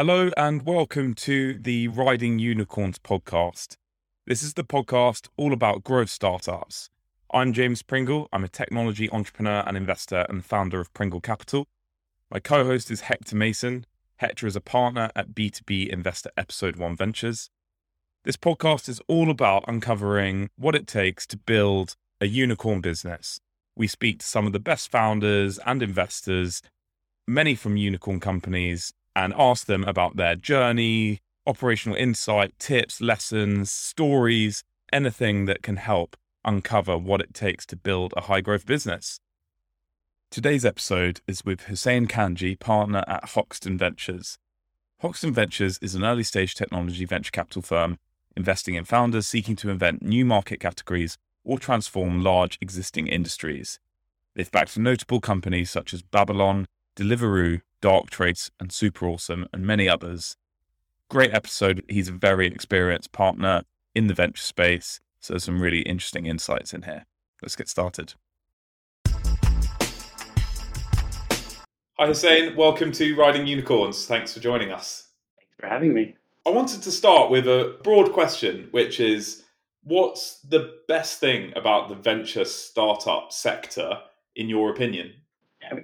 Hello 0.00 0.30
and 0.34 0.64
welcome 0.64 1.12
to 1.12 1.58
the 1.58 1.88
Riding 1.88 2.38
Unicorns 2.38 2.98
podcast. 2.98 3.76
This 4.26 4.42
is 4.42 4.54
the 4.54 4.64
podcast 4.64 5.28
all 5.36 5.52
about 5.52 5.84
growth 5.84 6.08
startups. 6.08 6.88
I'm 7.34 7.52
James 7.52 7.82
Pringle. 7.82 8.26
I'm 8.32 8.42
a 8.42 8.48
technology 8.48 9.10
entrepreneur 9.10 9.62
and 9.66 9.76
investor 9.76 10.24
and 10.30 10.42
founder 10.42 10.80
of 10.80 10.90
Pringle 10.94 11.20
Capital. 11.20 11.66
My 12.30 12.40
co 12.40 12.64
host 12.64 12.90
is 12.90 13.02
Hector 13.02 13.36
Mason. 13.36 13.84
Hector 14.16 14.46
is 14.46 14.56
a 14.56 14.62
partner 14.62 15.10
at 15.14 15.34
B2B 15.34 15.90
Investor 15.90 16.30
Episode 16.34 16.76
1 16.76 16.96
Ventures. 16.96 17.50
This 18.24 18.38
podcast 18.38 18.88
is 18.88 19.02
all 19.06 19.28
about 19.28 19.66
uncovering 19.68 20.48
what 20.56 20.74
it 20.74 20.86
takes 20.86 21.26
to 21.26 21.36
build 21.36 21.96
a 22.22 22.26
unicorn 22.26 22.80
business. 22.80 23.38
We 23.76 23.86
speak 23.86 24.20
to 24.20 24.26
some 24.26 24.46
of 24.46 24.54
the 24.54 24.60
best 24.60 24.90
founders 24.90 25.58
and 25.66 25.82
investors, 25.82 26.62
many 27.28 27.54
from 27.54 27.76
unicorn 27.76 28.18
companies, 28.18 28.94
and 29.14 29.34
ask 29.36 29.66
them 29.66 29.84
about 29.84 30.16
their 30.16 30.36
journey, 30.36 31.20
operational 31.46 31.96
insight, 31.96 32.58
tips, 32.58 33.00
lessons, 33.00 33.70
stories, 33.70 34.64
anything 34.92 35.46
that 35.46 35.62
can 35.62 35.76
help 35.76 36.16
uncover 36.44 36.96
what 36.96 37.20
it 37.20 37.34
takes 37.34 37.66
to 37.66 37.76
build 37.76 38.14
a 38.16 38.22
high 38.22 38.40
growth 38.40 38.66
business. 38.66 39.20
Today's 40.30 40.64
episode 40.64 41.20
is 41.26 41.44
with 41.44 41.62
Hussein 41.62 42.06
Kanji, 42.06 42.58
partner 42.58 43.02
at 43.08 43.30
Hoxton 43.30 43.76
Ventures. 43.76 44.38
Hoxton 45.00 45.32
Ventures 45.32 45.78
is 45.82 45.94
an 45.94 46.04
early 46.04 46.22
stage 46.22 46.54
technology 46.54 47.04
venture 47.04 47.32
capital 47.32 47.62
firm 47.62 47.98
investing 48.36 48.76
in 48.76 48.84
founders 48.84 49.26
seeking 49.26 49.56
to 49.56 49.70
invent 49.70 50.02
new 50.02 50.24
market 50.24 50.60
categories 50.60 51.18
or 51.44 51.58
transform 51.58 52.22
large 52.22 52.58
existing 52.60 53.08
industries. 53.08 53.80
They've 54.34 54.50
backed 54.50 54.78
notable 54.78 55.20
companies 55.20 55.70
such 55.70 55.92
as 55.92 56.02
Babylon, 56.02 56.66
Deliveroo, 57.00 57.62
Darktrace, 57.80 58.50
and 58.60 58.70
Super 58.70 59.06
Awesome, 59.06 59.46
and 59.54 59.66
many 59.66 59.88
others. 59.88 60.36
Great 61.08 61.32
episode. 61.32 61.82
He's 61.88 62.08
a 62.08 62.12
very 62.12 62.46
experienced 62.46 63.10
partner 63.10 63.62
in 63.94 64.06
the 64.06 64.12
venture 64.12 64.42
space, 64.42 65.00
so 65.18 65.38
some 65.38 65.62
really 65.62 65.80
interesting 65.80 66.26
insights 66.26 66.74
in 66.74 66.82
here. 66.82 67.06
Let's 67.40 67.56
get 67.56 67.70
started. 67.70 68.12
Hi, 71.98 72.06
Hussein. 72.06 72.54
Welcome 72.54 72.92
to 72.92 73.16
Riding 73.16 73.46
Unicorns. 73.46 74.04
Thanks 74.04 74.34
for 74.34 74.40
joining 74.40 74.70
us. 74.70 75.08
Thanks 75.38 75.54
for 75.58 75.68
having 75.68 75.94
me. 75.94 76.16
I 76.46 76.50
wanted 76.50 76.82
to 76.82 76.90
start 76.90 77.30
with 77.30 77.48
a 77.48 77.78
broad 77.82 78.12
question, 78.12 78.68
which 78.72 79.00
is 79.00 79.44
what's 79.84 80.40
the 80.40 80.74
best 80.86 81.18
thing 81.18 81.54
about 81.56 81.88
the 81.88 81.94
venture 81.94 82.44
startup 82.44 83.32
sector, 83.32 84.00
in 84.36 84.50
your 84.50 84.68
opinion? 84.68 85.14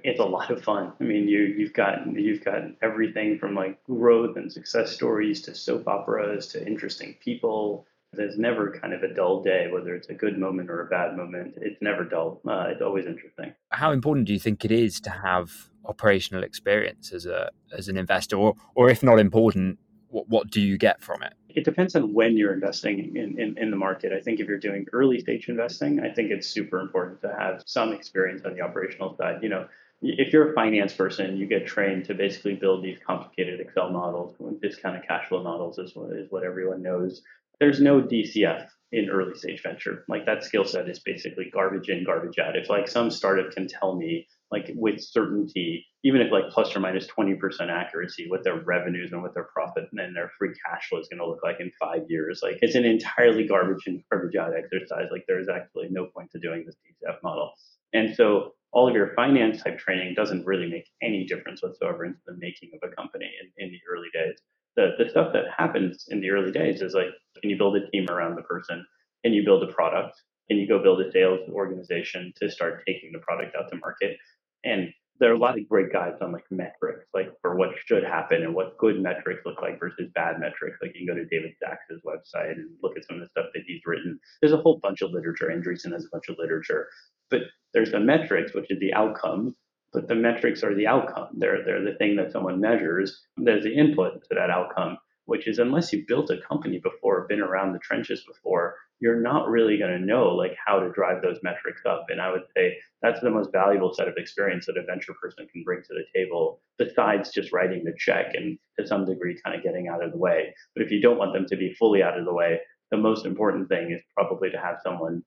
It's 0.03 0.19
a 0.19 0.25
lot 0.25 0.49
of 0.49 0.63
fun. 0.63 0.93
I 0.99 1.03
mean, 1.03 1.27
you 1.27 1.41
you've 1.41 1.73
got 1.73 2.07
you've 2.13 2.43
got 2.43 2.63
everything 2.81 3.37
from 3.37 3.55
like 3.55 3.83
growth 3.83 4.35
and 4.35 4.51
success 4.51 4.91
stories 4.91 5.41
to 5.43 5.55
soap 5.55 5.87
operas 5.87 6.47
to 6.47 6.65
interesting 6.65 7.15
people. 7.23 7.85
There's 8.13 8.37
never 8.37 8.71
kind 8.71 8.93
of 8.93 9.03
a 9.03 9.13
dull 9.13 9.43
day, 9.43 9.67
whether 9.71 9.93
it's 9.93 10.07
a 10.07 10.13
good 10.13 10.37
moment 10.39 10.69
or 10.69 10.81
a 10.81 10.87
bad 10.87 11.15
moment. 11.15 11.55
It's 11.57 11.81
never 11.81 12.05
dull. 12.05 12.41
Uh, 12.47 12.67
it's 12.69 12.81
always 12.81 13.05
interesting. 13.05 13.53
How 13.69 13.91
important 13.91 14.27
do 14.27 14.33
you 14.33 14.39
think 14.39 14.63
it 14.65 14.71
is 14.71 14.99
to 15.01 15.09
have 15.09 15.51
operational 15.85 16.43
experience 16.43 17.11
as 17.11 17.25
a 17.25 17.51
as 17.71 17.87
an 17.87 17.97
investor, 17.97 18.37
or 18.37 18.55
or 18.75 18.89
if 18.89 19.03
not 19.03 19.19
important, 19.19 19.77
what, 20.09 20.27
what 20.27 20.49
do 20.49 20.61
you 20.61 20.77
get 20.77 21.01
from 21.01 21.21
it? 21.21 21.33
It 21.57 21.65
depends 21.65 21.95
on 21.95 22.13
when 22.13 22.37
you're 22.37 22.53
investing 22.53 23.15
in, 23.15 23.39
in, 23.39 23.57
in 23.57 23.71
the 23.71 23.77
market. 23.77 24.13
I 24.13 24.21
think 24.21 24.39
if 24.39 24.47
you're 24.47 24.59
doing 24.59 24.85
early 24.93 25.19
stage 25.19 25.49
investing, 25.49 25.99
I 25.99 26.13
think 26.13 26.29
it's 26.29 26.45
super 26.45 26.79
important 26.79 27.19
to 27.21 27.35
have 27.35 27.63
some 27.65 27.93
experience 27.93 28.43
on 28.45 28.53
the 28.53 28.61
operational 28.61 29.17
side. 29.17 29.41
You 29.41 29.49
know, 29.49 29.67
if 30.03 30.31
you're 30.31 30.51
a 30.51 30.53
finance 30.53 30.93
person, 30.93 31.35
you 31.35 31.47
get 31.47 31.65
trained 31.65 32.05
to 32.05 32.13
basically 32.13 32.53
build 32.53 32.83
these 32.83 32.99
complicated 33.03 33.59
Excel 33.59 33.89
models, 33.89 34.35
discounted 34.61 35.07
cash 35.07 35.29
flow 35.29 35.41
models 35.41 35.79
is 35.79 35.95
what, 35.95 36.11
is 36.15 36.29
what 36.29 36.43
everyone 36.43 36.83
knows. 36.83 37.23
There's 37.59 37.81
no 37.81 38.03
DCF 38.03 38.67
in 38.91 39.09
early 39.09 39.33
stage 39.33 39.63
venture. 39.63 40.05
Like 40.07 40.27
that 40.27 40.43
skill 40.43 40.63
set 40.63 40.87
is 40.87 40.99
basically 40.99 41.49
garbage 41.51 41.89
in, 41.89 42.03
garbage 42.03 42.37
out. 42.37 42.55
If 42.55 42.69
like 42.69 42.87
some 42.87 43.09
startup 43.09 43.49
can 43.49 43.67
tell 43.67 43.95
me 43.95 44.27
like 44.51 44.71
with 44.75 45.01
certainty, 45.01 45.85
even 46.03 46.21
if 46.21 46.31
like 46.31 46.49
plus 46.49 46.75
or 46.75 46.79
minus 46.79 47.07
20% 47.07 47.37
accuracy, 47.69 48.25
what 48.29 48.43
their 48.43 48.61
revenues 48.61 49.11
and 49.11 49.21
what 49.21 49.33
their 49.33 49.47
profit 49.53 49.85
and 49.91 50.15
their 50.15 50.31
free 50.39 50.53
cash 50.65 50.87
flow 50.87 50.99
is 50.99 51.07
going 51.09 51.19
to 51.19 51.27
look 51.27 51.41
like 51.43 51.59
in 51.59 51.71
five 51.79 52.03
years. 52.07 52.39
Like 52.41 52.57
it's 52.61 52.75
an 52.75 52.85
entirely 52.85 53.45
garbage 53.45 53.87
in, 53.87 54.03
garbage 54.11 54.35
out 54.35 54.53
exercise. 54.55 55.07
Like 55.11 55.25
there's 55.27 55.49
actually 55.49 55.87
no 55.91 56.05
point 56.05 56.31
to 56.31 56.39
doing 56.39 56.63
this 56.65 56.75
DCF 56.75 57.17
model. 57.23 57.51
And 57.93 58.15
so 58.15 58.53
all 58.71 58.87
of 58.87 58.95
your 58.95 59.13
finance 59.15 59.63
type 59.63 59.79
training 59.79 60.13
doesn't 60.15 60.45
really 60.45 60.69
make 60.69 60.87
any 61.01 61.25
difference 61.25 61.61
whatsoever 61.61 62.05
into 62.05 62.19
the 62.25 62.37
making 62.37 62.71
of 62.73 62.89
a 62.89 62.95
company 62.95 63.29
in, 63.41 63.65
in 63.65 63.71
the 63.71 63.79
early 63.91 64.07
days. 64.13 64.37
The, 64.75 64.91
the 65.03 65.09
stuff 65.09 65.33
that 65.33 65.45
happens 65.55 66.05
in 66.09 66.21
the 66.21 66.29
early 66.29 66.51
days 66.51 66.81
is 66.81 66.93
like, 66.93 67.07
can 67.41 67.49
you 67.49 67.57
build 67.57 67.75
a 67.75 67.89
team 67.89 68.07
around 68.09 68.35
the 68.35 68.43
person? 68.43 68.85
Can 69.25 69.33
you 69.33 69.43
build 69.43 69.63
a 69.63 69.73
product? 69.73 70.21
Can 70.49 70.57
you 70.57 70.67
go 70.67 70.81
build 70.81 71.01
a 71.01 71.11
sales 71.11 71.41
organization 71.49 72.31
to 72.37 72.49
start 72.49 72.83
taking 72.87 73.11
the 73.11 73.19
product 73.19 73.55
out 73.55 73.69
to 73.71 73.77
market? 73.77 74.17
And 74.63 74.89
there 75.19 75.31
are 75.31 75.35
a 75.35 75.39
lot 75.39 75.57
of 75.57 75.67
great 75.67 75.91
guides 75.91 76.17
on 76.21 76.31
like 76.31 76.45
metrics, 76.51 77.05
like 77.13 77.31
for 77.41 77.55
what 77.55 77.69
should 77.85 78.03
happen 78.03 78.43
and 78.43 78.53
what 78.53 78.77
good 78.77 79.01
metrics 79.01 79.41
look 79.45 79.61
like 79.61 79.79
versus 79.79 80.09
bad 80.13 80.39
metrics. 80.39 80.77
Like 80.81 80.91
you 80.93 81.05
can 81.05 81.15
go 81.15 81.19
to 81.19 81.25
David 81.25 81.53
Sachs's 81.59 82.01
website 82.05 82.51
and 82.51 82.69
look 82.83 82.97
at 82.97 83.05
some 83.05 83.15
of 83.15 83.21
the 83.21 83.29
stuff 83.29 83.47
that 83.53 83.63
he's 83.65 83.81
written. 83.85 84.19
There's 84.41 84.53
a 84.53 84.57
whole 84.57 84.79
bunch 84.81 85.01
of 85.01 85.11
literature. 85.11 85.47
Andreessen 85.47 85.91
has 85.93 86.05
a 86.05 86.09
bunch 86.11 86.29
of 86.29 86.35
literature, 86.37 86.87
but 87.29 87.41
there's 87.73 87.91
the 87.91 87.99
metrics, 87.99 88.53
which 88.53 88.69
is 88.69 88.79
the 88.79 88.93
outcome. 88.93 89.55
But 89.93 90.07
the 90.07 90.15
metrics 90.15 90.63
are 90.63 90.75
the 90.75 90.85
outcome. 90.85 91.29
They're 91.37 91.63
they're 91.63 91.83
the 91.83 91.95
thing 91.95 92.17
that 92.17 92.31
someone 92.31 92.59
measures. 92.59 93.21
There's 93.37 93.63
the 93.63 93.73
input 93.73 94.21
to 94.29 94.35
that 94.35 94.49
outcome, 94.49 94.97
which 95.27 95.47
is 95.47 95.59
unless 95.59 95.93
you 95.93 96.05
built 96.07 96.31
a 96.31 96.41
company 96.47 96.79
before, 96.79 97.27
been 97.27 97.41
around 97.41 97.73
the 97.73 97.79
trenches 97.79 98.23
before, 98.25 98.75
you're 98.99 99.19
not 99.19 99.49
really 99.49 99.77
going 99.77 99.91
to 99.91 100.03
know 100.03 100.29
like 100.29 100.55
how 100.65 100.79
to 100.79 100.91
drive 100.91 101.21
those 101.21 101.37
metrics 101.43 101.81
up. 101.85 102.05
And 102.09 102.19
I 102.19 102.31
would 102.31 102.45
say 102.55 102.77
that's 103.01 103.19
the 103.19 103.29
most 103.29 103.51
valuable 103.51 103.93
set 103.93 104.07
of 104.07 104.15
experience 104.17 104.65
that 104.65 104.77
a 104.77 104.83
venture 104.83 105.13
person 105.21 105.45
can 105.51 105.63
bring 105.63 105.81
to 105.81 105.93
the 105.93 106.05
table, 106.15 106.61
besides 106.79 107.31
just 107.31 107.51
writing 107.51 107.83
the 107.83 107.93
check 107.97 108.33
and 108.33 108.57
to 108.79 108.87
some 108.87 109.05
degree 109.05 109.39
kind 109.43 109.55
of 109.55 109.63
getting 109.63 109.89
out 109.89 110.03
of 110.03 110.11
the 110.11 110.17
way. 110.17 110.55
But 110.73 110.83
if 110.83 110.91
you 110.91 111.01
don't 111.01 111.19
want 111.19 111.33
them 111.33 111.45
to 111.47 111.57
be 111.57 111.75
fully 111.77 112.01
out 112.01 112.17
of 112.17 112.25
the 112.25 112.33
way, 112.33 112.61
the 112.89 112.97
most 112.97 113.25
important 113.25 113.67
thing 113.67 113.91
is 113.91 114.01
probably 114.15 114.49
to 114.49 114.57
have 114.57 114.77
someone 114.81 115.23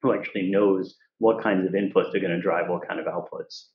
who 0.00 0.14
actually 0.14 0.50
knows 0.50 0.96
what 1.18 1.42
kinds 1.42 1.66
of 1.66 1.74
inputs 1.74 2.14
are 2.14 2.20
going 2.20 2.32
to 2.32 2.40
drive 2.40 2.68
what 2.68 2.88
kind 2.88 2.98
of 2.98 3.06
outputs. 3.06 3.66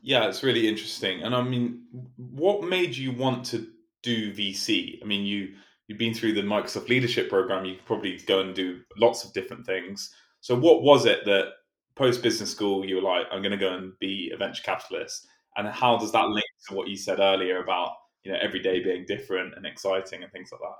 Yeah, 0.00 0.28
it's 0.28 0.44
really 0.44 0.68
interesting. 0.68 1.22
And 1.22 1.34
I 1.34 1.42
mean, 1.42 1.82
what 2.16 2.62
made 2.62 2.96
you 2.96 3.10
want 3.10 3.46
to 3.46 3.66
do 4.02 4.32
VC? 4.32 5.02
I 5.02 5.06
mean, 5.06 5.26
you 5.26 5.54
you've 5.88 5.98
been 5.98 6.14
through 6.14 6.34
the 6.34 6.42
Microsoft 6.42 6.88
Leadership 6.88 7.28
Program, 7.28 7.64
you 7.64 7.76
could 7.76 7.86
probably 7.86 8.18
go 8.26 8.40
and 8.40 8.54
do 8.54 8.80
lots 8.96 9.24
of 9.24 9.32
different 9.32 9.66
things. 9.66 10.14
So, 10.40 10.54
what 10.54 10.82
was 10.82 11.06
it 11.06 11.24
that 11.24 11.54
post 11.96 12.22
business 12.22 12.50
school 12.50 12.84
you 12.84 12.96
were 12.96 13.02
like, 13.02 13.26
I'm 13.32 13.42
going 13.42 13.52
to 13.52 13.58
go 13.58 13.74
and 13.74 13.98
be 13.98 14.30
a 14.32 14.36
venture 14.36 14.62
capitalist? 14.62 15.26
And 15.56 15.66
how 15.66 15.98
does 15.98 16.12
that 16.12 16.28
link 16.28 16.46
to 16.68 16.74
what 16.74 16.88
you 16.88 16.96
said 16.96 17.18
earlier 17.18 17.60
about 17.62 17.90
you 18.22 18.32
know 18.32 18.38
every 18.40 18.60
day 18.60 18.82
being 18.82 19.04
different 19.06 19.54
and 19.56 19.66
exciting 19.66 20.22
and 20.22 20.30
things 20.30 20.50
like 20.52 20.60
that? 20.60 20.76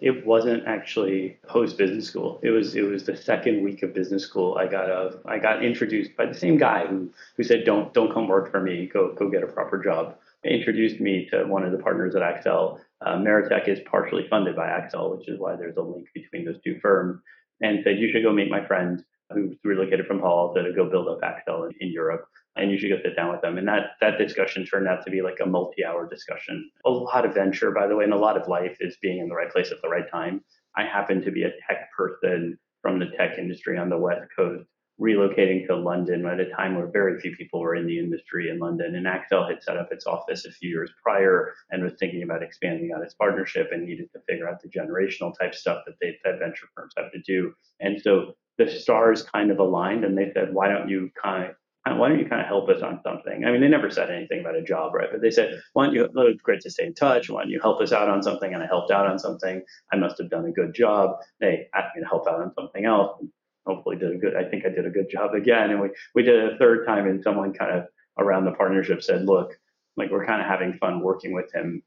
It 0.00 0.24
wasn't 0.24 0.66
actually 0.66 1.38
post 1.46 1.76
business 1.76 2.06
school. 2.06 2.40
It 2.42 2.50
was 2.50 2.74
it 2.74 2.82
was 2.82 3.04
the 3.04 3.16
second 3.16 3.62
week 3.62 3.82
of 3.82 3.94
business 3.94 4.22
school. 4.24 4.56
I 4.58 4.66
got 4.66 4.88
a 4.88 5.18
I 5.26 5.38
got 5.38 5.64
introduced 5.64 6.16
by 6.16 6.26
the 6.26 6.34
same 6.34 6.58
guy 6.58 6.86
who 6.86 7.10
who 7.36 7.42
said 7.42 7.64
don't 7.64 7.92
don't 7.94 8.12
come 8.12 8.28
work 8.28 8.50
for 8.50 8.60
me. 8.60 8.86
Go 8.86 9.12
go 9.14 9.28
get 9.28 9.42
a 9.42 9.46
proper 9.46 9.82
job. 9.82 10.16
Introduced 10.44 11.00
me 11.00 11.28
to 11.30 11.44
one 11.44 11.64
of 11.64 11.72
the 11.72 11.78
partners 11.78 12.14
at 12.14 12.22
Accel. 12.22 12.80
uh, 13.04 13.16
Meritech 13.16 13.68
is 13.68 13.80
partially 13.90 14.26
funded 14.30 14.56
by 14.56 14.68
Accel, 14.68 15.16
which 15.16 15.28
is 15.28 15.38
why 15.38 15.54
there's 15.54 15.76
a 15.76 15.82
link 15.82 16.06
between 16.14 16.46
those 16.46 16.60
two 16.64 16.78
firms, 16.80 17.20
and 17.60 17.80
said, 17.84 17.98
You 17.98 18.10
should 18.10 18.22
go 18.22 18.32
meet 18.32 18.50
my 18.50 18.66
friend 18.66 19.04
who's 19.32 19.56
relocated 19.64 20.06
from 20.06 20.20
Hull 20.20 20.54
to 20.54 20.72
go 20.74 20.88
build 20.88 21.08
up 21.08 21.20
Accel 21.20 21.68
in, 21.68 21.74
in 21.80 21.92
Europe. 21.92 22.24
And 22.56 22.70
you 22.70 22.78
should 22.78 22.90
go 22.90 22.98
sit 23.02 23.16
down 23.16 23.30
with 23.30 23.42
them. 23.42 23.58
And 23.58 23.68
that, 23.68 23.92
that 24.00 24.18
discussion 24.18 24.66
turned 24.66 24.88
out 24.88 25.04
to 25.04 25.10
be 25.10 25.22
like 25.22 25.38
a 25.42 25.46
multi 25.46 25.84
hour 25.84 26.08
discussion. 26.08 26.70
A 26.84 26.90
lot 26.90 27.24
of 27.24 27.34
venture, 27.34 27.70
by 27.70 27.86
the 27.86 27.94
way, 27.94 28.04
and 28.04 28.12
a 28.12 28.18
lot 28.18 28.40
of 28.40 28.48
life 28.48 28.76
is 28.80 28.96
being 29.00 29.18
in 29.18 29.28
the 29.28 29.34
right 29.34 29.50
place 29.50 29.70
at 29.70 29.80
the 29.82 29.88
right 29.88 30.10
time. 30.10 30.42
I 30.76 30.84
happen 30.84 31.22
to 31.22 31.30
be 31.30 31.44
a 31.44 31.52
tech 31.68 31.90
person 31.96 32.58
from 32.82 32.98
the 32.98 33.10
tech 33.16 33.38
industry 33.38 33.78
on 33.78 33.88
the 33.88 33.98
West 33.98 34.26
Coast 34.34 34.64
relocating 35.00 35.66
to 35.66 35.76
London 35.76 36.26
at 36.26 36.40
a 36.40 36.50
time 36.50 36.76
where 36.76 36.86
very 36.86 37.18
few 37.20 37.34
people 37.36 37.60
were 37.60 37.74
in 37.74 37.86
the 37.86 37.98
industry 37.98 38.50
in 38.50 38.58
London. 38.58 38.94
And 38.94 39.06
Accel 39.06 39.48
had 39.48 39.62
set 39.62 39.76
up 39.76 39.88
its 39.90 40.06
office 40.06 40.44
a 40.44 40.52
few 40.52 40.68
years 40.68 40.90
prior 41.02 41.54
and 41.70 41.82
was 41.82 41.94
thinking 41.98 42.22
about 42.22 42.42
expanding 42.42 42.92
out 42.92 43.02
its 43.02 43.14
partnership 43.14 43.70
and 43.72 43.86
needed 43.86 44.10
to 44.12 44.20
figure 44.28 44.48
out 44.48 44.60
the 44.60 44.68
generational 44.68 45.32
type 45.38 45.54
stuff 45.54 45.82
that 45.86 45.94
they 46.00 46.16
that 46.24 46.38
venture 46.38 46.68
firms 46.76 46.92
have 46.96 47.10
to 47.12 47.20
do. 47.20 47.52
And 47.80 48.00
so 48.00 48.34
the 48.58 48.68
stars 48.68 49.22
kind 49.22 49.50
of 49.50 49.58
aligned 49.58 50.04
and 50.04 50.16
they 50.16 50.30
said, 50.34 50.52
why 50.52 50.68
don't 50.68 50.88
you 50.88 51.10
kind 51.22 51.44
of 51.46 51.54
why 51.96 52.10
don't 52.10 52.18
you 52.18 52.26
kind 52.26 52.42
of 52.42 52.46
help 52.46 52.68
us 52.68 52.82
on 52.82 53.00
something? 53.02 53.44
I 53.44 53.50
mean, 53.50 53.62
they 53.62 53.68
never 53.68 53.90
said 53.90 54.10
anything 54.10 54.40
about 54.40 54.54
a 54.54 54.62
job, 54.62 54.94
right? 54.94 55.08
But 55.10 55.22
they 55.22 55.30
said, 55.30 55.60
why 55.72 55.86
don't 55.86 55.94
you, 55.94 56.04
it's 56.14 56.42
great 56.42 56.60
to 56.60 56.70
stay 56.70 56.84
in 56.84 56.94
touch. 56.94 57.30
Why 57.30 57.42
don't 57.42 57.50
you 57.50 57.58
help 57.58 57.80
us 57.80 57.90
out 57.90 58.08
on 58.08 58.22
something? 58.22 58.52
And 58.52 58.62
I 58.62 58.66
helped 58.66 58.92
out 58.92 59.06
on 59.06 59.18
something. 59.18 59.62
I 59.92 59.96
must 59.96 60.18
have 60.18 60.28
done 60.28 60.44
a 60.44 60.52
good 60.52 60.74
job. 60.74 61.16
They 61.40 61.68
asked 61.74 61.96
me 61.96 62.02
to 62.02 62.06
help 62.06 62.28
out 62.28 62.40
on 62.40 62.52
something 62.54 62.84
else 62.84 63.20
hopefully 63.66 63.96
did 63.96 64.14
a 64.14 64.18
good 64.18 64.36
I 64.36 64.44
think 64.48 64.64
I 64.64 64.70
did 64.70 64.86
a 64.86 64.90
good 64.90 65.10
job 65.10 65.34
again. 65.34 65.70
And 65.70 65.80
we, 65.80 65.88
we 66.14 66.22
did 66.22 66.36
it 66.36 66.54
a 66.54 66.58
third 66.58 66.86
time 66.86 67.06
and 67.06 67.22
someone 67.22 67.52
kind 67.52 67.78
of 67.78 67.84
around 68.18 68.44
the 68.44 68.52
partnership 68.52 69.02
said, 69.02 69.24
look, 69.24 69.52
like 69.96 70.10
we're 70.10 70.26
kind 70.26 70.40
of 70.40 70.46
having 70.46 70.78
fun 70.78 71.00
working 71.00 71.32
with 71.32 71.52
him. 71.54 71.82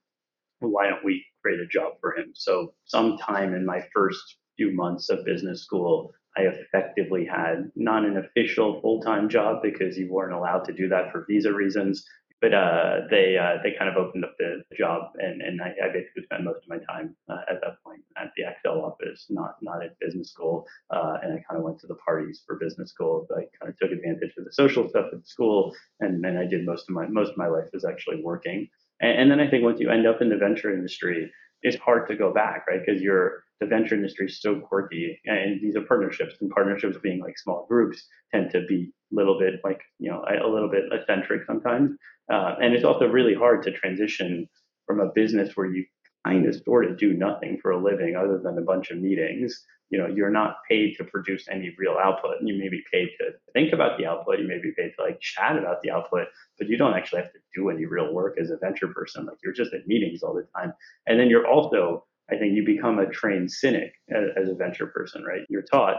why 0.60 0.88
don't 0.90 1.04
we 1.04 1.26
create 1.42 1.60
a 1.60 1.68
job 1.68 1.94
for 2.00 2.16
him? 2.16 2.32
So, 2.34 2.74
sometime 2.86 3.54
in 3.54 3.66
my 3.66 3.82
first 3.94 4.38
few 4.58 4.72
months 4.72 5.10
of 5.10 5.26
business 5.26 5.64
school, 5.64 6.14
I 6.38 6.42
effectively 6.44 7.26
had 7.26 7.72
not 7.76 8.06
an 8.06 8.18
official 8.18 8.82
full 8.82 9.02
time 9.02 9.30
job 9.30 9.62
because 9.62 9.98
you 9.98 10.12
weren't 10.12 10.34
allowed 10.34 10.66
to 10.66 10.74
do 10.74 10.90
that 10.90 11.12
for 11.12 11.26
visa 11.28 11.54
reasons. 11.54 12.06
But 12.44 12.54
uh, 12.54 13.08
they 13.10 13.38
uh, 13.38 13.64
they 13.64 13.72
kind 13.80 13.90
of 13.90 13.96
opened 13.96 14.26
up 14.26 14.36
the 14.38 14.64
job, 14.78 15.12
and, 15.18 15.42
and 15.42 15.62
I, 15.62 15.70
I 15.82 15.94
basically 15.94 16.24
spent 16.24 16.44
most 16.44 16.64
of 16.64 16.68
my 16.68 16.80
time 16.80 17.16
uh, 17.30 17.40
at 17.50 17.62
that 17.62 17.82
point 17.86 18.02
at 18.18 18.34
the 18.36 18.44
Accel 18.44 18.84
office, 18.84 19.28
not 19.30 19.56
not 19.62 19.82
at 19.82 19.98
business 20.00 20.32
school. 20.32 20.68
Uh, 20.90 21.20
and 21.24 21.32
I 21.32 21.42
kind 21.48 21.58
of 21.58 21.64
went 21.64 21.80
to 21.80 21.88
the 21.88 21.96
parties 21.96 22.44
for 22.46 22.58
business 22.58 22.90
school. 22.90 23.26
I 23.32 23.44
kind 23.58 23.72
of 23.72 23.80
took 23.80 23.92
advantage 23.92 24.34
of 24.38 24.44
the 24.44 24.52
social 24.52 24.90
stuff 24.90 25.06
at 25.14 25.26
school, 25.26 25.74
and 26.02 26.22
then 26.22 26.36
I 26.36 26.46
did 26.46 26.66
most 26.66 26.90
of 26.90 26.96
my 26.96 27.08
most 27.08 27.32
of 27.32 27.38
my 27.38 27.48
life 27.48 27.70
was 27.72 27.86
actually 27.86 28.22
working. 28.22 28.68
And, 29.00 29.20
and 29.20 29.32
then 29.32 29.40
I 29.40 29.50
think 29.50 29.64
once 29.64 29.80
you 29.80 29.90
end 29.90 30.06
up 30.06 30.22
in 30.22 30.28
the 30.28 30.36
venture 30.36 30.74
industry, 30.74 31.32
it's 31.62 31.78
hard 31.78 32.10
to 32.10 32.18
go 32.18 32.34
back, 32.34 32.66
right? 32.70 32.82
Because 32.86 33.02
you're 33.02 33.46
the 33.62 33.68
venture 33.68 33.96
industry 33.96 34.26
is 34.26 34.42
so 34.42 34.60
quirky, 34.60 35.18
and 35.24 35.62
these 35.62 35.78
are 35.78 35.82
partnerships, 35.84 36.36
and 36.42 36.50
partnerships 36.52 36.98
being 37.02 37.22
like 37.22 37.38
small 37.38 37.66
groups 37.70 38.06
tend 38.34 38.52
to 38.52 38.66
be 38.68 38.92
little 39.14 39.40
bit 39.40 39.62
like 39.64 39.82
you 40.00 40.10
know 40.10 40.24
a 40.28 40.48
little 40.48 40.70
bit 40.70 40.84
eccentric 40.92 41.46
sometimes, 41.46 41.92
uh, 42.32 42.56
and 42.62 42.74
it's 42.74 42.86
also 42.86 43.08
really 43.08 43.34
hard 43.34 43.64
to 43.64 43.72
transition 43.72 44.48
from 44.86 45.00
a 45.00 45.12
business 45.14 45.56
where 45.56 45.68
you 45.68 45.86
kind 46.26 46.46
of 46.46 46.56
sort 46.64 46.86
of 46.86 46.98
do 46.98 47.14
nothing 47.14 47.60
for 47.62 47.72
a 47.72 47.84
living 47.84 48.16
other 48.16 48.40
than 48.44 48.58
a 48.58 48.62
bunch 48.62 48.92
of 48.92 48.98
meetings. 48.98 49.66
You 49.90 50.00
know, 50.00 50.08
you're 50.08 50.32
not 50.32 50.58
paid 50.70 50.96
to 50.98 51.04
produce 51.04 51.48
any 51.50 51.76
real 51.78 51.98
output. 52.02 52.40
And 52.40 52.50
you 52.50 52.58
may 52.58 52.70
be 52.70 52.82
paid 52.92 53.10
to 53.20 53.32
think 53.54 53.74
about 53.74 53.98
the 53.98 54.06
output. 54.08 54.40
You 54.40 54.48
may 54.48 54.60
be 54.60 54.72
paid 54.76 54.94
to 54.98 55.04
like 55.04 55.20
chat 55.20 55.58
about 55.58 55.84
the 55.84 55.92
output, 55.92 56.28
but 56.58 56.68
you 56.68 56.78
don't 56.78 56.96
actually 56.96 57.22
have 57.22 57.34
to 57.34 57.40
do 57.56 57.70
any 57.70 57.86
real 57.86 58.12
work 58.12 58.38
as 58.42 58.50
a 58.50 58.58
venture 58.58 58.88
person. 58.88 59.26
Like 59.26 59.38
you're 59.44 59.54
just 59.54 59.74
at 59.74 59.86
meetings 59.86 60.24
all 60.24 60.34
the 60.34 60.48
time. 60.58 60.74
And 61.06 61.20
then 61.20 61.30
you're 61.30 61.48
also, 61.48 62.06
I 62.32 62.38
think 62.38 62.56
you 62.56 62.66
become 62.66 62.98
a 62.98 63.10
trained 63.10 63.52
cynic 63.52 63.94
as, 64.10 64.30
as 64.36 64.50
a 64.50 64.56
venture 64.56 64.88
person, 64.88 65.24
right? 65.24 65.42
You're 65.50 65.64
taught 65.64 65.98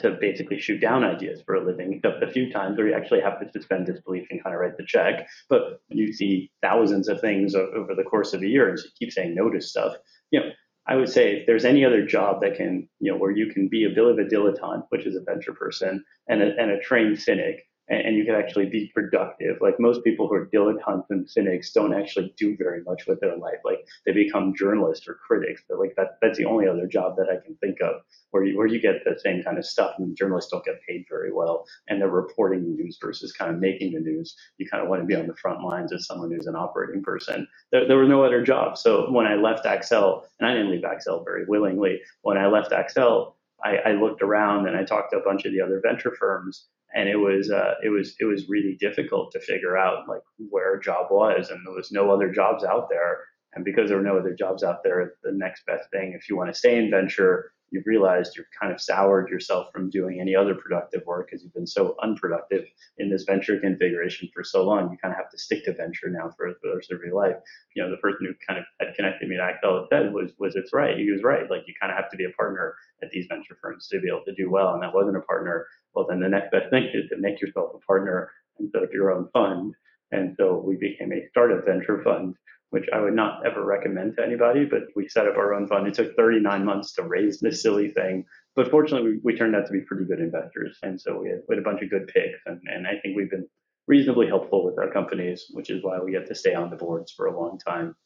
to 0.00 0.10
basically 0.20 0.60
shoot 0.60 0.80
down 0.80 1.02
ideas 1.02 1.42
for 1.44 1.54
a 1.54 1.64
living, 1.64 1.94
except 1.94 2.22
a 2.22 2.30
few 2.30 2.52
times 2.52 2.76
where 2.76 2.88
you 2.88 2.94
actually 2.94 3.20
have 3.20 3.40
to 3.40 3.50
suspend 3.50 3.86
disbelief 3.86 4.26
and 4.30 4.42
kind 4.42 4.54
of 4.54 4.60
write 4.60 4.76
the 4.76 4.84
check. 4.84 5.26
But 5.48 5.80
you 5.88 6.12
see 6.12 6.50
thousands 6.62 7.08
of 7.08 7.20
things 7.20 7.54
over 7.54 7.94
the 7.94 8.04
course 8.04 8.34
of 8.34 8.42
a 8.42 8.46
year, 8.46 8.68
and 8.68 8.78
so 8.78 8.84
you 8.84 8.90
keep 8.98 9.12
saying 9.12 9.34
no 9.34 9.50
to 9.50 9.60
stuff. 9.60 9.94
You 10.30 10.40
know, 10.40 10.46
I 10.86 10.96
would 10.96 11.08
say 11.08 11.36
if 11.36 11.46
there's 11.46 11.64
any 11.64 11.84
other 11.84 12.04
job 12.04 12.40
that 12.42 12.56
can, 12.56 12.88
you 13.00 13.12
know, 13.12 13.18
where 13.18 13.30
you 13.30 13.52
can 13.52 13.68
be 13.68 13.84
a 13.84 13.90
bit 13.90 14.04
of 14.04 14.18
a 14.18 14.24
dilettante, 14.24 14.84
which 14.90 15.06
is 15.06 15.16
a 15.16 15.22
venture 15.22 15.52
person, 15.52 16.04
and 16.28 16.42
a, 16.42 16.56
and 16.58 16.70
a 16.70 16.80
trained 16.80 17.18
cynic, 17.18 17.67
and, 17.88 18.00
and 18.00 18.16
you 18.16 18.24
can 18.24 18.34
actually 18.34 18.66
be 18.66 18.90
productive. 18.94 19.56
Like 19.60 19.78
most 19.78 20.04
people 20.04 20.28
who 20.28 20.34
are 20.34 20.46
dilettantes 20.46 21.06
and 21.10 21.28
cynics 21.28 21.72
don't 21.72 21.94
actually 21.94 22.34
do 22.36 22.56
very 22.56 22.82
much 22.82 23.06
with 23.06 23.20
their 23.20 23.36
life. 23.36 23.58
Like 23.64 23.86
they 24.06 24.12
become 24.12 24.54
journalists 24.54 25.08
or 25.08 25.14
critics. 25.14 25.62
But 25.68 25.78
like 25.78 25.94
that, 25.96 26.18
that's 26.20 26.38
the 26.38 26.44
only 26.44 26.68
other 26.68 26.86
job 26.86 27.16
that 27.16 27.28
I 27.28 27.44
can 27.44 27.56
think 27.56 27.80
of 27.80 28.02
where 28.30 28.44
you, 28.44 28.56
where 28.56 28.66
you 28.66 28.80
get 28.80 29.04
the 29.04 29.18
same 29.18 29.42
kind 29.42 29.58
of 29.58 29.64
stuff. 29.64 29.94
And 29.98 30.16
journalists 30.16 30.50
don't 30.50 30.64
get 30.64 30.80
paid 30.88 31.06
very 31.08 31.32
well, 31.32 31.66
and 31.88 32.00
they're 32.00 32.08
reporting 32.08 32.62
the 32.64 32.82
news 32.82 32.98
versus 33.00 33.32
kind 33.32 33.52
of 33.52 33.60
making 33.60 33.92
the 33.92 34.00
news. 34.00 34.36
You 34.58 34.68
kind 34.68 34.82
of 34.82 34.88
want 34.88 35.02
to 35.02 35.06
be 35.06 35.14
on 35.14 35.26
the 35.26 35.36
front 35.36 35.62
lines 35.62 35.92
as 35.92 36.06
someone 36.06 36.30
who's 36.30 36.46
an 36.46 36.56
operating 36.56 37.02
person. 37.02 37.46
There, 37.72 37.86
there 37.86 37.96
were 37.96 38.06
no 38.08 38.22
other 38.22 38.42
jobs. 38.42 38.82
So 38.82 39.10
when 39.10 39.26
I 39.26 39.34
left 39.34 39.64
Accel, 39.64 40.24
and 40.38 40.48
I 40.48 40.54
didn't 40.54 40.70
leave 40.70 40.82
Accel 40.82 41.24
very 41.24 41.44
willingly. 41.46 42.00
When 42.22 42.38
I 42.38 42.46
left 42.46 42.70
Accel, 42.70 43.34
I, 43.64 43.76
I 43.78 43.92
looked 43.92 44.22
around 44.22 44.68
and 44.68 44.76
I 44.76 44.84
talked 44.84 45.10
to 45.12 45.18
a 45.18 45.24
bunch 45.24 45.44
of 45.44 45.52
the 45.52 45.60
other 45.60 45.80
venture 45.84 46.14
firms 46.14 46.66
and 46.94 47.08
it 47.08 47.16
was 47.16 47.50
uh, 47.50 47.74
it 47.84 47.90
was 47.90 48.14
it 48.20 48.24
was 48.24 48.48
really 48.48 48.76
difficult 48.80 49.32
to 49.32 49.40
figure 49.40 49.76
out 49.76 50.08
like 50.08 50.22
where 50.50 50.74
a 50.74 50.82
job 50.82 51.06
was, 51.10 51.50
and 51.50 51.60
there 51.64 51.74
was 51.74 51.92
no 51.92 52.10
other 52.10 52.30
jobs 52.30 52.64
out 52.64 52.88
there. 52.90 53.18
And 53.54 53.64
because 53.64 53.88
there 53.88 53.96
were 53.96 54.04
no 54.04 54.18
other 54.18 54.34
jobs 54.38 54.62
out 54.62 54.82
there, 54.84 55.14
the 55.22 55.32
next 55.32 55.64
best 55.66 55.90
thing, 55.90 56.12
if 56.14 56.28
you 56.28 56.36
want 56.36 56.52
to 56.52 56.58
stay 56.58 56.76
in 56.76 56.90
venture, 56.90 57.52
you've 57.70 57.86
realized 57.86 58.36
you've 58.36 58.46
kind 58.58 58.72
of 58.72 58.80
soured 58.80 59.28
yourself 59.28 59.68
from 59.72 59.90
doing 59.90 60.20
any 60.20 60.34
other 60.34 60.54
productive 60.54 61.02
work 61.06 61.28
because 61.28 61.42
you've 61.42 61.54
been 61.54 61.66
so 61.66 61.94
unproductive 62.02 62.64
in 62.98 63.10
this 63.10 63.24
venture 63.24 63.58
configuration 63.58 64.28
for 64.34 64.44
so 64.44 64.64
long. 64.64 64.90
You 64.90 64.98
kind 64.98 65.12
of 65.12 65.18
have 65.18 65.30
to 65.30 65.38
stick 65.38 65.64
to 65.64 65.72
venture 65.72 66.08
now 66.08 66.30
for 66.36 66.54
the 66.62 66.74
rest 66.74 66.92
of 66.92 67.00
your 67.04 67.14
life. 67.14 67.36
You 67.74 67.82
know, 67.82 67.90
the 67.90 67.98
person 67.98 68.26
who 68.26 68.34
kind 68.46 68.58
of 68.58 68.64
had 68.80 68.94
connected 68.94 69.28
me 69.28 69.36
to 69.36 69.42
Accel 69.42 69.86
said 69.88 70.12
was 70.12 70.32
was 70.38 70.56
it's 70.56 70.72
right. 70.72 70.96
He 70.96 71.10
was 71.10 71.22
right. 71.22 71.50
Like 71.50 71.62
you 71.66 71.74
kind 71.80 71.92
of 71.92 71.98
have 71.98 72.10
to 72.10 72.16
be 72.16 72.24
a 72.24 72.30
partner 72.30 72.74
at 73.02 73.10
these 73.10 73.26
venture 73.28 73.56
firms 73.60 73.88
to 73.88 74.00
be 74.00 74.08
able 74.08 74.24
to 74.24 74.34
do 74.34 74.50
well. 74.50 74.74
And 74.74 74.82
that 74.82 74.94
wasn't 74.94 75.16
a 75.16 75.20
partner 75.20 75.66
well, 75.94 76.06
then 76.08 76.20
the 76.20 76.28
next 76.28 76.52
best 76.52 76.70
thing 76.70 76.84
is 76.94 77.08
to 77.10 77.16
make 77.18 77.40
yourself 77.40 77.72
a 77.74 77.78
partner 77.78 78.30
instead 78.60 78.82
of 78.82 78.92
your 78.92 79.12
own 79.12 79.28
fund. 79.32 79.74
And 80.12 80.34
so 80.38 80.62
we 80.64 80.76
became 80.76 81.12
a 81.12 81.26
startup 81.30 81.64
venture 81.66 82.02
fund, 82.02 82.36
which 82.70 82.86
I 82.92 83.00
would 83.00 83.14
not 83.14 83.46
ever 83.46 83.64
recommend 83.64 84.16
to 84.16 84.24
anybody, 84.24 84.64
but 84.64 84.82
we 84.94 85.08
set 85.08 85.26
up 85.26 85.36
our 85.36 85.54
own 85.54 85.66
fund. 85.66 85.86
It 85.86 85.94
took 85.94 86.14
39 86.16 86.64
months 86.64 86.92
to 86.94 87.02
raise 87.02 87.40
this 87.40 87.62
silly 87.62 87.90
thing. 87.90 88.24
But 88.54 88.70
fortunately, 88.70 89.12
we, 89.12 89.20
we 89.32 89.36
turned 89.38 89.56
out 89.56 89.66
to 89.66 89.72
be 89.72 89.80
pretty 89.80 90.04
good 90.04 90.20
investors. 90.20 90.78
And 90.82 91.00
so 91.00 91.18
we 91.20 91.30
had, 91.30 91.40
we 91.48 91.56
had 91.56 91.62
a 91.62 91.64
bunch 91.64 91.82
of 91.82 91.90
good 91.90 92.08
picks. 92.08 92.38
And, 92.46 92.60
and 92.66 92.86
I 92.86 92.98
think 93.00 93.16
we've 93.16 93.30
been 93.30 93.46
reasonably 93.86 94.26
helpful 94.26 94.64
with 94.64 94.78
our 94.78 94.90
companies, 94.90 95.46
which 95.52 95.70
is 95.70 95.82
why 95.82 95.98
we 95.98 96.12
get 96.12 96.26
to 96.26 96.34
stay 96.34 96.54
on 96.54 96.70
the 96.70 96.76
boards 96.76 97.10
for 97.12 97.26
a 97.26 97.40
long 97.40 97.58
time. 97.58 97.96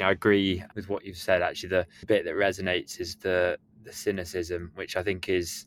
I 0.00 0.10
agree 0.10 0.62
with 0.74 0.88
what 0.88 1.04
you've 1.04 1.16
said. 1.16 1.40
Actually, 1.40 1.70
the 1.70 1.86
bit 2.06 2.24
that 2.24 2.34
resonates 2.34 3.00
is 3.00 3.16
the 3.16 3.58
the 3.84 3.92
cynicism, 3.92 4.72
which 4.74 4.96
I 4.96 5.02
think 5.02 5.28
is 5.28 5.66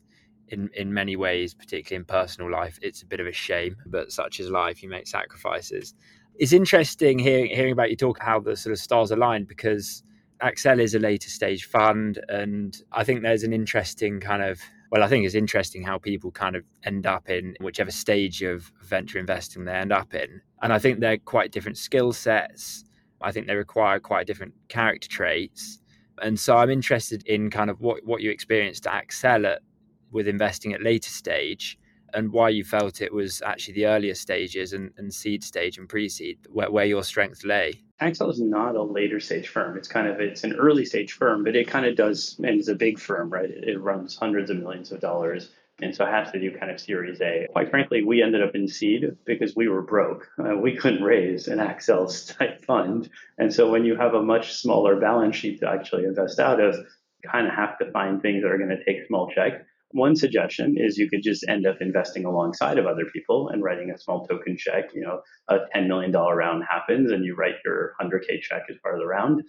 in 0.50 0.70
in 0.74 0.92
many 0.92 1.16
ways, 1.16 1.54
particularly 1.54 2.00
in 2.00 2.04
personal 2.04 2.50
life, 2.50 2.78
it's 2.82 3.02
a 3.02 3.06
bit 3.06 3.20
of 3.20 3.26
a 3.26 3.32
shame. 3.32 3.76
But 3.86 4.12
such 4.12 4.40
is 4.40 4.50
life; 4.50 4.82
you 4.82 4.88
make 4.88 5.06
sacrifices. 5.06 5.94
It's 6.36 6.52
interesting 6.52 7.18
hearing 7.18 7.46
hearing 7.46 7.72
about 7.72 7.90
you 7.90 7.96
talk 7.96 8.20
how 8.20 8.40
the 8.40 8.56
sort 8.56 8.72
of 8.72 8.78
stars 8.78 9.10
aligned 9.10 9.48
because 9.48 10.02
Accel 10.42 10.80
is 10.80 10.94
a 10.94 10.98
later 10.98 11.28
stage 11.28 11.64
fund, 11.64 12.20
and 12.28 12.80
I 12.92 13.04
think 13.04 13.22
there's 13.22 13.42
an 13.42 13.52
interesting 13.52 14.20
kind 14.20 14.42
of 14.42 14.60
well, 14.90 15.02
I 15.02 15.08
think 15.08 15.26
it's 15.26 15.34
interesting 15.34 15.82
how 15.82 15.98
people 15.98 16.30
kind 16.30 16.56
of 16.56 16.64
end 16.84 17.06
up 17.06 17.28
in 17.28 17.56
whichever 17.60 17.90
stage 17.90 18.42
of 18.42 18.72
venture 18.82 19.18
investing 19.18 19.64
they 19.64 19.72
end 19.72 19.92
up 19.92 20.14
in, 20.14 20.40
and 20.62 20.72
I 20.72 20.78
think 20.78 21.00
they're 21.00 21.18
quite 21.18 21.52
different 21.52 21.76
skill 21.76 22.12
sets. 22.12 22.84
I 23.20 23.32
think 23.32 23.46
they 23.46 23.54
require 23.54 23.98
quite 23.98 24.26
different 24.26 24.54
character 24.68 25.08
traits. 25.08 25.80
And 26.20 26.38
so 26.38 26.56
I'm 26.56 26.70
interested 26.70 27.26
in 27.26 27.50
kind 27.50 27.70
of 27.70 27.80
what, 27.80 28.04
what 28.04 28.22
you 28.22 28.30
experienced 28.30 28.86
at 28.86 29.08
Accel 29.08 29.46
at 29.46 29.62
with 30.12 30.28
investing 30.28 30.72
at 30.72 30.82
later 30.82 31.10
stage 31.10 31.78
and 32.14 32.32
why 32.32 32.48
you 32.48 32.64
felt 32.64 33.02
it 33.02 33.12
was 33.12 33.42
actually 33.42 33.74
the 33.74 33.86
earlier 33.86 34.14
stages 34.14 34.72
and, 34.72 34.90
and 34.96 35.12
seed 35.12 35.44
stage 35.44 35.76
and 35.76 35.88
pre-seed 35.88 36.38
where, 36.50 36.70
where 36.70 36.86
your 36.86 37.02
strength 37.02 37.44
lay 37.44 37.82
Accel 38.00 38.30
is 38.30 38.40
not 38.40 38.76
a 38.76 38.82
later 38.82 39.18
stage 39.18 39.48
firm. 39.48 39.76
It's 39.76 39.88
kind 39.88 40.06
of 40.06 40.20
it's 40.20 40.44
an 40.44 40.54
early 40.54 40.84
stage 40.84 41.12
firm, 41.12 41.42
but 41.42 41.56
it 41.56 41.66
kind 41.66 41.84
of 41.84 41.96
does 41.96 42.36
and 42.38 42.58
it's 42.58 42.68
a 42.68 42.74
big 42.74 42.98
firm, 42.98 43.28
right? 43.28 43.50
It, 43.50 43.64
it 43.68 43.80
runs 43.80 44.16
hundreds 44.16 44.50
of 44.50 44.58
millions 44.58 44.92
of 44.92 45.00
dollars, 45.00 45.50
and 45.82 45.94
so 45.94 46.04
it 46.04 46.10
has 46.10 46.30
to 46.30 46.38
do 46.38 46.56
kind 46.56 46.70
of 46.70 46.80
Series 46.80 47.20
A. 47.20 47.46
Quite 47.50 47.70
frankly, 47.70 48.04
we 48.04 48.22
ended 48.22 48.42
up 48.42 48.54
in 48.54 48.68
seed 48.68 49.16
because 49.24 49.56
we 49.56 49.66
were 49.66 49.82
broke. 49.82 50.28
Uh, 50.38 50.56
we 50.56 50.76
couldn't 50.76 51.02
raise 51.02 51.48
an 51.48 51.58
Accel 51.58 52.36
type 52.38 52.64
fund, 52.64 53.10
and 53.36 53.52
so 53.52 53.68
when 53.68 53.84
you 53.84 53.96
have 53.96 54.14
a 54.14 54.22
much 54.22 54.54
smaller 54.54 54.94
balance 55.00 55.34
sheet 55.34 55.58
to 55.60 55.68
actually 55.68 56.04
invest 56.04 56.38
out 56.38 56.60
of, 56.60 56.76
you 56.76 57.30
kind 57.30 57.48
of 57.48 57.54
have 57.54 57.78
to 57.78 57.90
find 57.90 58.22
things 58.22 58.42
that 58.42 58.50
are 58.52 58.58
going 58.58 58.70
to 58.70 58.84
take 58.84 59.08
small 59.08 59.28
check. 59.34 59.66
One 59.92 60.16
suggestion 60.16 60.76
is 60.76 60.98
you 60.98 61.08
could 61.08 61.22
just 61.22 61.44
end 61.48 61.66
up 61.66 61.76
investing 61.80 62.26
alongside 62.26 62.78
of 62.78 62.86
other 62.86 63.06
people 63.06 63.48
and 63.48 63.62
writing 63.62 63.90
a 63.90 63.98
small 63.98 64.26
token 64.26 64.56
check. 64.58 64.90
You 64.94 65.02
know, 65.02 65.22
a 65.48 65.60
$10 65.74 65.86
million 65.86 66.12
round 66.12 66.64
happens 66.68 67.10
and 67.10 67.24
you 67.24 67.34
write 67.34 67.54
your 67.64 67.94
100K 68.00 68.42
check 68.42 68.64
as 68.70 68.76
part 68.82 68.94
of 68.94 69.00
the 69.00 69.06
round. 69.06 69.42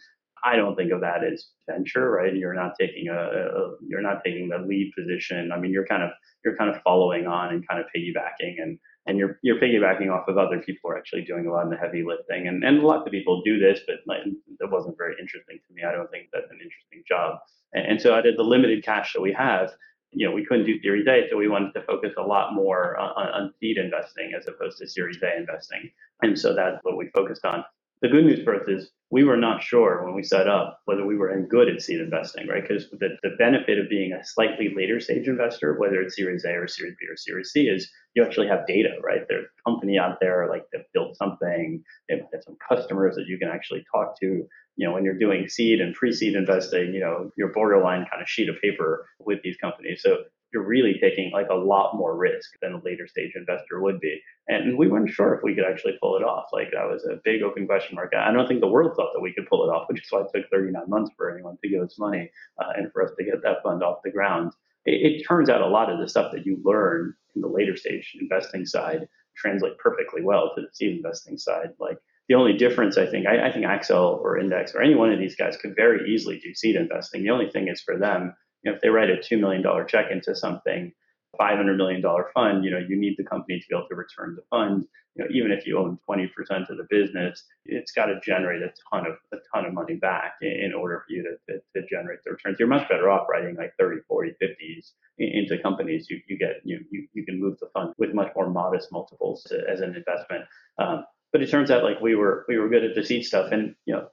I 0.43 0.55
don't 0.55 0.75
think 0.75 0.91
of 0.91 1.01
that 1.01 1.23
as 1.23 1.47
venture, 1.69 2.09
right? 2.09 2.33
You're 2.33 2.53
not 2.53 2.73
taking 2.79 3.09
a, 3.09 3.13
a, 3.13 3.75
you're 3.85 4.01
not 4.01 4.23
taking 4.23 4.49
the 4.49 4.59
lead 4.59 4.91
position. 4.97 5.51
I 5.51 5.59
mean, 5.59 5.71
you're 5.71 5.85
kind 5.85 6.03
of 6.03 6.11
you're 6.45 6.55
kind 6.55 6.73
of 6.73 6.81
following 6.83 7.27
on 7.27 7.53
and 7.53 7.67
kind 7.67 7.81
of 7.81 7.87
piggybacking 7.95 8.61
and 8.61 8.79
and 9.05 9.17
you're 9.17 9.39
you're 9.43 9.59
piggybacking 9.59 10.09
off 10.11 10.27
of 10.27 10.37
other 10.37 10.59
people 10.59 10.81
who 10.83 10.89
are 10.91 10.97
actually 10.97 11.23
doing 11.23 11.47
a 11.47 11.51
lot 11.51 11.65
of 11.65 11.71
the 11.71 11.77
heavy 11.77 12.03
lifting. 12.05 12.47
And 12.47 12.63
and 12.63 12.79
lots 12.79 13.05
of 13.05 13.11
people 13.11 13.41
do 13.43 13.59
this, 13.59 13.81
but 13.85 13.97
like, 14.07 14.21
it 14.25 14.71
wasn't 14.71 14.97
very 14.97 15.15
interesting 15.19 15.59
to 15.67 15.73
me. 15.73 15.83
I 15.83 15.91
don't 15.91 16.09
think 16.11 16.27
that's 16.31 16.49
an 16.49 16.59
interesting 16.63 17.03
job. 17.07 17.39
And, 17.73 17.85
and 17.85 18.01
so 18.01 18.13
out 18.13 18.27
of 18.27 18.37
the 18.37 18.43
limited 18.43 18.83
cash 18.83 19.13
that 19.13 19.21
we 19.21 19.33
have, 19.33 19.71
you 20.11 20.27
know, 20.27 20.33
we 20.33 20.45
couldn't 20.45 20.65
do 20.65 20.79
Series 20.81 21.07
A, 21.07 21.27
so 21.29 21.37
we 21.37 21.47
wanted 21.47 21.73
to 21.73 21.83
focus 21.83 22.13
a 22.17 22.23
lot 22.23 22.53
more 22.53 22.97
on, 22.97 23.27
on 23.27 23.53
seed 23.59 23.77
investing 23.77 24.31
as 24.37 24.47
opposed 24.47 24.77
to 24.79 24.87
Series 24.87 25.21
A 25.21 25.37
investing. 25.37 25.91
And 26.21 26.37
so 26.37 26.53
that's 26.53 26.77
what 26.83 26.97
we 26.97 27.09
focused 27.13 27.45
on. 27.45 27.63
The 28.01 28.07
good 28.07 28.25
news 28.25 28.43
for 28.43 28.55
us 28.55 28.67
is 28.67 28.91
we 29.11 29.23
were 29.25 29.35
not 29.35 29.61
sure 29.61 30.05
when 30.05 30.15
we 30.15 30.23
set 30.23 30.47
up 30.47 30.79
whether 30.85 31.05
we 31.05 31.17
were 31.17 31.31
in 31.31 31.47
good 31.47 31.67
at 31.67 31.81
seed 31.81 31.99
investing, 31.99 32.47
right? 32.47 32.61
Because 32.65 32.89
the, 32.91 33.17
the 33.23 33.35
benefit 33.37 33.77
of 33.77 33.89
being 33.89 34.13
a 34.13 34.23
slightly 34.23 34.73
later 34.75 34.99
stage 35.01 35.27
investor, 35.27 35.77
whether 35.77 36.01
it's 36.01 36.15
Series 36.15 36.45
A 36.45 36.51
or 36.51 36.67
Series 36.67 36.95
B 36.99 37.07
or 37.07 37.17
Series 37.17 37.51
C, 37.51 37.67
is 37.67 37.91
you 38.15 38.23
actually 38.23 38.47
have 38.47 38.67
data, 38.67 38.91
right? 39.03 39.21
There's 39.27 39.45
a 39.45 39.69
company 39.69 39.97
out 39.97 40.19
there 40.21 40.47
like 40.49 40.63
they've 40.71 40.81
built 40.93 41.17
something, 41.17 41.83
they've 42.07 42.21
some 42.45 42.57
customers 42.69 43.15
that 43.15 43.25
you 43.27 43.37
can 43.37 43.49
actually 43.49 43.83
talk 43.93 44.17
to 44.21 44.45
you 44.79 44.87
know, 44.87 44.93
when 44.93 45.03
you're 45.03 45.19
doing 45.19 45.49
seed 45.49 45.81
and 45.81 45.93
pre-seed 45.93 46.35
investing, 46.35 46.93
you 46.93 47.01
know, 47.01 47.29
you're 47.35 47.51
borderline 47.51 48.05
kind 48.09 48.21
of 48.21 48.29
sheet 48.29 48.47
of 48.47 48.55
paper 48.61 49.05
with 49.19 49.41
these 49.43 49.57
companies. 49.57 50.01
So 50.01 50.19
you're 50.53 50.65
really 50.65 50.97
taking 51.01 51.31
like 51.33 51.49
a 51.49 51.55
lot 51.55 51.97
more 51.97 52.15
risk 52.15 52.51
than 52.61 52.71
a 52.71 52.81
later 52.81 53.05
stage 53.05 53.33
investor 53.35 53.81
would 53.81 53.99
be. 53.99 54.21
And 54.47 54.77
we 54.77 54.87
weren't 54.87 55.09
sure 55.09 55.35
if 55.35 55.43
we 55.43 55.53
could 55.53 55.65
actually 55.65 55.97
pull 56.01 56.15
it 56.15 56.23
off. 56.23 56.45
Like 56.53 56.69
that 56.71 56.87
was 56.89 57.03
a 57.03 57.19
big 57.25 57.41
open 57.41 57.67
question 57.67 57.97
mark. 57.97 58.13
I 58.15 58.31
don't 58.31 58.47
think 58.47 58.61
the 58.61 58.69
world 58.69 58.93
thought 58.95 59.11
that 59.13 59.19
we 59.19 59.33
could 59.33 59.47
pull 59.49 59.69
it 59.69 59.73
off, 59.73 59.89
which 59.89 60.01
is 60.01 60.07
why 60.11 60.21
it 60.21 60.27
took 60.33 60.49
39 60.49 60.81
months 60.87 61.11
for 61.17 61.29
anyone 61.29 61.57
to 61.61 61.69
give 61.69 61.83
us 61.83 61.99
money 61.99 62.31
uh, 62.57 62.71
and 62.77 62.89
for 62.93 63.03
us 63.03 63.11
to 63.19 63.25
get 63.25 63.43
that 63.43 63.61
fund 63.61 63.83
off 63.83 63.99
the 64.05 64.11
ground. 64.11 64.53
It, 64.85 65.11
it 65.11 65.23
turns 65.27 65.49
out 65.49 65.59
a 65.59 65.67
lot 65.67 65.91
of 65.91 65.99
the 65.99 66.07
stuff 66.07 66.31
that 66.31 66.45
you 66.45 66.57
learn 66.63 67.13
in 67.35 67.41
the 67.41 67.49
later 67.49 67.75
stage 67.75 68.15
investing 68.17 68.65
side 68.65 69.09
translate 69.35 69.77
perfectly 69.77 70.21
well 70.23 70.53
to 70.55 70.61
the 70.61 70.69
seed 70.71 70.95
investing 70.95 71.37
side. 71.37 71.71
Like 71.79 71.97
the 72.29 72.35
only 72.35 72.53
difference, 72.53 72.97
I 72.97 73.07
think, 73.07 73.25
I, 73.25 73.47
I, 73.47 73.51
think 73.51 73.65
Accel 73.65 74.19
or 74.21 74.37
Index 74.37 74.73
or 74.75 74.83
any 74.83 74.93
one 74.93 75.11
of 75.11 75.17
these 75.17 75.35
guys 75.35 75.57
could 75.57 75.75
very 75.75 76.13
easily 76.13 76.39
do 76.39 76.53
seed 76.53 76.75
investing. 76.75 77.23
The 77.23 77.31
only 77.31 77.49
thing 77.49 77.67
is 77.67 77.81
for 77.81 77.97
them, 77.97 78.35
you 78.63 78.69
know, 78.69 78.75
if 78.75 78.81
they 78.81 78.89
write 78.89 79.09
a 79.09 79.21
two 79.21 79.37
million 79.37 79.63
dollar 79.63 79.83
check 79.83 80.11
into 80.11 80.35
something, 80.35 80.93
five 81.37 81.57
hundred 81.57 81.77
million 81.77 82.01
dollar 82.01 82.29
fund, 82.35 82.63
you 82.63 82.69
know, 82.69 82.77
you 82.77 82.99
need 82.99 83.15
the 83.17 83.23
company 83.23 83.59
to 83.59 83.65
be 83.67 83.75
able 83.75 83.87
to 83.87 83.95
return 83.95 84.35
the 84.35 84.43
fund. 84.51 84.85
You 85.15 85.23
know, 85.23 85.29
even 85.33 85.51
if 85.51 85.65
you 85.65 85.79
own 85.79 85.97
twenty 86.05 86.27
percent 86.27 86.69
of 86.69 86.77
the 86.77 86.85
business, 86.89 87.43
it's 87.65 87.91
got 87.91 88.05
to 88.05 88.19
generate 88.23 88.61
a 88.61 88.71
ton 88.91 89.07
of 89.07 89.13
a 89.33 89.37
ton 89.51 89.65
of 89.65 89.73
money 89.73 89.95
back 89.95 90.33
in, 90.41 90.71
order 90.77 91.03
for 91.07 91.13
you 91.13 91.23
to, 91.23 91.53
to, 91.53 91.59
to, 91.75 91.87
generate 91.87 92.19
the 92.23 92.31
returns. 92.31 92.57
You're 92.59 92.67
much 92.67 92.87
better 92.87 93.09
off 93.09 93.27
writing 93.29 93.55
like 93.55 93.73
30, 93.79 94.01
40, 94.07 94.35
50s 94.41 94.91
into 95.17 95.57
companies. 95.63 96.07
You, 96.09 96.19
you 96.27 96.37
get 96.37 96.57
you, 96.63 96.79
you 96.91 97.07
you 97.13 97.25
can 97.25 97.39
move 97.39 97.57
the 97.59 97.69
fund 97.73 97.93
with 97.97 98.13
much 98.13 98.31
more 98.35 98.49
modest 98.49 98.91
multiples 98.91 99.51
as 99.71 99.79
an 99.79 99.95
investment. 99.95 100.43
Um, 100.77 101.05
but 101.31 101.41
it 101.41 101.49
turns 101.49 101.71
out 101.71 101.83
like 101.83 102.01
we 102.01 102.15
were 102.15 102.45
we 102.47 102.57
were 102.57 102.69
good 102.69 102.83
at 102.83 102.95
the 102.95 103.03
seed 103.03 103.25
stuff, 103.25 103.51
and 103.51 103.75
you 103.85 103.93
know 103.93 104.07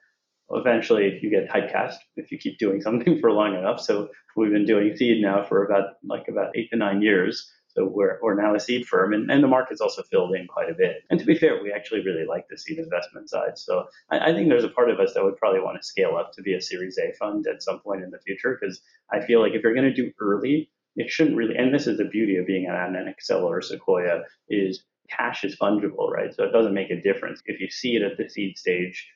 eventually 0.50 1.18
you 1.22 1.30
get 1.30 1.48
typecast 1.48 1.96
if 2.16 2.30
you 2.30 2.38
keep 2.38 2.58
doing 2.58 2.80
something 2.82 3.20
for 3.20 3.32
long 3.32 3.54
enough. 3.54 3.80
So 3.80 4.08
we've 4.36 4.52
been 4.52 4.66
doing 4.66 4.96
seed 4.96 5.22
now 5.22 5.42
for 5.42 5.64
about 5.64 5.94
like 6.04 6.28
about 6.28 6.56
eight 6.56 6.70
to 6.70 6.76
nine 6.76 7.02
years. 7.02 7.50
So 7.68 7.84
we're, 7.84 8.18
we're 8.22 8.40
now 8.40 8.54
a 8.54 8.60
seed 8.60 8.86
firm 8.86 9.12
and, 9.12 9.30
and 9.30 9.44
the 9.44 9.48
market's 9.48 9.82
also 9.82 10.02
filled 10.02 10.34
in 10.34 10.46
quite 10.46 10.70
a 10.70 10.74
bit. 10.74 11.02
And 11.10 11.20
to 11.20 11.26
be 11.26 11.36
fair, 11.36 11.62
we 11.62 11.70
actually 11.70 12.02
really 12.02 12.24
like 12.24 12.46
the 12.48 12.56
seed 12.56 12.78
investment 12.78 13.28
side. 13.28 13.58
So 13.58 13.84
I, 14.10 14.30
I 14.30 14.32
think 14.32 14.48
there's 14.48 14.64
a 14.64 14.70
part 14.70 14.88
of 14.88 14.98
us 14.98 15.12
that 15.12 15.22
would 15.22 15.36
probably 15.36 15.60
want 15.60 15.76
to 15.76 15.86
scale 15.86 16.16
up 16.16 16.32
to 16.32 16.42
be 16.42 16.54
a 16.54 16.60
series 16.60 16.96
A 16.96 17.12
fund 17.18 17.46
at 17.46 17.62
some 17.62 17.80
point 17.80 18.02
in 18.02 18.10
the 18.10 18.18
future 18.20 18.56
because 18.58 18.80
I 19.12 19.20
feel 19.20 19.42
like 19.42 19.52
if 19.52 19.62
you're 19.62 19.74
going 19.74 19.84
to 19.84 19.92
do 19.92 20.10
early, 20.20 20.70
it 20.96 21.10
shouldn't 21.10 21.36
really, 21.36 21.54
and 21.54 21.74
this 21.74 21.86
is 21.86 21.98
the 21.98 22.06
beauty 22.06 22.38
of 22.38 22.46
being 22.46 22.64
at 22.64 22.88
an 22.88 23.14
Accel 23.14 23.42
or 23.42 23.60
Sequoia 23.60 24.22
is 24.48 24.82
cash 25.08 25.44
is 25.44 25.56
fungible, 25.56 26.10
right? 26.10 26.34
So 26.34 26.44
it 26.44 26.52
doesn't 26.52 26.74
make 26.74 26.90
a 26.90 27.00
difference. 27.00 27.40
If 27.46 27.60
you 27.60 27.70
see 27.70 27.96
it 27.96 28.02
at 28.02 28.16
the 28.16 28.28
seed 28.28 28.58
stage, 28.58 29.06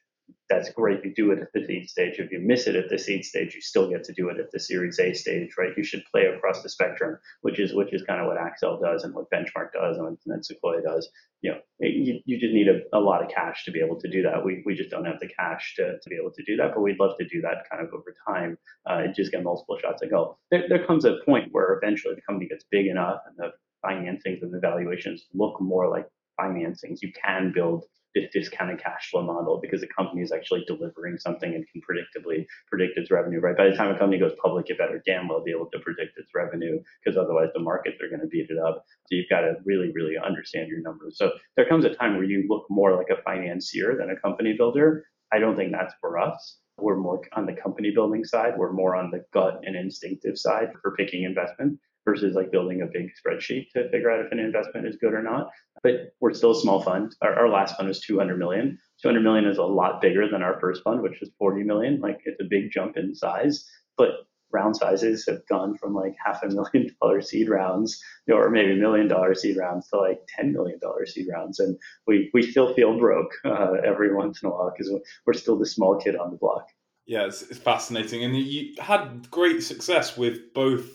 that's 0.48 0.70
great. 0.70 1.04
You 1.04 1.14
do 1.14 1.30
it 1.30 1.38
at 1.38 1.52
the 1.52 1.64
seed 1.64 1.88
stage. 1.88 2.18
If 2.18 2.30
you 2.32 2.40
miss 2.40 2.66
it 2.66 2.76
at 2.76 2.88
the 2.88 2.98
seed 2.98 3.24
stage, 3.24 3.54
you 3.54 3.60
still 3.60 3.88
get 3.88 4.04
to 4.04 4.12
do 4.12 4.28
it 4.28 4.38
at 4.38 4.50
the 4.50 4.58
Series 4.58 4.98
A 4.98 5.14
stage, 5.14 5.50
right? 5.58 5.70
You 5.76 5.84
should 5.84 6.02
play 6.10 6.26
across 6.26 6.62
the 6.62 6.68
spectrum, 6.68 7.18
which 7.42 7.58
is 7.58 7.72
which 7.74 7.92
is 7.92 8.02
kind 8.02 8.20
of 8.20 8.26
what 8.26 8.36
Accel 8.36 8.80
does 8.80 9.04
and 9.04 9.14
what 9.14 9.30
Benchmark 9.30 9.72
does 9.72 9.96
and 9.96 10.18
what 10.24 10.44
Sequoia 10.44 10.82
does. 10.82 11.08
You 11.42 11.52
know, 11.52 11.58
you, 11.78 12.20
you 12.26 12.38
just 12.38 12.52
need 12.52 12.68
a, 12.68 12.80
a 12.96 13.00
lot 13.00 13.22
of 13.22 13.30
cash 13.30 13.64
to 13.64 13.70
be 13.70 13.80
able 13.80 13.98
to 14.00 14.10
do 14.10 14.22
that. 14.22 14.44
We, 14.44 14.62
we 14.66 14.74
just 14.74 14.90
don't 14.90 15.06
have 15.06 15.20
the 15.20 15.28
cash 15.28 15.74
to, 15.76 15.98
to 16.02 16.10
be 16.10 16.16
able 16.16 16.32
to 16.32 16.42
do 16.44 16.56
that, 16.56 16.72
but 16.74 16.82
we'd 16.82 17.00
love 17.00 17.16
to 17.18 17.26
do 17.26 17.40
that 17.42 17.64
kind 17.70 17.82
of 17.82 17.94
over 17.94 18.14
time 18.26 18.58
uh, 18.88 19.04
and 19.04 19.14
just 19.14 19.32
get 19.32 19.42
multiple 19.42 19.78
shots 19.80 20.02
at 20.02 20.10
goal. 20.10 20.38
There, 20.50 20.64
there 20.68 20.84
comes 20.86 21.04
a 21.04 21.16
point 21.24 21.48
where 21.52 21.80
eventually 21.80 22.14
the 22.14 22.22
company 22.22 22.48
gets 22.48 22.64
big 22.70 22.86
enough 22.86 23.20
and 23.26 23.36
the 23.38 23.52
financings 23.84 24.42
and 24.42 24.52
the 24.52 24.60
valuations 24.60 25.26
look 25.34 25.60
more 25.60 25.88
like 25.88 26.06
financings. 26.38 27.02
You 27.02 27.12
can 27.24 27.52
build 27.54 27.84
this 28.14 28.28
discounted 28.32 28.82
cash 28.82 29.10
flow 29.10 29.22
model 29.22 29.60
because 29.62 29.80
the 29.80 29.86
company 29.86 30.22
is 30.22 30.32
actually 30.32 30.64
delivering 30.66 31.16
something 31.18 31.54
and 31.54 31.64
can 31.70 31.80
predictably 31.80 32.44
predict 32.68 32.98
its 32.98 33.10
revenue, 33.10 33.40
right? 33.40 33.56
By 33.56 33.70
the 33.70 33.76
time 33.76 33.94
a 33.94 33.98
company 33.98 34.18
goes 34.18 34.32
public, 34.42 34.68
it 34.68 34.78
better 34.78 35.02
damn 35.06 35.28
well 35.28 35.44
be 35.44 35.52
able 35.52 35.70
to 35.70 35.78
predict 35.78 36.18
its 36.18 36.30
revenue 36.34 36.80
because 37.04 37.16
otherwise 37.16 37.50
the 37.54 37.60
markets 37.60 37.98
are 38.02 38.08
going 38.08 38.20
to 38.20 38.26
beat 38.26 38.50
it 38.50 38.58
up. 38.58 38.84
So 39.06 39.16
you've 39.16 39.28
got 39.30 39.42
to 39.42 39.54
really, 39.64 39.92
really 39.94 40.16
understand 40.18 40.68
your 40.68 40.80
numbers. 40.80 41.18
So 41.18 41.32
there 41.56 41.68
comes 41.68 41.84
a 41.84 41.94
time 41.94 42.14
where 42.14 42.24
you 42.24 42.46
look 42.48 42.66
more 42.68 42.96
like 42.96 43.10
a 43.10 43.22
financier 43.22 43.96
than 43.96 44.10
a 44.10 44.20
company 44.20 44.54
builder. 44.56 45.04
I 45.32 45.38
don't 45.38 45.56
think 45.56 45.72
that's 45.72 45.94
for 46.00 46.18
us. 46.18 46.58
We're 46.78 46.96
more 46.96 47.20
on 47.34 47.46
the 47.46 47.52
company 47.52 47.90
building 47.90 48.24
side. 48.24 48.54
We're 48.56 48.72
more 48.72 48.96
on 48.96 49.10
the 49.10 49.24
gut 49.32 49.60
and 49.64 49.76
instinctive 49.76 50.38
side 50.38 50.72
for 50.82 50.96
picking 50.96 51.24
investment 51.24 51.78
versus 52.04 52.34
like 52.34 52.50
building 52.50 52.82
a 52.82 52.86
big 52.86 53.10
spreadsheet 53.14 53.68
to 53.74 53.88
figure 53.90 54.10
out 54.10 54.24
if 54.24 54.32
an 54.32 54.38
investment 54.38 54.86
is 54.86 54.96
good 54.96 55.14
or 55.14 55.22
not. 55.22 55.50
But 55.82 56.14
we're 56.20 56.34
still 56.34 56.52
a 56.52 56.60
small 56.60 56.82
fund. 56.82 57.14
Our, 57.22 57.34
our 57.34 57.48
last 57.48 57.76
fund 57.76 57.88
was 57.88 58.00
200 58.00 58.38
million. 58.38 58.78
200 59.02 59.20
million 59.20 59.46
is 59.46 59.58
a 59.58 59.62
lot 59.62 60.00
bigger 60.00 60.28
than 60.30 60.42
our 60.42 60.58
first 60.60 60.82
fund, 60.82 61.02
which 61.02 61.20
was 61.20 61.30
40 61.38 61.64
million. 61.64 62.00
Like 62.00 62.20
it's 62.24 62.40
a 62.40 62.48
big 62.48 62.70
jump 62.70 62.96
in 62.96 63.14
size, 63.14 63.66
but 63.96 64.10
round 64.52 64.76
sizes 64.76 65.24
have 65.28 65.46
gone 65.48 65.76
from 65.76 65.94
like 65.94 66.14
half 66.24 66.42
a 66.42 66.48
million 66.48 66.94
dollar 67.02 67.20
seed 67.20 67.48
rounds 67.48 68.02
or 68.30 68.50
maybe 68.50 68.74
million 68.74 69.08
dollar 69.08 69.34
seed 69.34 69.56
rounds 69.56 69.88
to 69.88 69.98
like 69.98 70.20
$10 70.38 70.52
million 70.52 70.78
seed 71.06 71.26
rounds. 71.32 71.60
And 71.60 71.78
we, 72.06 72.30
we 72.34 72.42
still 72.42 72.74
feel 72.74 72.98
broke 72.98 73.32
uh, 73.44 73.74
every 73.84 74.14
once 74.14 74.42
in 74.42 74.48
a 74.48 74.52
while 74.52 74.72
because 74.76 74.92
we're 75.26 75.34
still 75.34 75.58
the 75.58 75.66
small 75.66 75.96
kid 76.00 76.16
on 76.16 76.30
the 76.30 76.36
block. 76.36 76.66
Yeah, 77.06 77.26
it's, 77.26 77.42
it's 77.42 77.58
fascinating. 77.58 78.22
And 78.22 78.36
you 78.36 78.74
had 78.78 79.30
great 79.30 79.62
success 79.62 80.16
with 80.16 80.54
both 80.54 80.88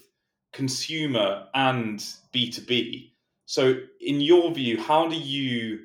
consumer 0.55 1.47
and 1.53 1.99
B2B. 2.33 3.11
So, 3.45 3.75
in 3.99 4.21
your 4.21 4.51
view, 4.51 4.81
how 4.81 5.07
do 5.07 5.15
you 5.15 5.81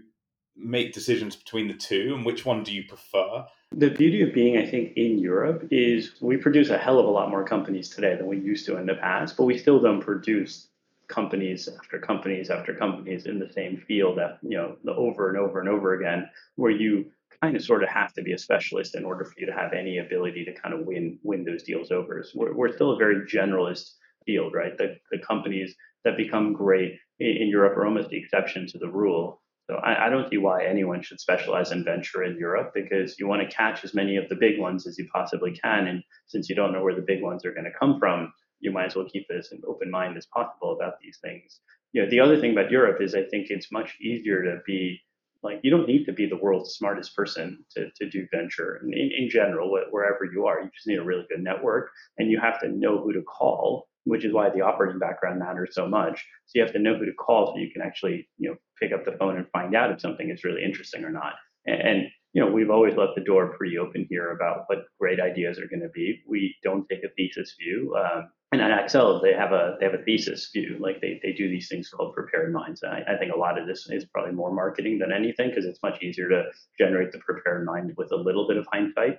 make 0.56 0.92
decisions 0.92 1.36
between 1.36 1.66
the 1.68 1.74
two 1.74 2.14
and 2.14 2.24
which 2.24 2.46
one 2.46 2.62
do 2.62 2.72
you 2.72 2.84
prefer? 2.84 3.44
The 3.72 3.90
beauty 3.90 4.22
of 4.22 4.32
being, 4.32 4.56
I 4.56 4.66
think, 4.66 4.96
in 4.96 5.18
Europe 5.18 5.68
is 5.70 6.12
we 6.20 6.36
produce 6.36 6.70
a 6.70 6.78
hell 6.78 6.98
of 6.98 7.06
a 7.06 7.10
lot 7.10 7.30
more 7.30 7.44
companies 7.44 7.88
today 7.88 8.16
than 8.16 8.26
we 8.26 8.38
used 8.38 8.64
to 8.66 8.76
in 8.76 8.86
the 8.86 8.94
past, 8.94 9.36
but 9.36 9.44
we 9.44 9.58
still 9.58 9.80
don't 9.80 10.00
produce 10.00 10.68
companies 11.08 11.68
after 11.78 11.98
companies 11.98 12.50
after 12.50 12.72
companies 12.72 13.26
in 13.26 13.38
the 13.40 13.52
same 13.52 13.82
field, 13.88 14.18
that, 14.18 14.38
you 14.42 14.56
know, 14.56 14.76
the 14.84 14.94
over 14.94 15.28
and 15.28 15.36
over 15.36 15.60
and 15.60 15.68
over 15.68 15.94
again, 15.94 16.30
where 16.54 16.70
you 16.70 17.06
kind 17.42 17.56
of 17.56 17.64
sort 17.64 17.82
of 17.82 17.88
have 17.88 18.12
to 18.14 18.22
be 18.22 18.32
a 18.32 18.38
specialist 18.38 18.94
in 18.94 19.04
order 19.04 19.24
for 19.24 19.34
you 19.38 19.46
to 19.46 19.52
have 19.52 19.72
any 19.72 19.98
ability 19.98 20.44
to 20.44 20.52
kind 20.52 20.74
of 20.74 20.86
win 20.86 21.18
win 21.22 21.44
those 21.44 21.62
deals 21.62 21.90
over. 21.90 22.22
So 22.22 22.30
we're, 22.34 22.54
we're 22.54 22.72
still 22.72 22.92
a 22.92 22.96
very 22.96 23.26
generalist 23.26 23.94
field, 24.30 24.52
right? 24.54 24.76
The, 24.78 24.96
the 25.10 25.18
companies 25.18 25.74
that 26.04 26.16
become 26.16 26.52
great 26.52 26.92
in, 27.18 27.42
in 27.42 27.48
Europe 27.48 27.76
are 27.76 27.86
almost 27.86 28.10
the 28.10 28.18
exception 28.18 28.66
to 28.68 28.78
the 28.78 28.88
rule. 28.88 29.42
So 29.68 29.76
I, 29.76 30.06
I, 30.06 30.08
don't 30.08 30.28
see 30.28 30.38
why 30.38 30.64
anyone 30.64 31.02
should 31.02 31.20
specialize 31.20 31.70
in 31.70 31.84
venture 31.84 32.24
in 32.24 32.36
Europe 32.38 32.72
because 32.74 33.16
you 33.18 33.28
want 33.28 33.42
to 33.42 33.56
catch 33.56 33.84
as 33.84 33.94
many 33.94 34.16
of 34.16 34.28
the 34.28 34.34
big 34.34 34.58
ones 34.58 34.86
as 34.86 34.98
you 34.98 35.06
possibly 35.12 35.52
can. 35.52 35.86
And 35.86 36.02
since 36.26 36.48
you 36.48 36.56
don't 36.56 36.72
know 36.72 36.82
where 36.82 36.94
the 36.94 37.06
big 37.06 37.22
ones 37.22 37.44
are 37.44 37.54
going 37.54 37.70
to 37.70 37.78
come 37.78 37.98
from, 38.00 38.32
you 38.60 38.72
might 38.72 38.86
as 38.86 38.96
well 38.96 39.08
keep 39.12 39.26
as 39.36 39.52
an 39.52 39.62
open 39.68 39.90
mind 39.90 40.16
as 40.16 40.26
possible 40.34 40.72
about 40.72 40.94
these 41.00 41.18
things. 41.22 41.60
You 41.92 42.02
know, 42.02 42.10
the 42.10 42.20
other 42.20 42.40
thing 42.40 42.52
about 42.52 42.70
Europe 42.70 43.00
is 43.00 43.14
I 43.14 43.22
think 43.30 43.46
it's 43.48 43.72
much 43.72 43.96
easier 44.00 44.42
to 44.42 44.58
be 44.66 45.00
like 45.42 45.60
you 45.62 45.70
don't 45.70 45.88
need 45.88 46.04
to 46.04 46.12
be 46.12 46.26
the 46.26 46.36
world's 46.36 46.74
smartest 46.74 47.16
person 47.16 47.64
to, 47.74 47.90
to 47.96 48.10
do 48.10 48.26
venture 48.30 48.80
in, 48.82 48.92
in 48.92 49.28
general 49.30 49.70
wherever 49.90 50.28
you 50.30 50.46
are 50.46 50.60
you 50.60 50.70
just 50.74 50.86
need 50.86 50.98
a 50.98 51.04
really 51.04 51.24
good 51.30 51.42
network 51.42 51.90
and 52.18 52.30
you 52.30 52.38
have 52.38 52.60
to 52.60 52.68
know 52.68 53.02
who 53.02 53.12
to 53.12 53.22
call 53.22 53.88
which 54.04 54.24
is 54.24 54.32
why 54.32 54.50
the 54.50 54.60
operating 54.60 54.98
background 54.98 55.38
matters 55.38 55.70
so 55.72 55.86
much 55.86 56.24
so 56.46 56.52
you 56.54 56.62
have 56.62 56.72
to 56.72 56.78
know 56.78 56.96
who 56.96 57.04
to 57.04 57.12
call 57.12 57.52
so 57.52 57.58
you 57.58 57.70
can 57.70 57.82
actually 57.82 58.28
you 58.38 58.50
know 58.50 58.56
pick 58.80 58.92
up 58.92 59.04
the 59.04 59.16
phone 59.18 59.36
and 59.36 59.46
find 59.52 59.74
out 59.74 59.90
if 59.90 60.00
something 60.00 60.30
is 60.30 60.44
really 60.44 60.64
interesting 60.64 61.04
or 61.04 61.10
not 61.10 61.34
and, 61.66 61.80
and 61.80 62.02
you 62.32 62.42
know 62.42 62.50
we've 62.50 62.70
always 62.70 62.96
left 62.96 63.12
the 63.14 63.24
door 63.24 63.54
pretty 63.56 63.78
open 63.78 64.06
here 64.08 64.30
about 64.30 64.64
what 64.66 64.84
great 64.98 65.20
ideas 65.20 65.58
are 65.58 65.68
going 65.68 65.82
to 65.82 65.90
be 65.94 66.20
we 66.28 66.54
don't 66.62 66.88
take 66.88 67.04
a 67.04 67.08
thesis 67.16 67.54
view 67.58 67.94
um, 67.96 68.28
and 68.52 68.60
at 68.60 68.72
Accel, 68.72 69.22
they 69.22 69.32
have 69.32 69.52
a 69.52 69.76
they 69.78 69.86
have 69.86 69.94
a 69.94 70.02
thesis 70.02 70.50
view. 70.52 70.76
Like 70.80 71.00
they, 71.00 71.20
they 71.22 71.32
do 71.32 71.48
these 71.48 71.68
things 71.68 71.88
called 71.88 72.14
prepared 72.14 72.52
minds. 72.52 72.82
I, 72.82 73.02
I 73.06 73.16
think 73.16 73.32
a 73.32 73.38
lot 73.38 73.56
of 73.60 73.68
this 73.68 73.86
is 73.88 74.06
probably 74.06 74.32
more 74.32 74.52
marketing 74.52 74.98
than 74.98 75.12
anything 75.12 75.50
because 75.50 75.64
it's 75.64 75.82
much 75.84 76.02
easier 76.02 76.28
to 76.28 76.44
generate 76.76 77.12
the 77.12 77.18
prepared 77.18 77.64
mind 77.64 77.94
with 77.96 78.10
a 78.10 78.16
little 78.16 78.48
bit 78.48 78.56
of 78.56 78.66
hindsight 78.72 79.18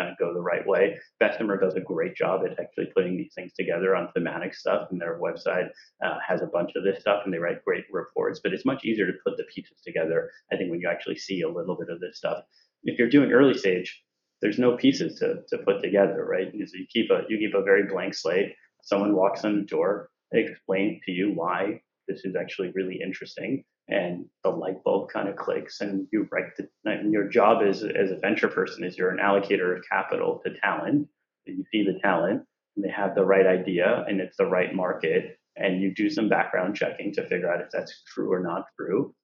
kind 0.00 0.10
of 0.10 0.18
go 0.18 0.32
the 0.32 0.40
right 0.40 0.66
way. 0.66 0.98
Bessemer 1.18 1.60
does 1.60 1.74
a 1.74 1.80
great 1.80 2.16
job 2.16 2.40
at 2.44 2.58
actually 2.58 2.86
putting 2.94 3.16
these 3.16 3.32
things 3.34 3.52
together 3.52 3.94
on 3.94 4.10
thematic 4.12 4.54
stuff, 4.54 4.88
and 4.90 5.00
their 5.00 5.20
website 5.20 5.68
uh, 6.04 6.16
has 6.26 6.42
a 6.42 6.46
bunch 6.46 6.72
of 6.76 6.84
this 6.84 7.00
stuff, 7.00 7.22
and 7.24 7.34
they 7.34 7.38
write 7.38 7.64
great 7.64 7.84
reports. 7.92 8.40
But 8.42 8.52
it's 8.52 8.64
much 8.64 8.84
easier 8.84 9.06
to 9.06 9.12
put 9.24 9.36
the 9.36 9.44
pieces 9.54 9.78
together. 9.84 10.30
I 10.52 10.56
think 10.56 10.70
when 10.70 10.80
you 10.80 10.88
actually 10.88 11.16
see 11.16 11.42
a 11.42 11.48
little 11.48 11.76
bit 11.76 11.90
of 11.90 12.00
this 12.00 12.16
stuff. 12.16 12.38
If 12.84 12.98
you're 12.98 13.10
doing 13.10 13.32
early 13.32 13.54
stage, 13.54 14.02
there's 14.40 14.58
no 14.58 14.76
pieces 14.76 15.18
to, 15.18 15.42
to 15.48 15.62
put 15.64 15.82
together, 15.82 16.24
right? 16.24 16.50
So 16.50 16.78
you 16.78 16.86
keep 16.90 17.10
a 17.10 17.22
you 17.28 17.38
keep 17.38 17.54
a 17.54 17.62
very 17.62 17.84
blank 17.86 18.14
slate. 18.14 18.54
Someone 18.82 19.14
walks 19.14 19.44
in 19.44 19.56
the 19.56 19.66
door, 19.66 20.08
they 20.32 20.40
explain 20.40 21.00
to 21.04 21.12
you 21.12 21.32
why 21.34 21.82
this 22.08 22.24
is 22.24 22.34
actually 22.34 22.72
really 22.74 22.98
interesting, 23.04 23.62
and 23.90 24.26
the 24.44 24.50
light 24.50 24.82
bulb 24.84 25.10
kind 25.10 25.28
of 25.28 25.36
clicks, 25.36 25.80
and 25.80 26.06
you 26.12 26.28
write 26.30 26.56
the. 26.56 26.68
And 26.84 27.12
your 27.12 27.28
job 27.28 27.62
as 27.62 27.82
as 27.82 28.10
a 28.10 28.16
venture 28.16 28.48
person 28.48 28.84
is 28.84 28.96
you're 28.96 29.10
an 29.10 29.18
allocator 29.18 29.76
of 29.76 29.84
capital 29.90 30.40
to 30.44 30.54
talent. 30.60 31.08
You 31.46 31.64
see 31.72 31.84
the 31.84 31.98
talent, 32.00 32.42
and 32.76 32.84
they 32.84 32.90
have 32.90 33.14
the 33.14 33.24
right 33.24 33.46
idea, 33.46 34.04
and 34.08 34.20
it's 34.20 34.36
the 34.36 34.46
right 34.46 34.74
market, 34.74 35.38
and 35.56 35.80
you 35.82 35.92
do 35.94 36.08
some 36.10 36.28
background 36.28 36.76
checking 36.76 37.12
to 37.14 37.26
figure 37.26 37.52
out 37.52 37.60
if 37.60 37.70
that's 37.72 38.02
true 38.04 38.32
or 38.32 38.40
not 38.40 38.66
true, 38.78 39.14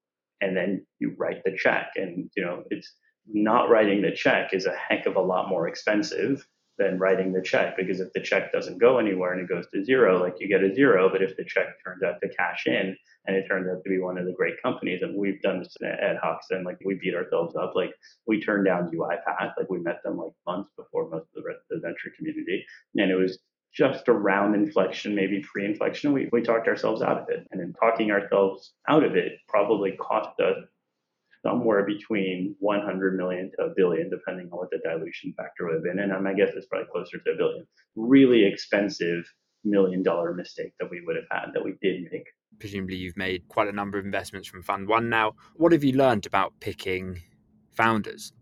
and 0.40 0.56
then 0.56 0.87
you 0.99 1.14
write 1.18 1.44
the 1.44 1.56
check, 1.56 1.92
and 1.96 2.30
you 2.37 2.44
know 2.44 2.64
it's 2.70 2.92
not 3.28 3.70
writing 3.70 4.02
the 4.02 4.12
check 4.12 4.52
is 4.52 4.66
a 4.66 4.75
heck 4.75 5.06
of 5.06 5.16
a 5.16 5.20
lot 5.20 5.49
more 5.49 5.68
expensive 5.68 6.46
than 6.78 6.99
writing 6.99 7.33
the 7.33 7.42
check 7.42 7.76
because 7.76 8.00
if 8.00 8.12
the 8.12 8.21
check 8.21 8.52
doesn't 8.52 8.78
go 8.78 8.99
anywhere 8.99 9.33
and 9.33 9.40
it 9.40 9.49
goes 9.49 9.66
to 9.73 9.85
zero, 9.85 10.21
like 10.21 10.37
you 10.38 10.49
get 10.49 10.62
a 10.62 10.75
zero. 10.75 11.09
But 11.11 11.23
if 11.23 11.37
the 11.37 11.45
check 11.45 11.66
turns 11.85 12.02
out 12.02 12.21
to 12.23 12.28
cash 12.28 12.66
in 12.66 12.97
and 13.26 13.37
it 13.37 13.47
turns 13.49 13.68
out 13.68 13.83
to 13.83 13.90
be 13.90 13.99
one 13.99 14.18
of 14.18 14.26
the 14.26 14.33
great 14.33 14.61
companies, 14.62 15.02
and 15.02 15.16
we've 15.16 15.40
done 15.42 15.61
this 15.61 15.75
at 15.83 16.18
Hoxton, 16.23 16.64
like 16.64 16.78
we 16.85 16.95
beat 16.95 17.14
ourselves 17.14 17.56
up. 17.56 17.73
Like 17.75 17.92
we 18.26 18.40
turned 18.40 18.66
down 18.66 18.90
UiPath, 18.90 19.52
like 19.56 19.71
we 19.71 19.78
met 19.78 20.02
them 20.04 20.18
like 20.18 20.33
months 20.47 20.71
before 20.76 21.09
most 21.09 21.28
of 21.35 21.42
the 21.42 21.49
rest 21.49 21.61
of 21.71 21.80
the 21.80 21.87
venture 21.87 22.12
community, 22.16 22.64
and 22.97 23.11
it 23.11 23.16
was 23.16 23.38
just 23.76 24.09
around 24.09 24.54
inflection, 24.54 25.14
maybe 25.14 25.45
pre-inflection, 25.52 26.12
we, 26.12 26.28
we 26.33 26.40
talked 26.40 26.66
ourselves 26.66 27.02
out 27.02 27.18
of 27.18 27.28
it. 27.28 27.47
And 27.50 27.61
in 27.61 27.75
talking 27.75 28.11
ourselves 28.11 28.73
out 28.88 29.04
of 29.04 29.16
it 29.16 29.35
probably 29.49 29.92
cost 29.92 30.40
us 30.40 30.56
somewhere 31.47 31.87
between 31.87 32.57
100 32.59 33.17
million 33.17 33.50
to 33.57 33.67
a 33.67 33.75
billion, 33.76 34.11
depending 34.11 34.49
on 34.53 34.59
what 34.59 34.71
the 34.71 34.81
dilution 34.85 35.33
factor 35.37 35.67
would 35.67 35.75
have 35.75 35.85
been. 35.85 35.99
And 36.00 36.25
my 36.25 36.35
guess 36.35 36.55
is 36.55 36.67
probably 36.67 36.88
closer 36.91 37.19
to 37.19 37.31
a 37.31 37.37
billion. 37.37 37.67
Really 37.95 38.45
expensive 38.45 39.25
million 39.65 40.03
dollar 40.03 40.35
mistake 40.35 40.73
that 40.81 40.91
we 40.91 41.03
would 41.07 41.17
have 41.17 41.31
had 41.31 41.53
that 41.55 41.65
we 41.65 41.75
did 41.81 42.03
make. 42.11 42.26
Presumably, 42.59 42.97
you've 42.97 43.17
made 43.17 43.47
quite 43.49 43.69
a 43.69 43.73
number 43.73 43.99
of 43.99 44.05
investments 44.05 44.49
from 44.49 44.62
Fund 44.62 44.88
One 44.88 45.09
now. 45.09 45.35
What 45.55 45.73
have 45.73 45.85
you 45.85 45.93
learned 45.93 46.26
about 46.26 46.53
picking 46.61 47.23
founders? 47.75 48.33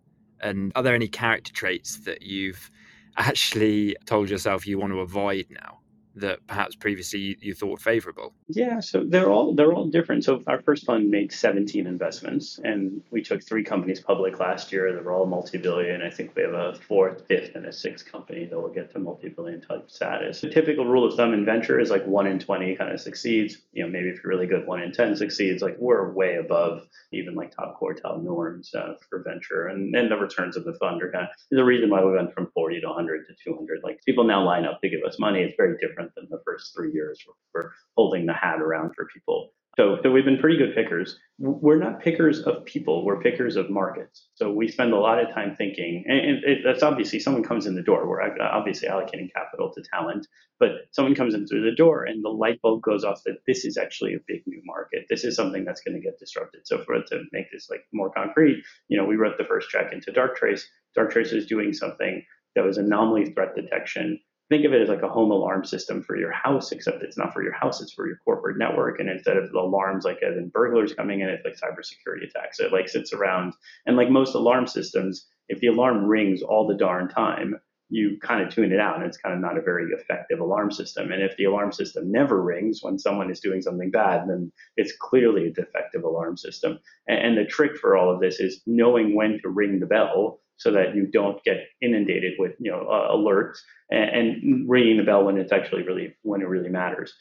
And 0.41 0.73
are 0.75 0.83
there 0.83 0.95
any 0.95 1.09
character 1.09 1.53
traits 1.53 1.99
that 2.05 2.23
you've 2.23 2.71
actually 3.17 3.97
told 4.07 4.31
yourself 4.31 4.67
you 4.67 4.79
want 4.79 4.93
to 4.93 5.01
avoid 5.01 5.47
now? 5.51 5.81
That 6.17 6.47
perhaps 6.47 6.77
previously 6.77 7.37
you 7.41 7.55
thought 7.55 7.81
favorable? 7.81 8.33
Yeah, 8.49 8.81
so 8.81 9.05
they're 9.07 9.31
all 9.31 9.55
they're 9.55 9.73
all 9.73 9.89
different. 9.89 10.25
So 10.25 10.43
our 10.47 10.63
first 10.63 10.85
fund 10.85 11.11
made 11.11 11.33
17 11.33 11.87
investments, 11.87 12.61
and 12.63 13.03
we 13.11 13.23
took 13.23 13.43
three 13.43 13.65
companies 13.65 14.01
public 14.01 14.39
last 14.39 14.73
year 14.73 14.93
that 14.93 15.05
were 15.05 15.13
all 15.13 15.27
multi-billion. 15.27 16.03
I 16.03 16.11
think 16.11 16.35
we 16.37 16.43
have 16.43 16.55
a 16.55 16.75
fourth, 16.75 17.27
fifth, 17.27 17.55
and 17.55 17.67
a 17.67 17.73
sixth 17.73 18.11
company 18.11 18.47
that 18.47 18.61
will 18.61 18.73
get 18.73 18.93
to 18.93 18.99
multi-billion 18.99 19.61
type 19.61 19.91
status. 19.91 20.41
The 20.41 20.51
typical 20.51 20.87
rule 20.87 21.07
of 21.07 21.15
thumb 21.15 21.35
in 21.35 21.45
venture 21.45 21.81
is 21.81 21.91
like 21.91 22.07
one 22.07 22.27
in 22.27 22.39
20 22.39 22.77
kind 22.77 22.93
of 22.93 23.01
succeeds. 23.01 23.59
You 23.73 23.85
know, 23.85 23.91
maybe 23.91 24.09
if 24.09 24.23
you're 24.23 24.33
really 24.33 24.47
good, 24.47 24.67
one 24.67 24.83
in 24.83 24.93
10 24.93 25.17
succeeds. 25.17 25.63
Like 25.63 25.77
we're 25.79 26.13
way 26.13 26.37
above 26.37 26.87
even 27.13 27.35
like 27.35 27.55
top 27.55 27.81
quartile 27.81 28.23
norms 28.23 28.75
uh, 28.75 28.95
for 29.09 29.23
venture, 29.23 29.67
and 29.67 29.95
then 29.95 30.09
the 30.09 30.17
returns 30.17 30.57
of 30.57 30.65
the 30.65 30.75
fund 30.75 31.03
are 31.03 31.11
kind 31.11 31.25
of 31.25 31.31
the 31.51 31.65
reason 31.65 31.91
why 31.91 32.05
we 32.05 32.13
went 32.13 32.33
from 32.33 32.51
40 32.55 32.81
to 32.81 32.87
100 32.87 33.27
to 33.27 33.35
200. 33.45 33.81
Like 33.83 34.01
people 34.05 34.25
now 34.25 34.45
line 34.45 34.65
up 34.65 34.81
to 34.81 34.89
give 34.89 35.03
us 35.07 35.19
money. 35.19 35.43
It's 35.43 35.55
very 35.57 35.77
different 35.79 36.04
different 36.05 36.31
than 36.31 36.39
the 36.39 36.43
first 36.45 36.75
three 36.75 36.93
years 36.93 37.19
we're 37.55 37.71
holding 37.97 38.27
the 38.27 38.33
hat 38.33 38.61
around 38.61 38.95
for 38.95 39.07
people. 39.13 39.51
So, 39.77 39.99
so 40.05 40.13
we've 40.13 40.25
been 40.25 40.39
pretty 40.39 40.57
good 40.57 40.73
pickers. 40.73 41.19
We're 41.41 41.79
not 41.79 42.01
pickers 42.01 42.43
of 42.43 42.65
people, 42.65 43.05
we're 43.05 43.21
pickers 43.21 43.57
of 43.57 43.71
markets. 43.71 44.29
So 44.37 44.53
we 44.53 44.69
spend 44.69 44.93
a 44.93 44.99
lot 44.99 45.19
of 45.19 45.35
time 45.35 45.57
thinking, 45.57 46.05
and 46.07 46.65
that's 46.65 46.85
obviously 46.85 47.19
someone 47.19 47.43
comes 47.43 47.67
in 47.67 47.75
the 47.75 47.83
door. 47.83 48.09
We're 48.09 48.23
uh, 48.23 48.31
obviously 48.41 48.89
allocating 48.89 49.33
capital 49.35 49.73
to 49.75 49.83
talent, 49.93 50.29
but 50.61 50.71
someone 50.93 51.17
comes 51.17 51.35
in 51.35 51.49
through 51.49 51.69
the 51.69 51.75
door 51.75 52.05
and 52.05 52.25
the 52.25 52.29
light 52.29 52.63
bulb 52.63 52.83
goes 52.83 53.03
off 53.03 53.23
that 53.25 53.39
this 53.49 53.65
is 53.65 53.77
actually 53.77 54.15
a 54.15 54.21
big 54.29 54.43
new 54.47 54.63
market. 54.65 55.07
This 55.11 55.25
is 55.25 55.35
something 55.35 55.65
that's 55.65 55.81
going 55.81 55.97
to 55.97 56.01
get 56.01 56.21
disrupted. 56.21 56.61
So 56.67 56.85
for 56.85 56.95
to 56.95 57.23
make 57.33 57.51
this 57.51 57.67
like 57.69 57.81
more 57.93 58.13
concrete, 58.13 58.63
you 58.87 58.97
know, 58.97 59.05
we 59.05 59.17
wrote 59.17 59.39
the 59.39 59.45
first 59.45 59.71
check 59.71 59.93
into 59.93 60.13
Darktrace. 60.13 60.63
Darktrace 60.97 61.33
is 61.33 61.47
doing 61.47 61.73
something 61.73 62.25
that 62.55 62.65
was 62.65 62.79
anomaly 62.79 63.33
threat 63.33 63.57
detection 63.57 64.21
think 64.55 64.67
of 64.67 64.73
it 64.73 64.83
as 64.83 64.89
like 64.89 65.03
a 65.03 65.09
home 65.09 65.33
alarm 65.33 65.65
system 65.65 66.01
for 66.01 66.17
your 66.17 66.31
house, 66.31 66.71
except 66.71 67.03
it's 67.03 67.19
not 67.19 67.33
for 67.33 67.43
your 67.43 67.53
house, 67.53 67.81
it's 67.81 67.93
for 67.93 68.07
your 68.07 68.19
corporate 68.25 68.57
network. 68.57 69.01
And 69.01 69.11
instead 69.11 69.37
of 69.37 69.51
the 69.51 69.59
alarms 69.59 70.05
like 70.05 70.19
as 70.23 70.37
in 70.37 70.49
burglars 70.49 70.95
coming 70.95 71.21
in, 71.21 71.29
it's 71.29 71.45
like 71.45 71.57
cybersecurity 71.57 72.29
attacks. 72.29 72.59
So 72.59 72.67
it 72.67 72.73
like 72.73 72.89
sits 72.89 73.13
around 73.13 73.55
and 73.85 73.97
like 73.97 74.11
most 74.11 74.37
alarm 74.37 74.69
systems, 74.69 75.27
if 75.49 75.59
the 75.59 75.67
alarm 75.67 76.05
rings 76.05 76.41
all 76.43 76.69
the 76.69 76.77
darn 76.77 77.09
time, 77.09 77.57
you 77.89 78.17
kind 78.23 78.47
of 78.47 78.55
tune 78.55 78.73
it 78.73 78.79
out 78.79 78.97
and 78.97 79.05
it's 79.05 79.17
kind 79.17 79.35
of 79.35 79.41
not 79.41 79.59
a 79.59 79.63
very 79.63 79.91
effective 79.91 80.39
alarm 80.39 80.71
system. 80.71 81.11
And 81.11 81.21
if 81.21 81.37
the 81.37 81.45
alarm 81.45 81.73
system 81.73 82.13
never 82.13 82.41
rings 82.41 82.79
when 82.81 82.97
someone 82.97 83.33
is 83.33 83.41
doing 83.41 83.61
something 83.61 83.91
bad, 83.91 84.29
then 84.29 84.53
it's 84.77 84.95
clearly 85.01 85.49
a 85.49 85.53
defective 85.53 86.05
alarm 86.05 86.37
system. 86.37 86.79
And, 87.09 87.19
and 87.19 87.39
the 87.39 87.45
trick 87.45 87.77
for 87.77 87.97
all 87.97 88.15
of 88.15 88.21
this 88.21 88.39
is 88.39 88.63
knowing 88.67 89.17
when 89.17 89.41
to 89.43 89.49
ring 89.49 89.81
the 89.81 89.87
bell 89.87 90.41
so 90.57 90.71
that 90.73 90.95
you 90.95 91.07
don't 91.07 91.43
get 91.45 91.67
inundated 91.83 92.35
with 92.39 92.53
you 92.59 92.71
know 92.71 92.87
uh, 92.87 93.13
alerts 93.13 93.59
and, 93.91 94.11
and, 94.11 94.69
ringing 94.69 94.97
the 94.97 95.03
bell 95.03 95.25
when 95.25 95.39
it's 95.39 95.53
actually 95.53 95.83
really 95.83 96.15
when 96.23 96.41
it 96.41 96.49
really 96.49 96.69
matters. 96.69 97.13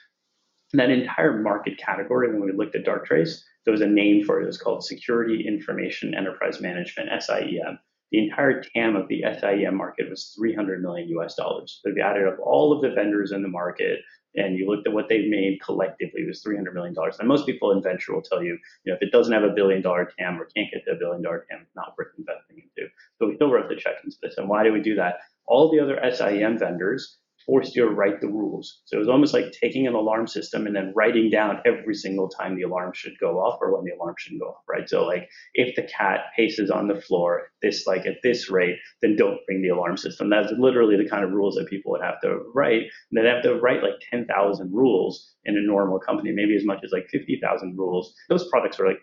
And 0.71 0.79
that 0.79 0.89
entire 0.89 1.39
market 1.39 1.77
category, 1.77 2.31
when 2.31 2.43
we 2.43 2.51
looked 2.51 2.75
at 2.75 2.85
Darktrace, 2.85 3.41
there 3.65 3.71
was 3.71 3.81
a 3.81 3.87
name 3.87 4.23
for 4.23 4.39
it. 4.39 4.43
It 4.43 4.47
was 4.47 4.57
called 4.57 4.83
Security 4.83 5.47
Information 5.47 6.15
Enterprise 6.15 6.61
Management 6.61 7.09
(SIEM). 7.21 7.79
The 8.11 8.23
entire 8.23 8.61
TAM 8.61 8.95
of 8.95 9.07
the 9.07 9.23
SIEM 9.39 9.75
market 9.75 10.09
was 10.09 10.35
300 10.37 10.81
million 10.81 11.09
US 11.17 11.35
dollars. 11.35 11.79
So 11.83 11.89
if 11.89 11.95
you 11.97 12.03
added 12.03 12.27
up 12.27 12.37
all 12.39 12.71
of 12.71 12.81
the 12.81 12.91
vendors 12.91 13.31
in 13.31 13.41
the 13.41 13.47
market, 13.47 13.99
and 14.35 14.57
you 14.57 14.67
looked 14.67 14.87
at 14.87 14.93
what 14.93 15.09
they've 15.09 15.29
made 15.29 15.61
collectively, 15.61 16.21
it 16.21 16.27
was 16.27 16.43
$300 16.43 16.73
million. 16.73 16.95
And 17.19 17.27
most 17.27 17.45
people 17.45 17.71
in 17.71 17.81
venture 17.81 18.13
will 18.13 18.21
tell 18.21 18.43
you, 18.43 18.57
you 18.83 18.91
know, 18.91 18.95
if 18.95 19.01
it 19.01 19.11
doesn't 19.11 19.33
have 19.33 19.43
a 19.43 19.49
billion 19.49 19.81
dollar 19.81 20.11
TAM 20.17 20.39
or 20.39 20.45
can't 20.45 20.71
get 20.71 20.85
to 20.85 20.91
a 20.91 20.95
billion 20.95 21.21
dollar 21.21 21.45
TAM, 21.49 21.59
it's 21.61 21.75
not 21.75 21.93
worth 21.97 22.13
investing 22.17 22.57
into. 22.57 22.89
So 23.19 23.27
we 23.27 23.35
still 23.35 23.51
wrote 23.51 23.69
the 23.69 23.75
check 23.75 23.95
into 24.03 24.17
this. 24.21 24.35
And 24.37 24.49
why 24.49 24.63
do 24.63 24.73
we 24.73 24.81
do 24.81 24.95
that? 24.95 25.19
All 25.45 25.71
the 25.71 25.79
other 25.79 25.99
SIEM 26.11 26.57
vendors 26.57 27.17
forced 27.45 27.75
you 27.75 27.85
to 27.85 27.91
write 27.93 28.21
the 28.21 28.27
rules. 28.27 28.81
So 28.85 28.97
it 28.97 28.99
was 28.99 29.09
almost 29.09 29.33
like 29.33 29.51
taking 29.51 29.87
an 29.87 29.93
alarm 29.93 30.27
system 30.27 30.65
and 30.67 30.75
then 30.75 30.93
writing 30.95 31.29
down 31.29 31.59
every 31.65 31.95
single 31.95 32.29
time 32.29 32.55
the 32.55 32.63
alarm 32.63 32.91
should 32.93 33.13
go 33.19 33.39
off 33.39 33.59
or 33.61 33.75
when 33.75 33.85
the 33.85 33.95
alarm 33.95 34.15
should 34.17 34.39
go 34.39 34.47
off, 34.47 34.63
right? 34.67 34.89
So 34.89 35.05
like 35.05 35.29
if 35.53 35.75
the 35.75 35.83
cat 35.83 36.25
paces 36.35 36.69
on 36.69 36.87
the 36.87 36.99
floor 36.99 37.51
this 37.61 37.87
like 37.87 38.05
at 38.05 38.17
this 38.23 38.49
rate, 38.49 38.75
then 39.01 39.15
don't 39.15 39.39
ring 39.47 39.61
the 39.61 39.69
alarm 39.69 39.97
system. 39.97 40.29
That's 40.29 40.51
literally 40.57 40.97
the 40.97 41.09
kind 41.09 41.23
of 41.23 41.31
rules 41.31 41.55
that 41.55 41.69
people 41.69 41.91
would 41.91 42.01
have 42.01 42.21
to 42.21 42.39
write. 42.53 42.83
And 43.11 43.17
they'd 43.17 43.29
have 43.29 43.43
to 43.43 43.55
write 43.55 43.83
like 43.83 43.99
10,000 44.11 44.71
rules 44.73 45.33
in 45.45 45.57
a 45.57 45.61
normal 45.61 45.99
company, 45.99 46.31
maybe 46.33 46.55
as 46.55 46.65
much 46.65 46.79
as 46.83 46.91
like 46.91 47.07
50,000 47.09 47.77
rules. 47.77 48.13
Those 48.29 48.47
products 48.49 48.79
are 48.79 48.87
like 48.87 48.99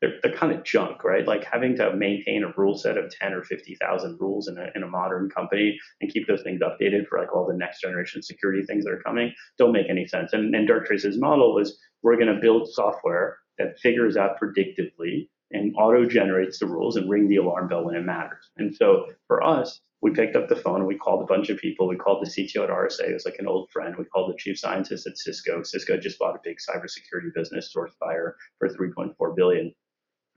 they're, 0.00 0.14
they're 0.22 0.36
kind 0.36 0.52
of 0.52 0.64
junk, 0.64 1.04
right? 1.04 1.26
Like 1.26 1.44
having 1.44 1.76
to 1.76 1.94
maintain 1.94 2.42
a 2.42 2.52
rule 2.56 2.76
set 2.76 2.96
of 2.96 3.12
10 3.20 3.32
or 3.32 3.42
50,000 3.42 4.18
rules 4.20 4.48
in 4.48 4.58
a, 4.58 4.68
in 4.74 4.82
a 4.82 4.88
modern 4.88 5.30
company 5.30 5.78
and 6.00 6.12
keep 6.12 6.26
those 6.26 6.42
things 6.42 6.60
updated 6.60 7.06
for 7.06 7.18
like 7.18 7.34
all 7.34 7.46
the 7.46 7.56
next 7.56 7.80
generation 7.80 8.22
security 8.22 8.62
things 8.64 8.84
that 8.84 8.92
are 8.92 9.02
coming 9.02 9.32
don't 9.58 9.72
make 9.72 9.88
any 9.90 10.06
sense. 10.06 10.32
And, 10.32 10.54
and 10.54 10.68
Darktrace's 10.68 11.18
model 11.18 11.54
was 11.54 11.78
we're 12.02 12.16
going 12.16 12.34
to 12.34 12.40
build 12.40 12.68
software 12.72 13.38
that 13.58 13.78
figures 13.78 14.16
out 14.16 14.40
predictively 14.40 15.28
and 15.52 15.74
auto 15.76 16.06
generates 16.06 16.58
the 16.58 16.66
rules 16.66 16.96
and 16.96 17.10
ring 17.10 17.28
the 17.28 17.36
alarm 17.36 17.68
bell 17.68 17.84
when 17.84 17.96
it 17.96 18.04
matters. 18.04 18.50
And 18.56 18.74
so 18.74 19.06
for 19.26 19.42
us, 19.42 19.80
we 20.00 20.12
picked 20.12 20.36
up 20.36 20.48
the 20.48 20.56
phone 20.56 20.86
we 20.86 20.96
called 20.96 21.22
a 21.22 21.26
bunch 21.26 21.50
of 21.50 21.58
people. 21.58 21.86
We 21.86 21.96
called 21.96 22.24
the 22.24 22.30
CTO 22.30 22.64
at 22.64 22.70
RSA, 22.70 23.10
it 23.10 23.14
was 23.14 23.26
like 23.26 23.38
an 23.38 23.46
old 23.46 23.70
friend. 23.70 23.94
We 23.96 24.04
called 24.04 24.30
the 24.30 24.38
chief 24.38 24.58
scientist 24.58 25.06
at 25.06 25.18
Cisco. 25.18 25.62
Cisco 25.62 25.98
just 25.98 26.18
bought 26.18 26.36
a 26.36 26.40
big 26.42 26.56
cybersecurity 26.58 27.34
business, 27.34 27.74
SourceFire, 27.76 28.32
for 28.58 28.68
3.4 28.68 29.36
billion. 29.36 29.74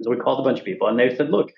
So 0.03 0.11
we 0.11 0.17
called 0.17 0.39
a 0.39 0.43
bunch 0.43 0.59
of 0.59 0.65
people 0.65 0.87
and 0.87 0.99
they 0.99 1.15
said, 1.15 1.29
look, 1.29 1.51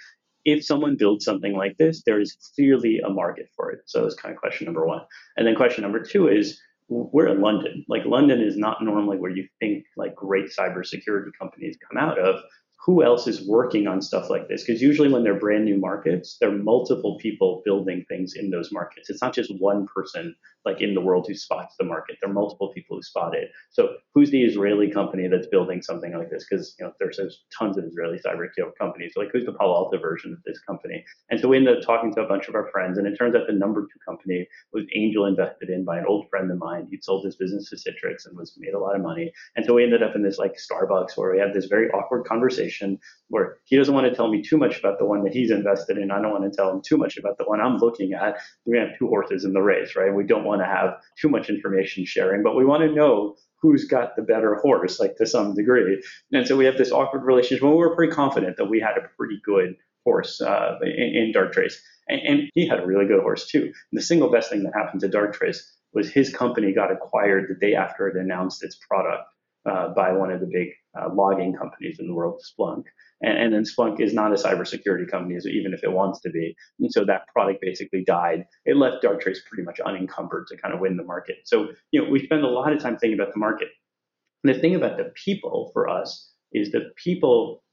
if 0.45 0.63
someone 0.63 0.95
builds 0.97 1.25
something 1.25 1.55
like 1.55 1.77
this, 1.77 2.03
there 2.05 2.19
is 2.19 2.37
clearly 2.55 2.99
a 2.99 3.09
market 3.09 3.49
for 3.55 3.71
it. 3.71 3.79
So 3.85 4.05
it's 4.05 4.15
kind 4.15 4.33
of 4.33 4.39
question 4.39 4.65
number 4.65 4.85
one. 4.85 5.01
And 5.37 5.47
then 5.47 5.55
question 5.55 5.81
number 5.81 6.01
two 6.03 6.27
is, 6.27 6.61
we're 6.87 7.27
in 7.27 7.41
London. 7.41 7.83
Like 7.89 8.05
London 8.05 8.41
is 8.41 8.57
not 8.57 8.83
normally 8.83 9.17
where 9.17 9.31
you 9.31 9.47
think 9.59 9.85
like 9.97 10.13
great 10.15 10.51
cybersecurity 10.55 11.31
companies 11.39 11.77
come 11.89 11.97
out 11.97 12.19
of 12.19 12.35
who 12.85 13.03
else 13.03 13.25
is 13.25 13.47
working 13.47 13.87
on 13.87 13.99
stuff 13.99 14.29
like 14.29 14.47
this? 14.47 14.63
Because 14.63 14.79
usually 14.79 15.09
when 15.09 15.23
they're 15.23 15.39
brand 15.39 15.65
new 15.65 15.77
markets, 15.77 16.37
there 16.39 16.49
are 16.49 16.57
multiple 16.57 17.17
people 17.19 17.63
building 17.65 18.05
things 18.07 18.35
in 18.35 18.51
those 18.51 18.71
markets. 18.71 19.09
It's 19.09 19.23
not 19.23 19.33
just 19.33 19.51
one 19.57 19.87
person 19.87 20.35
like 20.65 20.81
in 20.81 20.93
the 20.93 21.01
world 21.01 21.25
who 21.27 21.35
spots 21.35 21.75
the 21.79 21.85
market. 21.85 22.17
There 22.21 22.29
are 22.29 22.33
multiple 22.33 22.71
people 22.73 22.97
who 22.97 23.03
spot 23.03 23.35
it. 23.35 23.49
So 23.71 23.95
who's 24.13 24.31
the 24.31 24.43
Israeli 24.43 24.91
company 24.91 25.27
that's 25.27 25.47
building 25.47 25.81
something 25.81 26.15
like 26.15 26.29
this? 26.29 26.45
Because 26.47 26.75
you 26.79 26.85
know 26.85 26.91
there's, 26.99 27.17
there's 27.17 27.43
tons 27.57 27.77
of 27.77 27.85
Israeli 27.85 28.19
cyber 28.23 28.47
companies. 28.77 29.13
So, 29.13 29.21
like 29.21 29.29
who's 29.31 29.45
the 29.45 29.53
Palo 29.53 29.75
Alto 29.75 29.99
version 29.99 30.33
of 30.33 30.39
this 30.45 30.59
company? 30.59 31.03
And 31.29 31.39
so 31.39 31.47
we 31.47 31.57
ended 31.57 31.77
up 31.77 31.83
talking 31.83 32.13
to 32.15 32.21
a 32.21 32.27
bunch 32.27 32.47
of 32.47 32.55
our 32.55 32.69
friends, 32.71 32.97
and 32.97 33.07
it 33.07 33.15
turns 33.17 33.35
out 33.35 33.47
the 33.47 33.53
number 33.53 33.81
two 33.81 33.99
company 34.07 34.47
was 34.73 34.85
angel 34.95 35.25
invested 35.25 35.69
in 35.69 35.85
by 35.85 35.99
an 35.99 36.05
old 36.07 36.29
friend 36.29 36.51
of 36.51 36.57
mine. 36.57 36.87
He'd 36.89 37.03
sold 37.03 37.25
his 37.25 37.35
business 37.35 37.69
to 37.69 37.75
Citrix 37.75 38.25
and 38.25 38.37
was 38.37 38.53
made 38.57 38.73
a 38.73 38.79
lot 38.79 38.95
of 38.95 39.01
money. 39.01 39.31
And 39.55 39.65
so 39.65 39.73
we 39.73 39.83
ended 39.83 40.03
up 40.03 40.15
in 40.15 40.23
this 40.23 40.39
like 40.39 40.53
Starbucks 40.53 41.15
where 41.15 41.31
we 41.31 41.39
had 41.39 41.53
this 41.53 41.65
very 41.65 41.89
awkward 41.91 42.25
conversation 42.25 42.74
conversation 42.75 42.99
where 43.29 43.57
he 43.65 43.75
doesn't 43.75 43.93
want 43.93 44.07
to 44.07 44.15
tell 44.15 44.29
me 44.29 44.41
too 44.41 44.57
much 44.57 44.79
about 44.79 44.99
the 44.99 45.05
one 45.05 45.23
that 45.23 45.33
he's 45.33 45.51
invested 45.51 45.97
in. 45.97 46.11
I 46.11 46.21
don't 46.21 46.31
want 46.31 46.51
to 46.51 46.55
tell 46.55 46.71
him 46.71 46.81
too 46.85 46.97
much 46.97 47.17
about 47.17 47.37
the 47.37 47.43
one 47.45 47.59
I'm 47.59 47.77
looking 47.77 48.13
at. 48.13 48.37
We 48.65 48.77
have 48.77 48.97
two 48.97 49.07
horses 49.07 49.45
in 49.45 49.53
the 49.53 49.61
race, 49.61 49.95
right? 49.95 50.13
We 50.13 50.25
don't 50.25 50.45
want 50.45 50.61
to 50.61 50.65
have 50.65 50.95
too 51.19 51.29
much 51.29 51.49
information 51.49 52.05
sharing, 52.05 52.43
but 52.43 52.55
we 52.55 52.65
want 52.65 52.83
to 52.83 52.93
know 52.93 53.35
who's 53.61 53.85
got 53.85 54.15
the 54.15 54.21
better 54.21 54.55
horse, 54.55 54.99
like 54.99 55.15
to 55.17 55.25
some 55.25 55.55
degree. 55.55 56.01
And 56.31 56.47
so 56.47 56.55
we 56.55 56.65
have 56.65 56.77
this 56.77 56.91
awkward 56.91 57.23
relationship. 57.23 57.63
Well, 57.63 57.73
we 57.73 57.79
were 57.79 57.95
pretty 57.95 58.13
confident 58.13 58.57
that 58.57 58.69
we 58.69 58.79
had 58.79 58.97
a 58.97 59.07
pretty 59.17 59.39
good 59.43 59.75
horse 60.03 60.39
uh, 60.39 60.77
in, 60.83 61.15
in 61.15 61.33
Darktrace. 61.33 61.73
And, 62.07 62.21
and 62.21 62.41
he 62.53 62.67
had 62.67 62.79
a 62.79 62.85
really 62.85 63.07
good 63.07 63.21
horse 63.21 63.47
too. 63.47 63.63
And 63.63 63.99
the 63.99 64.03
single 64.03 64.31
best 64.31 64.51
thing 64.51 64.63
that 64.63 64.73
happened 64.75 65.01
to 65.01 65.09
Darktrace 65.09 65.57
was 65.93 66.11
his 66.11 66.29
company 66.29 66.73
got 66.73 66.91
acquired 66.91 67.45
the 67.49 67.55
day 67.55 67.73
after 67.73 68.07
it 68.07 68.17
announced 68.17 68.63
its 68.63 68.77
product 68.87 69.23
uh, 69.65 69.89
by 69.89 70.11
one 70.11 70.31
of 70.31 70.39
the 70.39 70.49
big 70.51 70.69
uh, 70.99 71.09
logging 71.13 71.53
companies 71.53 71.97
in 71.99 72.07
the 72.07 72.13
world, 72.13 72.41
Splunk. 72.41 72.83
And, 73.21 73.37
and, 73.37 73.53
then 73.53 73.63
Splunk 73.63 73.99
is 73.99 74.13
not 74.13 74.31
a 74.31 74.35
cybersecurity 74.35 75.09
company, 75.09 75.39
even 75.49 75.73
if 75.73 75.83
it 75.83 75.91
wants 75.91 76.19
to 76.21 76.29
be. 76.29 76.55
And 76.79 76.91
so 76.91 77.03
that 77.05 77.27
product 77.27 77.61
basically 77.61 78.03
died. 78.05 78.45
It 78.65 78.77
left 78.77 79.03
Darktrace 79.03 79.39
pretty 79.49 79.63
much 79.63 79.79
unencumbered 79.79 80.47
to 80.47 80.57
kind 80.57 80.73
of 80.73 80.79
win 80.79 80.97
the 80.97 81.03
market. 81.03 81.37
So, 81.45 81.69
you 81.91 82.03
know, 82.03 82.09
we 82.09 82.23
spend 82.23 82.43
a 82.43 82.47
lot 82.47 82.73
of 82.73 82.81
time 82.81 82.97
thinking 82.97 83.19
about 83.19 83.33
the 83.33 83.39
market. 83.39 83.69
And 84.43 84.53
the 84.53 84.59
thing 84.59 84.75
about 84.75 84.97
the 84.97 85.11
people 85.23 85.71
for 85.73 85.89
us 85.89 86.31
is 86.51 86.71
the 86.71 86.91
people 87.03 87.63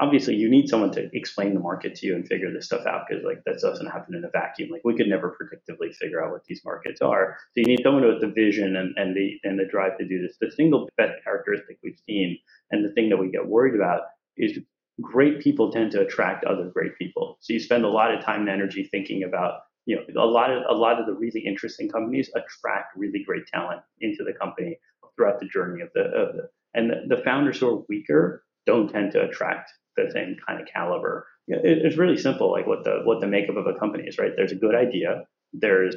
obviously 0.00 0.34
you 0.34 0.48
need 0.48 0.68
someone 0.68 0.90
to 0.92 1.10
explain 1.14 1.54
the 1.54 1.60
market 1.60 1.94
to 1.94 2.06
you 2.06 2.14
and 2.14 2.26
figure 2.26 2.52
this 2.52 2.66
stuff 2.66 2.86
out 2.86 3.04
because 3.08 3.24
like 3.24 3.42
that 3.44 3.60
doesn't 3.60 3.86
happen 3.86 4.14
in 4.14 4.24
a 4.24 4.30
vacuum. 4.30 4.70
Like 4.70 4.82
we 4.84 4.96
could 4.96 5.08
never 5.08 5.36
predictively 5.36 5.94
figure 5.94 6.24
out 6.24 6.32
what 6.32 6.44
these 6.44 6.62
markets 6.64 7.00
are. 7.00 7.36
So 7.52 7.60
you 7.60 7.64
need 7.64 7.82
someone 7.82 8.06
with 8.06 8.20
the 8.20 8.28
vision 8.28 8.76
and, 8.76 8.94
and 8.96 9.14
the 9.14 9.38
and 9.44 9.58
the 9.58 9.66
drive 9.66 9.98
to 9.98 10.06
do 10.06 10.22
this. 10.22 10.36
The 10.40 10.50
single 10.50 10.88
best 10.96 11.22
characteristic 11.24 11.78
we've 11.82 12.00
seen 12.06 12.38
and 12.70 12.84
the 12.84 12.92
thing 12.92 13.10
that 13.10 13.18
we 13.18 13.30
get 13.30 13.46
worried 13.46 13.74
about 13.74 14.02
is 14.36 14.58
great 15.00 15.40
people 15.40 15.70
tend 15.70 15.90
to 15.92 16.00
attract 16.00 16.44
other 16.44 16.70
great 16.72 16.96
people. 16.96 17.36
So 17.40 17.52
you 17.52 17.60
spend 17.60 17.84
a 17.84 17.88
lot 17.88 18.14
of 18.14 18.24
time 18.24 18.40
and 18.40 18.50
energy 18.50 18.88
thinking 18.90 19.24
about 19.24 19.60
you 19.86 19.96
know 19.96 20.22
a 20.22 20.26
lot 20.26 20.50
of 20.50 20.62
a 20.68 20.74
lot 20.74 20.98
of 21.00 21.06
the 21.06 21.14
really 21.14 21.40
interesting 21.40 21.88
companies 21.88 22.30
attract 22.34 22.96
really 22.96 23.22
great 23.24 23.46
talent 23.46 23.82
into 24.00 24.24
the 24.24 24.32
company 24.32 24.78
throughout 25.16 25.40
the 25.40 25.48
journey 25.48 25.82
of 25.82 25.90
the, 25.94 26.02
of 26.02 26.34
the 26.34 26.48
and 26.72 26.90
the, 26.90 27.16
the 27.16 27.22
founders 27.22 27.58
who 27.58 27.68
are 27.68 27.84
weaker 27.88 28.44
don't 28.66 28.88
tend 28.88 29.12
to 29.12 29.22
attract 29.22 29.70
the 29.96 30.10
same 30.12 30.36
kind 30.46 30.60
of 30.60 30.68
caliber. 30.72 31.26
It's 31.48 31.96
really 31.96 32.16
simple, 32.16 32.52
like 32.52 32.66
what 32.66 32.84
the 32.84 33.00
what 33.04 33.20
the 33.20 33.26
makeup 33.26 33.56
of 33.56 33.66
a 33.66 33.78
company 33.78 34.04
is, 34.06 34.18
right? 34.18 34.32
There's 34.36 34.52
a 34.52 34.56
good 34.56 34.74
idea, 34.74 35.24
there's 35.52 35.96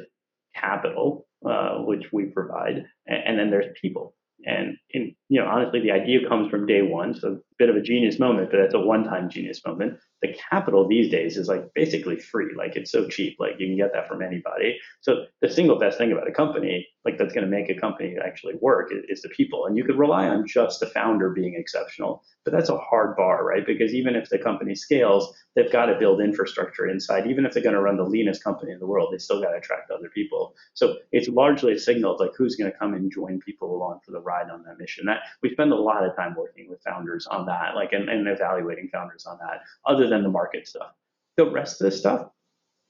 capital, 0.56 1.26
uh, 1.48 1.78
which 1.78 2.06
we 2.12 2.26
provide, 2.26 2.84
and, 3.06 3.22
and 3.26 3.38
then 3.38 3.50
there's 3.50 3.72
people. 3.80 4.14
And 4.46 4.76
in, 4.90 5.14
you 5.28 5.40
know, 5.40 5.46
honestly, 5.46 5.80
the 5.80 5.92
idea 5.92 6.28
comes 6.28 6.50
from 6.50 6.66
day 6.66 6.82
one, 6.82 7.14
so 7.14 7.38
bit 7.58 7.68
of 7.68 7.76
a 7.76 7.80
genius 7.80 8.18
moment, 8.18 8.50
but 8.50 8.58
that's 8.58 8.74
a 8.74 8.80
one-time 8.80 9.30
genius 9.30 9.60
moment 9.66 9.98
the 10.24 10.34
capital 10.50 10.88
these 10.88 11.10
days 11.10 11.36
is 11.36 11.48
like 11.48 11.74
basically 11.74 12.16
free. 12.18 12.54
Like 12.56 12.76
it's 12.76 12.90
so 12.90 13.08
cheap. 13.08 13.36
Like 13.38 13.56
you 13.58 13.66
can 13.66 13.76
get 13.76 13.92
that 13.92 14.08
from 14.08 14.22
anybody. 14.22 14.78
So 15.02 15.26
the 15.42 15.50
single 15.50 15.78
best 15.78 15.98
thing 15.98 16.12
about 16.12 16.28
a 16.28 16.32
company, 16.32 16.86
like 17.04 17.18
that's 17.18 17.34
going 17.34 17.44
to 17.44 17.50
make 17.50 17.68
a 17.68 17.78
company 17.78 18.16
actually 18.24 18.54
work, 18.62 18.90
is, 19.08 19.20
the 19.20 19.28
people. 19.28 19.66
And 19.66 19.76
you 19.76 19.84
could 19.84 19.98
rely 19.98 20.26
on 20.28 20.46
just 20.46 20.80
the 20.80 20.86
founder 20.86 21.30
being 21.30 21.54
exceptional, 21.54 22.24
but 22.44 22.52
that's 22.52 22.70
a 22.70 22.78
hard 22.78 23.16
bar, 23.16 23.44
right? 23.44 23.66
Because 23.66 23.92
even 23.94 24.16
if 24.16 24.30
the 24.30 24.38
company 24.38 24.74
scales, 24.74 25.34
they've 25.54 25.70
got 25.70 25.86
to 25.86 25.98
build 25.98 26.20
infrastructure 26.20 26.86
inside. 26.86 27.26
Even 27.26 27.44
if 27.44 27.52
they're 27.52 27.62
going 27.62 27.74
to 27.74 27.82
run 27.82 27.96
the 27.96 28.04
leanest 28.04 28.42
company 28.42 28.72
in 28.72 28.78
the 28.78 28.86
world, 28.86 29.12
they 29.12 29.18
still 29.18 29.42
got 29.42 29.50
to 29.50 29.58
attract 29.58 29.90
other 29.90 30.08
people. 30.08 30.54
So 30.72 30.96
it's 31.12 31.28
largely 31.28 31.74
a 31.74 31.78
signal 31.78 32.14
of 32.14 32.20
like 32.20 32.32
who's 32.36 32.56
going 32.56 32.70
to 32.70 32.78
come 32.78 32.94
and 32.94 33.12
join 33.12 33.40
people 33.40 33.74
along 33.74 34.00
for 34.04 34.12
the 34.12 34.20
ride 34.20 34.50
on 34.50 34.62
that 34.64 34.78
mission. 34.78 35.04
That 35.06 35.20
we 35.42 35.52
spend 35.52 35.72
a 35.72 35.76
lot 35.76 36.04
of 36.04 36.16
time 36.16 36.34
working 36.36 36.68
with 36.68 36.82
founders 36.82 37.26
on 37.26 37.43
that, 37.46 37.74
like 37.74 37.92
and, 37.92 38.08
and 38.08 38.28
evaluating 38.28 38.88
founders 38.92 39.26
on 39.26 39.38
that. 39.38 39.60
Other 39.86 40.08
than 40.08 40.22
the 40.22 40.28
market 40.30 40.66
stuff. 40.66 40.92
The 41.36 41.50
rest 41.50 41.80
of 41.80 41.90
the 41.90 41.96
stuff, 41.96 42.28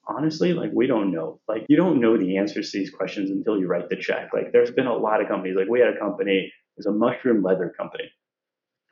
honestly, 0.07 0.53
like 0.53 0.71
we 0.73 0.87
don't 0.87 1.13
know. 1.13 1.41
Like 1.49 1.67
you 1.69 1.77
don't 1.77 2.01
know 2.01 2.17
the 2.17 2.37
answers 2.37 2.71
to 2.71 2.79
these 2.79 2.91
questions 2.91 3.31
until 3.31 3.59
you 3.59 3.67
write 3.67 3.89
the 3.89 3.97
check. 3.97 4.31
Like 4.33 4.53
there's 4.53 4.71
been 4.71 4.87
a 4.87 4.97
lot 4.97 5.23
of 5.23 5.29
companies. 5.29 5.57
Like 5.57 5.69
we 5.69 5.81
had 5.81 5.95
a 5.95 5.99
company, 5.99 6.47
it 6.47 6.53
was 6.77 6.87
a 6.87 6.93
mushroom 6.93 7.43
leather 7.43 7.73
company, 7.77 8.11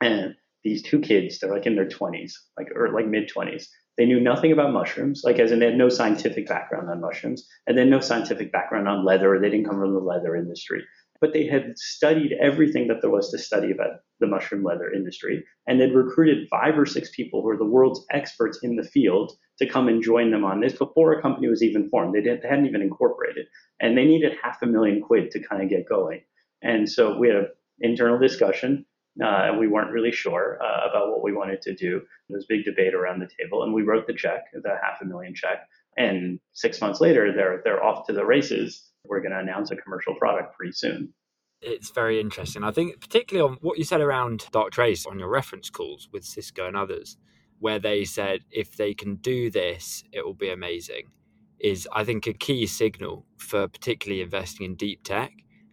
and 0.01 0.35
these 0.63 0.81
two 0.81 0.99
kids, 0.99 1.39
they're 1.39 1.53
like 1.53 1.65
in 1.65 1.75
their 1.75 1.87
20s, 1.87 2.33
like 2.57 2.69
or 2.75 2.91
like 2.91 3.07
mid 3.07 3.29
20s. 3.29 3.67
They 3.97 4.05
knew 4.05 4.19
nothing 4.19 4.51
about 4.51 4.73
mushrooms, 4.73 5.21
like 5.23 5.37
as 5.37 5.51
in 5.51 5.59
they 5.59 5.67
had 5.67 5.77
no 5.77 5.89
scientific 5.89 6.47
background 6.47 6.89
on 6.89 6.99
mushrooms, 6.99 7.47
and 7.67 7.77
then 7.77 7.89
no 7.89 7.99
scientific 7.99 8.51
background 8.51 8.87
on 8.87 9.05
leather. 9.05 9.37
They 9.39 9.49
didn't 9.49 9.65
come 9.65 9.79
from 9.79 9.93
the 9.93 9.99
leather 9.99 10.35
industry 10.35 10.83
but 11.23 11.31
they 11.31 11.47
had 11.47 11.77
studied 11.77 12.33
everything 12.41 12.89
that 12.89 12.99
there 12.99 13.09
was 13.09 13.31
to 13.31 13.37
study 13.37 13.71
about 13.71 14.01
the 14.19 14.27
mushroom 14.27 14.61
leather 14.61 14.91
industry 14.91 15.41
and 15.65 15.79
they'd 15.79 15.93
recruited 15.93 16.49
five 16.49 16.77
or 16.77 16.85
six 16.85 17.09
people 17.15 17.41
who 17.41 17.47
were 17.47 17.55
the 17.55 17.63
world's 17.63 18.05
experts 18.11 18.59
in 18.61 18.75
the 18.75 18.83
field 18.83 19.31
to 19.57 19.65
come 19.65 19.87
and 19.87 20.03
join 20.03 20.31
them 20.31 20.43
on 20.43 20.59
this 20.59 20.73
before 20.73 21.13
a 21.13 21.21
company 21.21 21.47
was 21.47 21.63
even 21.63 21.89
formed. 21.89 22.13
They, 22.13 22.19
didn't, 22.19 22.41
they 22.41 22.49
hadn't 22.49 22.65
even 22.65 22.81
incorporated 22.81 23.45
and 23.79 23.97
they 23.97 24.03
needed 24.03 24.33
half 24.43 24.61
a 24.61 24.65
million 24.65 25.01
quid 25.01 25.31
to 25.31 25.47
kind 25.47 25.63
of 25.63 25.69
get 25.69 25.87
going. 25.87 26.23
And 26.61 26.91
so 26.91 27.17
we 27.17 27.29
had 27.29 27.37
an 27.37 27.47
internal 27.79 28.19
discussion 28.19 28.85
uh, 29.23 29.47
and 29.47 29.59
we 29.59 29.69
weren't 29.69 29.91
really 29.91 30.11
sure 30.11 30.59
uh, 30.61 30.89
about 30.89 31.07
what 31.07 31.23
we 31.23 31.31
wanted 31.31 31.61
to 31.61 31.73
do. 31.73 32.01
There 32.27 32.35
was 32.35 32.43
a 32.43 32.53
big 32.53 32.65
debate 32.65 32.95
around 32.95 33.21
the 33.21 33.29
table, 33.39 33.63
and 33.63 33.73
we 33.73 33.83
wrote 33.83 34.07
the 34.07 34.13
check, 34.13 34.45
the 34.51 34.71
half 34.81 35.01
a 35.01 35.05
million 35.05 35.35
check. 35.35 35.69
And 35.95 36.39
six 36.53 36.81
months 36.81 36.99
later, 36.99 37.31
they're 37.31 37.61
they're 37.63 37.83
off 37.83 38.07
to 38.07 38.13
the 38.13 38.25
races 38.25 38.89
we're 39.05 39.21
going 39.21 39.31
to 39.31 39.39
announce 39.39 39.71
a 39.71 39.75
commercial 39.75 40.15
product 40.15 40.55
pretty 40.55 40.73
soon. 40.73 41.13
It's 41.61 41.91
very 41.91 42.19
interesting. 42.19 42.63
I 42.63 42.71
think, 42.71 42.99
particularly 42.99 43.49
on 43.49 43.57
what 43.61 43.77
you 43.77 43.83
said 43.83 44.01
around 44.01 44.41
Darktrace 44.51 45.07
on 45.07 45.19
your 45.19 45.29
reference 45.29 45.69
calls 45.69 46.09
with 46.11 46.25
Cisco 46.25 46.67
and 46.67 46.75
others, 46.75 47.17
where 47.59 47.79
they 47.79 48.03
said 48.03 48.41
if 48.51 48.75
they 48.75 48.93
can 48.93 49.15
do 49.15 49.49
this, 49.49 50.03
it 50.11 50.25
will 50.25 50.33
be 50.33 50.49
amazing, 50.49 51.11
is 51.59 51.87
I 51.93 52.03
think 52.03 52.27
a 52.27 52.33
key 52.33 52.65
signal 52.67 53.25
for 53.37 53.67
particularly 53.67 54.21
investing 54.21 54.65
in 54.65 54.75
deep 54.75 55.03
tech. 55.03 55.31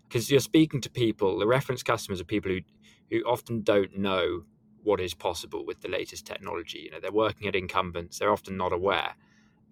Because 0.08 0.30
you're 0.30 0.40
speaking 0.40 0.80
to 0.82 0.90
people, 0.90 1.38
the 1.38 1.46
reference 1.46 1.82
customers 1.82 2.20
are 2.20 2.24
people 2.24 2.50
who, 2.50 2.60
who 3.10 3.22
often 3.22 3.62
don't 3.62 3.96
know 3.96 4.42
what 4.82 5.00
is 5.00 5.14
possible 5.14 5.64
with 5.64 5.80
the 5.82 5.88
latest 5.88 6.26
technology. 6.26 6.80
You 6.80 6.90
know, 6.90 7.00
they're 7.00 7.12
working 7.12 7.46
at 7.48 7.56
incumbents, 7.56 8.18
they're 8.18 8.32
often 8.32 8.56
not 8.56 8.72
aware. 8.72 9.14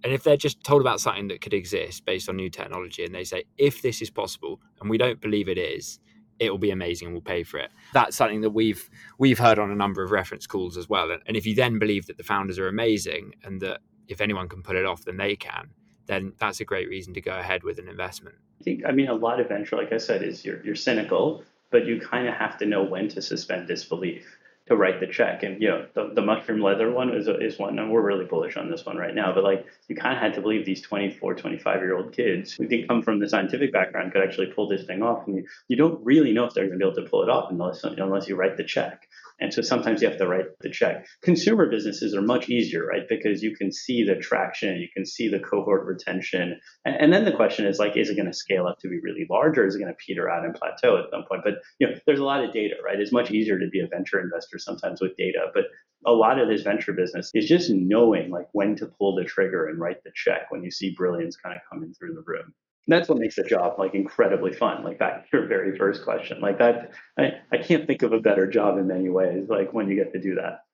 And 0.04 0.12
if 0.12 0.22
they're 0.22 0.36
just 0.36 0.62
told 0.62 0.80
about 0.80 1.00
something 1.00 1.28
that 1.28 1.40
could 1.40 1.54
exist 1.54 2.04
based 2.04 2.28
on 2.28 2.36
new 2.36 2.50
technology 2.50 3.04
and 3.04 3.14
they 3.14 3.24
say, 3.24 3.44
if 3.56 3.82
this 3.82 4.00
is 4.00 4.10
possible 4.10 4.60
and 4.80 4.88
we 4.88 4.98
don't 4.98 5.20
believe 5.20 5.48
it 5.48 5.58
is, 5.58 5.98
it 6.38 6.50
will 6.50 6.58
be 6.58 6.70
amazing 6.70 7.06
and 7.06 7.14
we'll 7.14 7.22
pay 7.22 7.42
for 7.42 7.58
it. 7.58 7.70
That's 7.92 8.16
something 8.16 8.42
that 8.42 8.50
we've 8.50 8.88
we've 9.18 9.38
heard 9.38 9.58
on 9.58 9.70
a 9.70 9.74
number 9.74 10.02
of 10.02 10.12
reference 10.12 10.46
calls 10.46 10.76
as 10.76 10.88
well. 10.88 11.10
And 11.26 11.36
if 11.36 11.46
you 11.46 11.54
then 11.54 11.78
believe 11.78 12.06
that 12.06 12.16
the 12.16 12.22
founders 12.22 12.58
are 12.58 12.68
amazing 12.68 13.32
and 13.42 13.60
that 13.60 13.80
if 14.06 14.20
anyone 14.20 14.48
can 14.48 14.62
pull 14.62 14.76
it 14.76 14.86
off, 14.86 15.04
then 15.04 15.16
they 15.16 15.36
can, 15.36 15.70
then 16.06 16.32
that's 16.38 16.60
a 16.60 16.64
great 16.64 16.88
reason 16.88 17.12
to 17.14 17.20
go 17.20 17.36
ahead 17.36 17.64
with 17.64 17.78
an 17.78 17.88
investment. 17.88 18.36
I 18.60 18.64
think 18.64 18.82
I 18.86 18.92
mean 18.92 19.08
a 19.08 19.14
lot 19.14 19.40
of 19.40 19.48
venture, 19.48 19.76
like 19.76 19.92
I 19.92 19.98
said, 19.98 20.22
is 20.22 20.44
you're 20.44 20.64
you're 20.64 20.76
cynical, 20.76 21.42
but 21.70 21.86
you 21.86 22.00
kind 22.00 22.28
of 22.28 22.34
have 22.34 22.56
to 22.58 22.66
know 22.66 22.84
when 22.84 23.08
to 23.08 23.22
suspend 23.22 23.66
disbelief 23.66 24.37
to 24.68 24.76
write 24.76 25.00
the 25.00 25.06
check. 25.06 25.42
And 25.42 25.60
you 25.60 25.68
know, 25.68 25.86
the, 25.94 26.10
the 26.14 26.22
mushroom 26.22 26.60
leather 26.60 26.90
one 26.90 27.14
is 27.14 27.28
is 27.28 27.58
one, 27.58 27.78
and 27.78 27.90
we're 27.90 28.02
really 28.02 28.24
bullish 28.24 28.56
on 28.56 28.70
this 28.70 28.84
one 28.84 28.96
right 28.96 29.14
now. 29.14 29.34
But 29.34 29.44
like, 29.44 29.66
you 29.88 29.96
kind 29.96 30.14
of 30.14 30.22
had 30.22 30.34
to 30.34 30.40
believe 30.40 30.64
these 30.64 30.82
24, 30.82 31.34
25 31.34 31.80
year 31.80 31.96
old 31.96 32.12
kids 32.12 32.52
who 32.52 32.66
did 32.66 32.86
come 32.86 33.02
from 33.02 33.18
the 33.18 33.28
scientific 33.28 33.72
background 33.72 34.12
could 34.12 34.22
actually 34.22 34.48
pull 34.48 34.68
this 34.68 34.84
thing 34.84 35.02
off. 35.02 35.26
And 35.26 35.36
you, 35.36 35.46
you 35.68 35.76
don't 35.76 36.04
really 36.04 36.32
know 36.32 36.44
if 36.44 36.54
they're 36.54 36.66
going 36.66 36.78
to 36.78 36.84
be 36.84 36.90
able 36.90 37.02
to 37.02 37.10
pull 37.10 37.22
it 37.22 37.30
off 37.30 37.50
unless 37.50 37.82
unless 37.84 38.28
you 38.28 38.36
write 38.36 38.56
the 38.56 38.64
check. 38.64 39.08
And 39.40 39.54
so 39.54 39.62
sometimes 39.62 40.02
you 40.02 40.08
have 40.08 40.18
to 40.18 40.26
write 40.26 40.46
the 40.60 40.70
check. 40.70 41.06
Consumer 41.22 41.70
businesses 41.70 42.14
are 42.14 42.22
much 42.22 42.48
easier, 42.48 42.84
right? 42.84 43.02
Because 43.08 43.42
you 43.42 43.54
can 43.54 43.72
see 43.72 44.02
the 44.02 44.16
traction, 44.16 44.78
you 44.78 44.88
can 44.92 45.06
see 45.06 45.28
the 45.28 45.38
cohort 45.38 45.86
retention. 45.86 46.58
And, 46.84 46.96
and 46.96 47.12
then 47.12 47.24
the 47.24 47.36
question 47.36 47.64
is 47.66 47.78
like, 47.78 47.96
is 47.96 48.10
it 48.10 48.16
going 48.16 48.26
to 48.26 48.36
scale 48.36 48.66
up 48.66 48.78
to 48.80 48.88
be 48.88 48.98
really 49.02 49.26
large 49.30 49.56
or 49.56 49.66
is 49.66 49.76
it 49.76 49.78
going 49.78 49.92
to 49.92 49.96
peter 50.04 50.28
out 50.28 50.44
and 50.44 50.54
plateau 50.54 50.98
at 50.98 51.10
some 51.10 51.24
point? 51.28 51.42
But 51.44 51.54
you 51.78 51.86
know, 51.86 51.94
there's 52.06 52.18
a 52.18 52.24
lot 52.24 52.44
of 52.44 52.52
data, 52.52 52.74
right? 52.84 52.98
It's 52.98 53.12
much 53.12 53.30
easier 53.30 53.58
to 53.58 53.68
be 53.68 53.80
a 53.80 53.86
venture 53.86 54.20
investor 54.20 54.58
sometimes 54.58 55.00
with 55.00 55.16
data, 55.16 55.46
but 55.54 55.64
a 56.06 56.12
lot 56.12 56.40
of 56.40 56.48
this 56.48 56.62
venture 56.62 56.92
business 56.92 57.30
is 57.34 57.46
just 57.46 57.70
knowing 57.70 58.30
like 58.30 58.48
when 58.52 58.76
to 58.76 58.86
pull 58.86 59.14
the 59.14 59.24
trigger 59.24 59.66
and 59.66 59.78
write 59.78 60.02
the 60.04 60.12
check 60.14 60.50
when 60.50 60.62
you 60.62 60.70
see 60.70 60.94
brilliance 60.96 61.36
kind 61.36 61.54
of 61.54 61.62
coming 61.70 61.92
through 61.94 62.14
the 62.14 62.22
room 62.26 62.54
that's 62.88 63.08
what 63.08 63.18
makes 63.18 63.36
the 63.36 63.44
job 63.44 63.78
like 63.78 63.94
incredibly 63.94 64.52
fun. 64.52 64.82
Like 64.82 64.98
back 64.98 65.30
to 65.30 65.36
your 65.36 65.46
very 65.46 65.76
first 65.76 66.04
question, 66.04 66.40
like 66.40 66.58
that, 66.58 66.92
I, 67.18 67.32
I 67.52 67.58
can't 67.58 67.86
think 67.86 68.02
of 68.02 68.12
a 68.12 68.20
better 68.20 68.46
job 68.46 68.78
in 68.78 68.86
many 68.86 69.08
ways. 69.08 69.48
Like 69.48 69.72
when 69.72 69.88
you 69.88 69.94
get 69.94 70.12
to 70.12 70.20
do 70.20 70.34
that. 70.36 70.64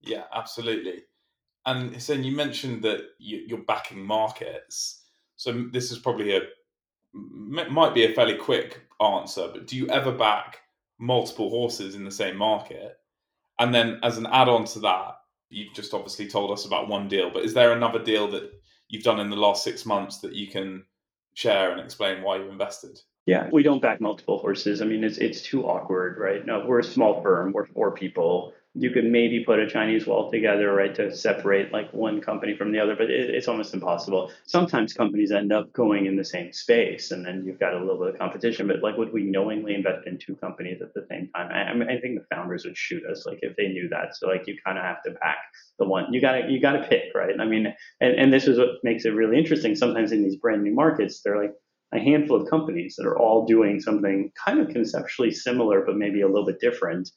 Yeah, 0.00 0.24
absolutely. 0.32 1.02
And 1.66 2.00
so 2.00 2.12
you 2.12 2.36
mentioned 2.36 2.82
that 2.82 3.00
you, 3.18 3.56
are 3.56 3.62
backing 3.62 4.04
markets. 4.04 5.02
So 5.36 5.66
this 5.72 5.90
is 5.90 5.98
probably 5.98 6.36
a 6.36 6.42
might 7.12 7.94
be 7.94 8.04
a 8.04 8.12
fairly 8.12 8.36
quick 8.36 8.80
answer, 9.00 9.48
but 9.52 9.68
do 9.68 9.76
you 9.76 9.88
ever 9.88 10.10
back 10.10 10.58
multiple 10.98 11.48
horses 11.48 11.94
in 11.94 12.04
the 12.04 12.10
same 12.10 12.36
market? 12.36 12.98
And 13.60 13.72
then 13.72 14.00
as 14.02 14.18
an 14.18 14.26
add-on 14.26 14.64
to 14.66 14.80
that, 14.80 15.18
you've 15.48 15.72
just 15.74 15.94
obviously 15.94 16.26
told 16.28 16.50
us 16.50 16.64
about 16.64 16.88
one 16.88 17.06
deal, 17.06 17.30
but 17.30 17.44
is 17.44 17.54
there 17.54 17.72
another 17.72 18.02
deal 18.02 18.28
that 18.32 18.50
you've 18.88 19.04
done 19.04 19.20
in 19.20 19.30
the 19.30 19.36
last 19.36 19.62
six 19.62 19.86
months 19.86 20.18
that 20.18 20.34
you 20.34 20.48
can 20.48 20.84
share 21.34 21.72
and 21.72 21.80
explain 21.80 22.22
why 22.22 22.36
you 22.36 22.48
invested? 22.50 22.98
Yeah, 23.26 23.48
we 23.52 23.62
don't 23.62 23.80
back 23.80 24.00
multiple 24.00 24.38
horses. 24.38 24.82
I 24.82 24.84
mean, 24.84 25.04
it's 25.04 25.18
it's 25.18 25.42
too 25.42 25.64
awkward, 25.64 26.18
right? 26.18 26.44
No, 26.44 26.64
we're 26.66 26.80
a 26.80 26.84
small 26.84 27.22
firm. 27.22 27.52
We're 27.52 27.66
four 27.66 27.92
people. 27.92 28.52
You 28.76 28.90
could 28.90 29.04
maybe 29.04 29.44
put 29.44 29.60
a 29.60 29.68
Chinese 29.68 30.06
wall 30.06 30.30
together, 30.30 30.72
right, 30.74 30.94
to 30.96 31.14
separate 31.14 31.72
like 31.72 31.92
one 31.92 32.20
company 32.20 32.56
from 32.56 32.72
the 32.72 32.80
other, 32.80 32.96
but 32.96 33.08
it, 33.08 33.30
it's 33.30 33.46
almost 33.46 33.72
impossible. 33.72 34.32
Sometimes 34.46 34.92
companies 34.92 35.30
end 35.30 35.52
up 35.52 35.72
going 35.72 36.06
in 36.06 36.16
the 36.16 36.24
same 36.24 36.52
space, 36.52 37.12
and 37.12 37.24
then 37.24 37.44
you've 37.46 37.60
got 37.60 37.74
a 37.74 37.78
little 37.78 37.98
bit 37.98 38.14
of 38.14 38.18
competition. 38.18 38.66
But 38.66 38.82
like, 38.82 38.96
would 38.96 39.12
we 39.12 39.22
knowingly 39.22 39.74
invest 39.74 40.06
in 40.06 40.18
two 40.18 40.34
companies 40.36 40.82
at 40.82 40.92
the 40.92 41.06
same 41.08 41.30
time? 41.34 41.50
I, 41.52 41.70
I, 41.70 41.74
mean, 41.74 41.88
I 41.88 42.00
think 42.00 42.18
the 42.18 42.26
founders 42.34 42.64
would 42.64 42.76
shoot 42.76 43.04
us, 43.06 43.26
like 43.26 43.38
if 43.42 43.54
they 43.56 43.68
knew 43.68 43.88
that. 43.90 44.16
So 44.16 44.26
like, 44.26 44.46
you 44.46 44.56
kind 44.64 44.76
of 44.76 44.84
have 44.84 45.02
to 45.04 45.12
back 45.12 45.38
the 45.78 45.86
one 45.86 46.12
you 46.12 46.20
gotta 46.20 46.46
you 46.48 46.60
gotta 46.60 46.86
pick, 46.88 47.14
right? 47.14 47.34
I 47.40 47.44
mean, 47.44 47.74
and, 48.00 48.14
and 48.14 48.32
this 48.32 48.46
is 48.46 48.58
what 48.58 48.68
makes 48.82 49.04
it 49.04 49.10
really 49.10 49.38
interesting. 49.38 49.74
Sometimes 49.74 50.12
in 50.12 50.22
these 50.22 50.36
brand 50.36 50.62
new 50.62 50.74
markets, 50.74 51.20
they're 51.22 51.40
like 51.40 51.54
a 51.92 51.98
handful 51.98 52.40
of 52.40 52.50
companies 52.50 52.96
that 52.96 53.06
are 53.06 53.18
all 53.18 53.46
doing 53.46 53.80
something 53.80 54.30
kind 54.44 54.60
of 54.60 54.68
conceptually 54.68 55.30
similar, 55.30 55.84
but 55.84 55.96
maybe 55.96 56.22
a 56.22 56.26
little 56.26 56.46
bit 56.46 56.60
different. 56.60 57.10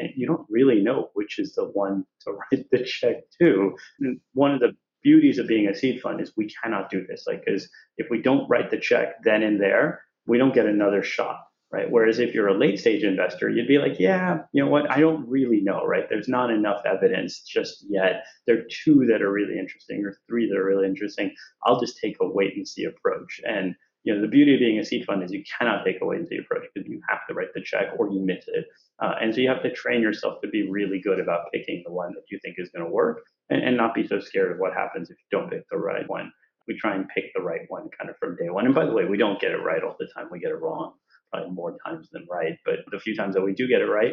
And 0.00 0.10
you 0.16 0.26
don't 0.26 0.46
really 0.48 0.80
know 0.80 1.10
which 1.14 1.38
is 1.38 1.54
the 1.54 1.64
one 1.64 2.04
to 2.22 2.32
write 2.52 2.66
the 2.70 2.84
check 2.84 3.16
to. 3.40 3.76
And 4.00 4.20
one 4.32 4.52
of 4.52 4.60
the 4.60 4.72
beauties 5.02 5.38
of 5.38 5.46
being 5.46 5.68
a 5.68 5.74
seed 5.74 6.00
fund 6.00 6.20
is 6.20 6.32
we 6.36 6.50
cannot 6.62 6.90
do 6.90 7.06
this. 7.06 7.24
Like, 7.26 7.44
because 7.44 7.68
if 7.98 8.08
we 8.10 8.22
don't 8.22 8.48
write 8.48 8.70
the 8.70 8.78
check 8.78 9.22
then 9.22 9.42
and 9.42 9.60
there, 9.60 10.02
we 10.26 10.38
don't 10.38 10.54
get 10.54 10.66
another 10.66 11.02
shot 11.02 11.40
right? 11.74 11.90
Whereas 11.90 12.20
if 12.20 12.34
you're 12.34 12.46
a 12.46 12.56
late 12.56 12.78
stage 12.78 13.02
investor, 13.02 13.50
you'd 13.50 13.66
be 13.66 13.78
like, 13.78 13.98
yeah, 13.98 14.38
you 14.52 14.64
know 14.64 14.70
what? 14.70 14.88
I 14.88 15.00
don't 15.00 15.28
really 15.28 15.60
know, 15.60 15.84
right? 15.84 16.08
There's 16.08 16.28
not 16.28 16.50
enough 16.50 16.82
evidence 16.86 17.40
just 17.40 17.84
yet. 17.88 18.24
There 18.46 18.58
are 18.58 18.66
two 18.70 19.06
that 19.10 19.22
are 19.22 19.32
really 19.32 19.58
interesting 19.58 20.04
or 20.04 20.16
three 20.28 20.48
that 20.48 20.56
are 20.56 20.64
really 20.64 20.86
interesting. 20.86 21.34
I'll 21.64 21.80
just 21.80 21.98
take 21.98 22.16
a 22.20 22.28
wait 22.28 22.56
and 22.56 22.66
see 22.66 22.84
approach. 22.84 23.40
And 23.44 23.74
you 24.04 24.14
know, 24.14 24.20
the 24.20 24.28
beauty 24.28 24.54
of 24.54 24.60
being 24.60 24.78
a 24.78 24.84
seed 24.84 25.04
fund 25.06 25.22
is 25.22 25.32
you 25.32 25.42
cannot 25.58 25.84
take 25.84 25.96
a 26.00 26.04
wait 26.04 26.20
and 26.20 26.28
see 26.28 26.36
approach 26.36 26.64
because 26.74 26.88
you 26.88 27.00
have 27.08 27.26
to 27.26 27.34
write 27.34 27.48
the 27.54 27.62
check 27.62 27.88
or 27.98 28.10
you 28.12 28.20
miss 28.20 28.44
it. 28.48 28.66
Uh, 29.02 29.14
and 29.20 29.34
so 29.34 29.40
you 29.40 29.48
have 29.48 29.62
to 29.62 29.72
train 29.72 30.02
yourself 30.02 30.40
to 30.42 30.48
be 30.48 30.68
really 30.68 31.00
good 31.00 31.18
about 31.18 31.50
picking 31.52 31.82
the 31.84 31.92
one 31.92 32.12
that 32.14 32.24
you 32.30 32.38
think 32.42 32.56
is 32.58 32.70
going 32.70 32.84
to 32.84 32.90
work 32.90 33.22
and, 33.48 33.62
and 33.62 33.76
not 33.76 33.94
be 33.94 34.06
so 34.06 34.20
scared 34.20 34.52
of 34.52 34.58
what 34.58 34.74
happens 34.74 35.10
if 35.10 35.16
you 35.16 35.38
don't 35.38 35.50
pick 35.50 35.64
the 35.70 35.78
right 35.78 36.08
one. 36.08 36.30
We 36.68 36.78
try 36.78 36.94
and 36.94 37.08
pick 37.08 37.24
the 37.34 37.42
right 37.42 37.62
one 37.68 37.88
kind 37.98 38.10
of 38.10 38.16
from 38.18 38.36
day 38.36 38.50
one. 38.50 38.66
And 38.66 38.74
by 38.74 38.84
the 38.84 38.92
way, 38.92 39.06
we 39.06 39.16
don't 39.16 39.40
get 39.40 39.52
it 39.52 39.62
right 39.64 39.82
all 39.82 39.96
the 39.98 40.08
time. 40.14 40.28
We 40.30 40.38
get 40.38 40.50
it 40.50 40.60
wrong 40.60 40.92
probably 41.32 41.50
more 41.50 41.76
times 41.86 42.08
than 42.12 42.26
right. 42.30 42.58
But 42.64 42.80
the 42.90 43.00
few 43.00 43.16
times 43.16 43.34
that 43.34 43.42
we 43.42 43.54
do 43.54 43.66
get 43.66 43.80
it 43.80 43.86
right, 43.86 44.12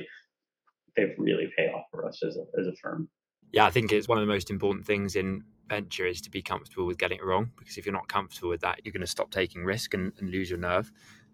they've 0.95 1.15
really 1.17 1.51
pay 1.57 1.67
off 1.67 1.85
for 1.91 2.07
us 2.07 2.21
as 2.25 2.37
a, 2.37 2.59
as 2.59 2.67
a 2.67 2.75
firm. 2.81 3.09
Yeah, 3.51 3.65
I 3.65 3.71
think 3.71 3.91
it's 3.91 4.07
one 4.07 4.17
of 4.17 4.25
the 4.25 4.31
most 4.31 4.49
important 4.49 4.85
things 4.85 5.15
in 5.17 5.43
venture 5.71 6.05
is 6.05 6.19
to 6.19 6.29
be 6.29 6.41
comfortable 6.41 6.85
with 6.85 6.97
getting 6.97 7.17
it 7.17 7.23
wrong 7.23 7.49
because 7.57 7.77
if 7.77 7.85
you're 7.85 7.93
not 8.01 8.09
comfortable 8.09 8.49
with 8.49 8.59
that, 8.59 8.81
you're 8.83 8.91
going 8.91 9.07
to 9.09 9.15
stop 9.17 9.31
taking 9.31 9.63
risk 9.63 9.93
and, 9.93 10.11
and 10.19 10.29
lose 10.29 10.49
your 10.49 10.59
nerve. 10.59 10.91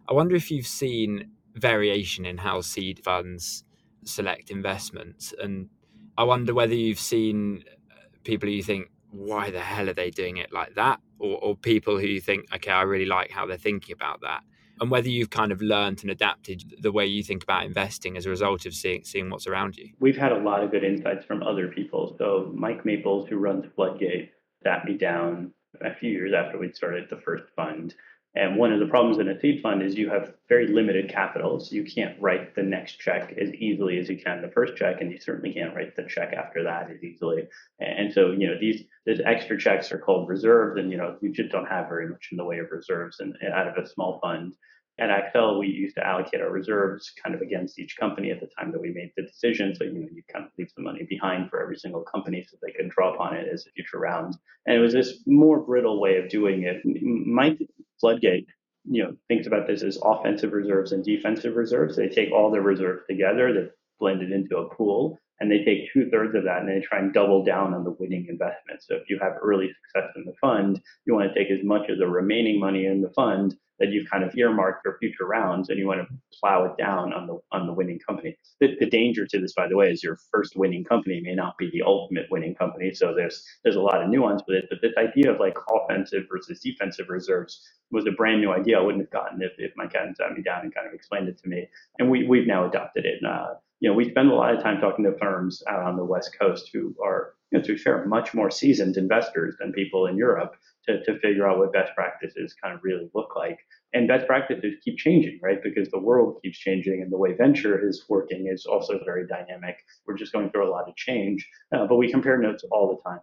I 0.08 0.14
wonder 0.14 0.36
if 0.36 0.52
you've 0.52 0.68
seen 0.68 1.32
variation 1.56 2.24
in 2.24 2.38
how 2.38 2.62
seed 2.62 3.04
funds 3.04 3.64
select 4.06 4.52
investments. 4.52 5.34
And 5.42 5.70
I 6.18 6.24
wonder 6.24 6.54
whether 6.54 6.76
you've 6.76 7.00
seen 7.00 7.64
uh, 7.92 7.96
people 8.24 8.48
who 8.48 8.54
you 8.54 8.64
think, 8.64 8.92
why 9.10 9.50
the 9.50 9.60
hell 9.60 9.90
are 9.90 9.94
they 9.94 10.12
doing 10.12 10.38
it 10.38 10.54
like 10.54 10.76
that? 10.76 11.00
Or, 11.18 11.38
or 11.44 11.56
people 11.56 11.98
who 11.98 12.06
you 12.06 12.22
think, 12.22 12.46
okay, 12.54 12.72
I 12.72 12.84
really 12.84 13.06
like 13.06 13.32
how 13.32 13.48
they're 13.48 13.58
thinking 13.58 13.94
about 13.94 14.22
that 14.22 14.44
and 14.80 14.92
whether 14.92 15.10
you've 15.10 15.30
kind 15.30 15.52
of 15.52 15.62
learned 15.62 16.02
and 16.02 16.12
adapted 16.12 16.76
the 16.82 16.92
way 16.92 17.06
you 17.06 17.24
think 17.24 17.44
about 17.44 17.66
investing 17.66 18.18
as 18.18 18.26
a 18.26 18.30
result 18.30 18.66
of 18.66 18.74
seeing 18.74 19.04
seeing 19.04 19.30
what's 19.30 19.48
around 19.48 19.78
you. 19.78 19.90
We've 20.00 20.18
had 20.18 20.32
a 20.32 20.40
lot 20.40 20.64
of 20.64 20.72
good 20.72 20.84
insights 20.84 21.26
from 21.26 21.44
other 21.44 21.68
people. 21.68 22.16
So 22.18 22.52
Mike 22.54 22.86
Maples, 22.86 23.28
who 23.30 23.38
runs 23.38 23.66
Floodgate, 23.76 24.32
sat 24.64 24.86
me 24.86 24.98
down 24.98 25.52
a 25.82 25.96
few 25.96 26.12
years 26.12 26.34
after 26.34 26.58
we'd 26.58 26.76
started 26.76 27.08
the 27.10 27.22
first 27.24 27.46
fund. 27.56 27.96
And 28.38 28.56
one 28.56 28.72
of 28.72 28.80
the 28.80 28.86
problems 28.86 29.18
in 29.18 29.30
a 29.30 29.40
seed 29.40 29.64
fund 29.64 29.82
is 29.82 29.96
you 29.96 30.10
have 30.12 30.34
very 30.48 30.68
limited 30.68 31.10
capital. 31.10 31.60
So 31.60 31.76
you 31.76 31.84
can't 31.84 32.22
write 32.22 32.54
the 32.56 32.62
next 32.62 33.00
check 33.00 33.34
as 33.42 33.52
easily 33.56 33.98
as 33.98 34.10
you 34.10 34.18
can 34.18 34.44
the 34.44 34.52
first 34.52 34.76
check, 34.76 35.02
and 35.02 35.12
you 35.12 35.20
certainly 35.20 35.54
can't 35.54 35.76
write 35.76 35.96
the 35.96 36.04
check 36.08 36.34
after 36.34 36.64
that 36.64 36.92
as 36.92 37.04
easily. 37.04 37.48
And 37.80 38.14
so, 38.14 38.32
you 38.32 38.48
know, 38.48 38.60
these 38.60 38.84
these 39.06 39.22
extra 39.26 39.58
checks 39.58 39.92
are 39.92 39.98
called 39.98 40.30
reserves, 40.30 40.80
and 40.80 40.92
you 40.92 40.98
know, 40.98 41.18
you 41.22 41.34
just 41.34 41.52
don't 41.52 41.66
have 41.66 41.88
very 41.88 42.10
much 42.10 42.30
in 42.32 42.38
the 42.38 42.46
way 42.46 42.60
of 42.60 42.68
reserves 42.72 43.20
and 43.20 43.36
out 43.52 43.68
of 43.68 43.84
a 43.84 43.90
small 43.90 44.20
fund. 44.22 44.54
At 45.00 45.10
Accel, 45.10 45.60
we 45.60 45.68
used 45.68 45.96
to 45.98 46.06
allocate 46.06 46.42
our 46.42 46.50
reserves 46.50 47.14
kind 47.24 47.36
of 47.36 47.42
against 47.42 47.78
each 47.78 47.98
company 47.98 48.32
at 48.32 48.40
the 48.40 48.50
time 48.58 48.72
that 48.72 48.82
we 48.82 48.90
made 48.90 49.12
the 49.16 49.24
decision. 49.24 49.76
So, 49.76 49.84
you 49.84 49.94
know, 49.94 50.08
you 50.12 50.24
kind 50.32 50.46
of 50.46 50.52
leave 50.58 50.72
the 50.76 50.82
money 50.82 51.06
behind 51.08 51.52
for 51.52 51.62
every 51.62 51.76
single 51.76 52.02
company 52.02 52.44
so 52.50 52.58
they 52.62 52.72
can 52.72 52.90
draw 52.90 53.14
upon 53.14 53.36
it 53.36 53.48
as 53.48 53.68
a 53.68 53.72
future 53.72 54.00
round. 54.00 54.36
And 54.66 54.76
it 54.76 54.80
was 54.80 54.94
this 54.94 55.20
more 55.28 55.60
brittle 55.60 56.02
way 56.02 56.18
of 56.18 56.30
doing 56.30 56.64
it. 56.64 56.82
Mike 56.84 57.60
Floodgate, 58.00 58.48
you 58.86 59.04
know, 59.04 59.16
thinks 59.28 59.46
about 59.46 59.68
this 59.68 59.84
as 59.84 60.00
offensive 60.04 60.52
reserves 60.52 60.92
and 60.92 61.04
defensive 61.06 61.56
reserves. 61.56 61.96
They 61.96 62.10
take 62.10 62.32
all 62.32 62.50
their 62.50 62.64
reserves 62.64 63.04
together, 63.08 63.54
they 63.54 63.70
blend 64.00 64.24
it 64.24 64.32
into 64.32 64.58
a 64.58 64.74
pool, 64.74 65.20
and 65.40 65.52
they 65.52 65.64
take 65.64 65.94
two 65.94 66.10
thirds 66.10 66.34
of 66.34 66.44
that 66.46 66.62
and 66.62 66.70
they 66.70 66.82
try 66.82 66.98
and 66.98 67.14
double 67.14 67.44
down 67.44 67.76
on 67.76 67.84
the 67.84 67.96
winning 68.00 68.26
investment. 68.30 68.82
So 68.82 68.96
if 68.96 69.04
you 69.10 69.20
have 69.22 69.34
early 69.44 69.70
success 69.94 70.12
in 70.16 70.26
the 70.26 70.34
fund, 70.42 70.82
you 71.06 71.14
want 71.14 71.32
to 71.32 71.40
take 71.40 71.52
as 71.52 71.64
much 71.64 71.88
of 71.90 72.00
the 72.00 72.08
remaining 72.08 72.60
money 72.60 72.88
in 72.88 73.02
the 73.02 73.12
fund 73.12 73.56
that 73.80 73.90
you've 73.90 74.10
kind 74.10 74.24
of 74.24 74.36
earmarked 74.36 74.84
for 74.84 74.98
future 75.00 75.26
rounds 75.26 75.70
and 75.70 75.78
you 75.78 75.88
want 75.88 76.02
to 76.02 76.08
plow 76.40 76.66
it 76.66 76.78
down 76.78 77.14
on 77.14 77.28
the 77.28 77.40
on 77.52 77.68
the 77.68 77.74
winning 77.74 78.00
company. 78.00 78.38
The, 78.60 78.76
the, 78.80 78.90
danger 78.90 79.26
to 79.28 79.40
this, 79.40 79.54
by 79.54 79.68
the 79.68 79.76
way, 79.76 79.92
is 79.92 80.04
your 80.04 80.18
first 80.32 80.56
winning 80.56 80.84
company 80.84 81.22
may 81.22 81.36
not 81.36 81.58
be 81.58 81.70
the 81.72 81.84
ultimate 81.84 82.26
winning 82.32 82.56
company. 82.56 82.94
So 82.94 83.14
there's 83.16 83.46
there's 83.64 83.76
a 83.76 83.82
lot 83.82 84.02
of 84.02 84.10
nuance 84.10 84.42
with 84.48 84.58
it. 84.58 84.66
But 84.70 84.80
this 84.82 84.94
idea 84.98 85.32
of 85.32 85.40
like 85.40 85.58
offensive 85.70 86.24
versus 86.32 86.60
defensive 86.60 87.08
reserves 87.10 87.62
was 87.92 88.06
a 88.06 88.12
brand 88.12 88.42
new 88.42 88.52
idea 88.52 88.80
I 88.80 88.82
wouldn't 88.82 89.04
have 89.04 89.12
gotten 89.12 89.42
if, 89.42 89.54
if 89.58 89.72
Mike 89.76 89.94
hadn't 89.94 90.18
sat 90.18 90.34
me 90.34 90.42
down 90.42 90.62
and 90.62 90.74
kind 90.74 90.88
of 90.88 90.94
explained 90.94 91.30
it 91.30 91.38
to 91.40 91.50
me. 91.50 91.68
And 92.00 92.10
we 92.10 92.28
we've 92.28 92.48
now 92.48 92.68
adopted 92.68 93.06
it. 93.06 93.24
Uh, 93.24 93.56
you 93.80 93.90
know, 93.90 93.96
we 93.96 94.10
spend 94.10 94.32
a 94.32 94.36
lot 94.36 94.56
of 94.56 94.64
time 94.64 94.82
talking 94.82 95.06
to 95.06 95.16
firms 95.20 95.62
out 95.70 95.84
on 95.84 95.98
the 95.98 96.04
West 96.04 96.36
Coast 96.40 96.72
who 96.74 96.96
are, 97.04 97.34
you 97.52 97.60
know, 97.60 97.64
to 97.64 97.74
be 97.74 97.78
fair, 97.78 98.06
much 98.06 98.34
more 98.34 98.50
seasoned 98.50 98.98
investors 98.98 99.56
than 99.60 99.72
people 99.72 100.08
in 100.08 100.18
Europe 100.18 100.56
to, 100.88 101.04
to 101.04 101.20
figure 101.20 101.48
out 101.48 101.58
what 101.58 101.74
best 101.74 101.94
practices 101.96 102.56
kind 102.62 102.76
of 102.76 102.82
really 102.84 103.10
look 103.14 103.36
like. 103.36 103.60
And 103.94 104.08
best 104.08 104.28
practices 104.28 104.76
keep 104.84 104.98
changing, 104.98 105.40
right? 105.42 105.62
Because 105.62 105.90
the 105.90 106.00
world 106.00 106.40
keeps 106.44 106.58
changing 106.58 107.02
and 107.02 107.12
the 107.12 107.18
way 107.18 107.34
venture 107.34 107.88
is 107.88 108.06
working 108.10 108.48
is 108.52 108.66
also 108.66 109.00
very 109.06 109.26
dynamic. 109.28 109.78
We're 110.06 110.18
just 110.18 110.34
going 110.34 110.50
through 110.52 110.70
a 110.70 110.72
lot 110.72 110.88
of 110.88 110.96
change, 110.96 111.48
uh, 111.76 111.88
but 111.88 111.98
we 111.98 112.12
compare 112.12 112.38
notes 112.38 112.64
all 112.72 112.96
the 112.96 113.10
time. 113.10 113.22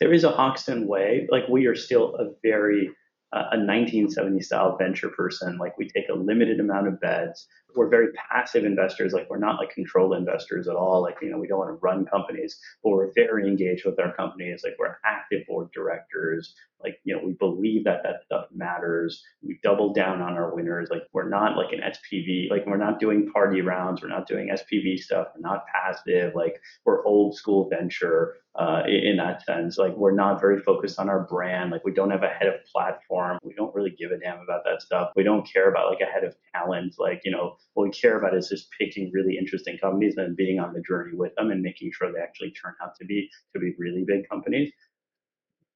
There 0.00 0.12
is 0.12 0.24
a 0.24 0.30
Hoxton 0.30 0.88
way, 0.88 1.26
like 1.30 1.44
we 1.48 1.66
are 1.66 1.76
still 1.76 2.16
a 2.16 2.30
very 2.42 2.90
uh, 3.32 3.50
a 3.50 3.58
1970 3.58 4.40
style 4.42 4.76
venture 4.76 5.08
person. 5.08 5.58
Like 5.58 5.76
we 5.76 5.88
take 5.88 6.08
a 6.08 6.14
limited 6.14 6.60
amount 6.60 6.86
of 6.86 7.00
bets 7.00 7.48
we're 7.74 7.88
very 7.88 8.08
passive 8.30 8.64
investors. 8.64 9.12
Like 9.12 9.28
we're 9.30 9.38
not 9.38 9.58
like 9.58 9.70
controlled 9.70 10.14
investors 10.14 10.68
at 10.68 10.76
all. 10.76 11.02
Like, 11.02 11.16
you 11.22 11.30
know, 11.30 11.38
we 11.38 11.46
don't 11.46 11.58
want 11.58 11.70
to 11.70 11.80
run 11.82 12.04
companies, 12.06 12.58
but 12.82 12.90
we're 12.90 13.12
very 13.14 13.48
engaged 13.48 13.84
with 13.84 13.98
our 13.98 14.14
companies. 14.14 14.62
Like 14.64 14.76
we're 14.78 14.96
active 15.04 15.46
board 15.46 15.70
directors. 15.72 16.54
Like, 16.82 17.00
you 17.04 17.16
know, 17.16 17.22
we 17.24 17.32
believe 17.32 17.84
that 17.84 18.02
that 18.02 18.24
stuff 18.26 18.46
matters. 18.54 19.24
We 19.42 19.58
double 19.62 19.94
down 19.94 20.20
on 20.20 20.34
our 20.34 20.54
winners. 20.54 20.88
Like 20.90 21.04
we're 21.12 21.28
not 21.28 21.56
like 21.56 21.72
an 21.72 21.80
SPV. 21.80 22.50
Like 22.50 22.66
we're 22.66 22.76
not 22.76 23.00
doing 23.00 23.30
party 23.32 23.62
rounds. 23.62 24.02
We're 24.02 24.08
not 24.08 24.28
doing 24.28 24.50
SPV 24.50 24.98
stuff. 24.98 25.28
We're 25.34 25.48
not 25.48 25.64
passive. 25.66 26.34
Like 26.34 26.60
we're 26.84 27.04
old 27.06 27.36
school 27.36 27.70
venture 27.70 28.34
uh, 28.56 28.82
in 28.86 29.16
that 29.16 29.44
sense. 29.44 29.78
Like 29.78 29.96
we're 29.96 30.12
not 30.12 30.40
very 30.40 30.60
focused 30.60 30.98
on 30.98 31.08
our 31.08 31.20
brand. 31.20 31.70
Like 31.70 31.84
we 31.84 31.92
don't 31.92 32.10
have 32.10 32.22
a 32.22 32.28
head 32.28 32.48
of 32.48 32.64
platform. 32.70 33.38
We 33.42 33.54
don't 33.54 33.74
really 33.74 33.90
give 33.90 34.12
a 34.12 34.18
damn 34.18 34.40
about 34.40 34.64
that 34.64 34.82
stuff. 34.82 35.10
We 35.16 35.22
don't 35.22 35.50
care 35.50 35.70
about 35.70 35.90
like 35.90 36.00
a 36.00 36.12
head 36.12 36.24
of 36.24 36.36
talent. 36.54 36.96
Like, 36.98 37.22
you 37.24 37.32
know, 37.32 37.56
what 37.74 37.84
we 37.84 37.90
care 37.90 38.18
about 38.18 38.36
is 38.36 38.48
just 38.48 38.68
picking 38.78 39.10
really 39.12 39.36
interesting 39.36 39.78
companies 39.78 40.16
and 40.16 40.36
being 40.36 40.60
on 40.60 40.72
the 40.72 40.82
journey 40.82 41.16
with 41.16 41.34
them 41.34 41.50
and 41.50 41.62
making 41.62 41.90
sure 41.92 42.12
they 42.12 42.20
actually 42.20 42.52
turn 42.52 42.74
out 42.82 42.94
to 43.00 43.04
be 43.04 43.28
to 43.52 43.60
be 43.60 43.74
really 43.78 44.04
big 44.06 44.28
companies. 44.28 44.72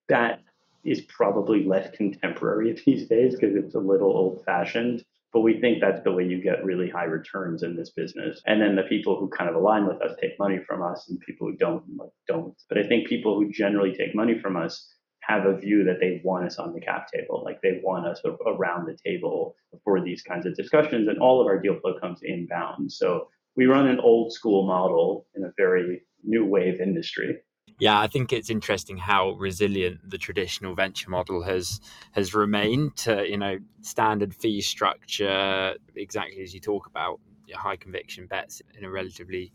That 0.08 0.40
is 0.84 1.02
probably 1.02 1.64
less 1.64 1.90
contemporary 1.96 2.80
these 2.86 3.08
days 3.08 3.34
because 3.34 3.56
it's 3.56 3.74
a 3.74 3.80
little 3.80 4.10
old 4.10 4.44
fashioned. 4.44 5.04
But 5.32 5.40
we 5.40 5.60
think 5.60 5.80
that's 5.80 6.02
the 6.04 6.12
way 6.12 6.24
you 6.24 6.42
get 6.42 6.64
really 6.64 6.88
high 6.88 7.04
returns 7.04 7.62
in 7.62 7.76
this 7.76 7.90
business. 7.90 8.40
And 8.46 8.62
then 8.62 8.76
the 8.76 8.84
people 8.84 9.18
who 9.20 9.28
kind 9.28 9.50
of 9.50 9.56
align 9.56 9.86
with 9.86 10.00
us 10.00 10.16
take 10.20 10.38
money 10.38 10.58
from 10.66 10.82
us, 10.82 11.06
and 11.10 11.20
people 11.20 11.48
who 11.48 11.56
don't 11.56 11.84
like, 11.98 12.08
don't. 12.26 12.54
But 12.70 12.78
I 12.78 12.86
think 12.88 13.08
people 13.08 13.34
who 13.34 13.52
generally 13.52 13.92
take 13.92 14.14
money 14.14 14.38
from 14.38 14.56
us 14.56 14.88
have 15.28 15.44
a 15.44 15.56
view 15.56 15.84
that 15.84 16.00
they 16.00 16.20
want 16.24 16.46
us 16.46 16.58
on 16.58 16.72
the 16.72 16.80
cap 16.80 17.06
table, 17.12 17.42
like 17.44 17.60
they 17.62 17.80
want 17.84 18.06
us 18.06 18.20
around 18.46 18.86
the 18.86 18.96
table 19.04 19.54
for 19.84 20.02
these 20.02 20.22
kinds 20.22 20.46
of 20.46 20.56
discussions. 20.56 21.06
And 21.06 21.18
all 21.18 21.40
of 21.40 21.46
our 21.46 21.60
deal 21.60 21.78
flow 21.80 21.98
comes 22.00 22.20
inbound. 22.22 22.90
So 22.90 23.28
we 23.54 23.66
run 23.66 23.86
an 23.86 24.00
old 24.00 24.32
school 24.32 24.66
model 24.66 25.26
in 25.36 25.44
a 25.44 25.52
very 25.56 26.02
new 26.24 26.46
wave 26.46 26.80
industry. 26.80 27.36
Yeah, 27.78 28.00
I 28.00 28.08
think 28.08 28.32
it's 28.32 28.50
interesting 28.50 28.96
how 28.96 29.32
resilient 29.32 30.00
the 30.10 30.18
traditional 30.18 30.74
venture 30.74 31.10
model 31.10 31.42
has 31.42 31.80
has 32.12 32.34
remained 32.34 32.96
to 32.96 33.28
you 33.28 33.36
know 33.36 33.58
standard 33.82 34.34
fee 34.34 34.60
structure, 34.62 35.74
exactly 35.94 36.42
as 36.42 36.54
you 36.54 36.60
talk 36.60 36.86
about 36.86 37.20
high 37.54 37.76
conviction 37.76 38.26
bets 38.26 38.62
in 38.76 38.84
a 38.84 38.90
relatively 38.90 39.52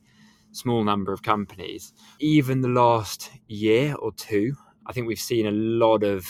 small 0.51 0.83
number 0.83 1.11
of 1.11 1.23
companies. 1.23 1.93
Even 2.19 2.61
the 2.61 2.69
last 2.69 3.31
year 3.47 3.95
or 3.95 4.11
two, 4.13 4.55
I 4.85 4.93
think 4.93 5.07
we've 5.07 5.19
seen 5.19 5.45
a 5.45 5.51
lot 5.51 6.03
of 6.03 6.25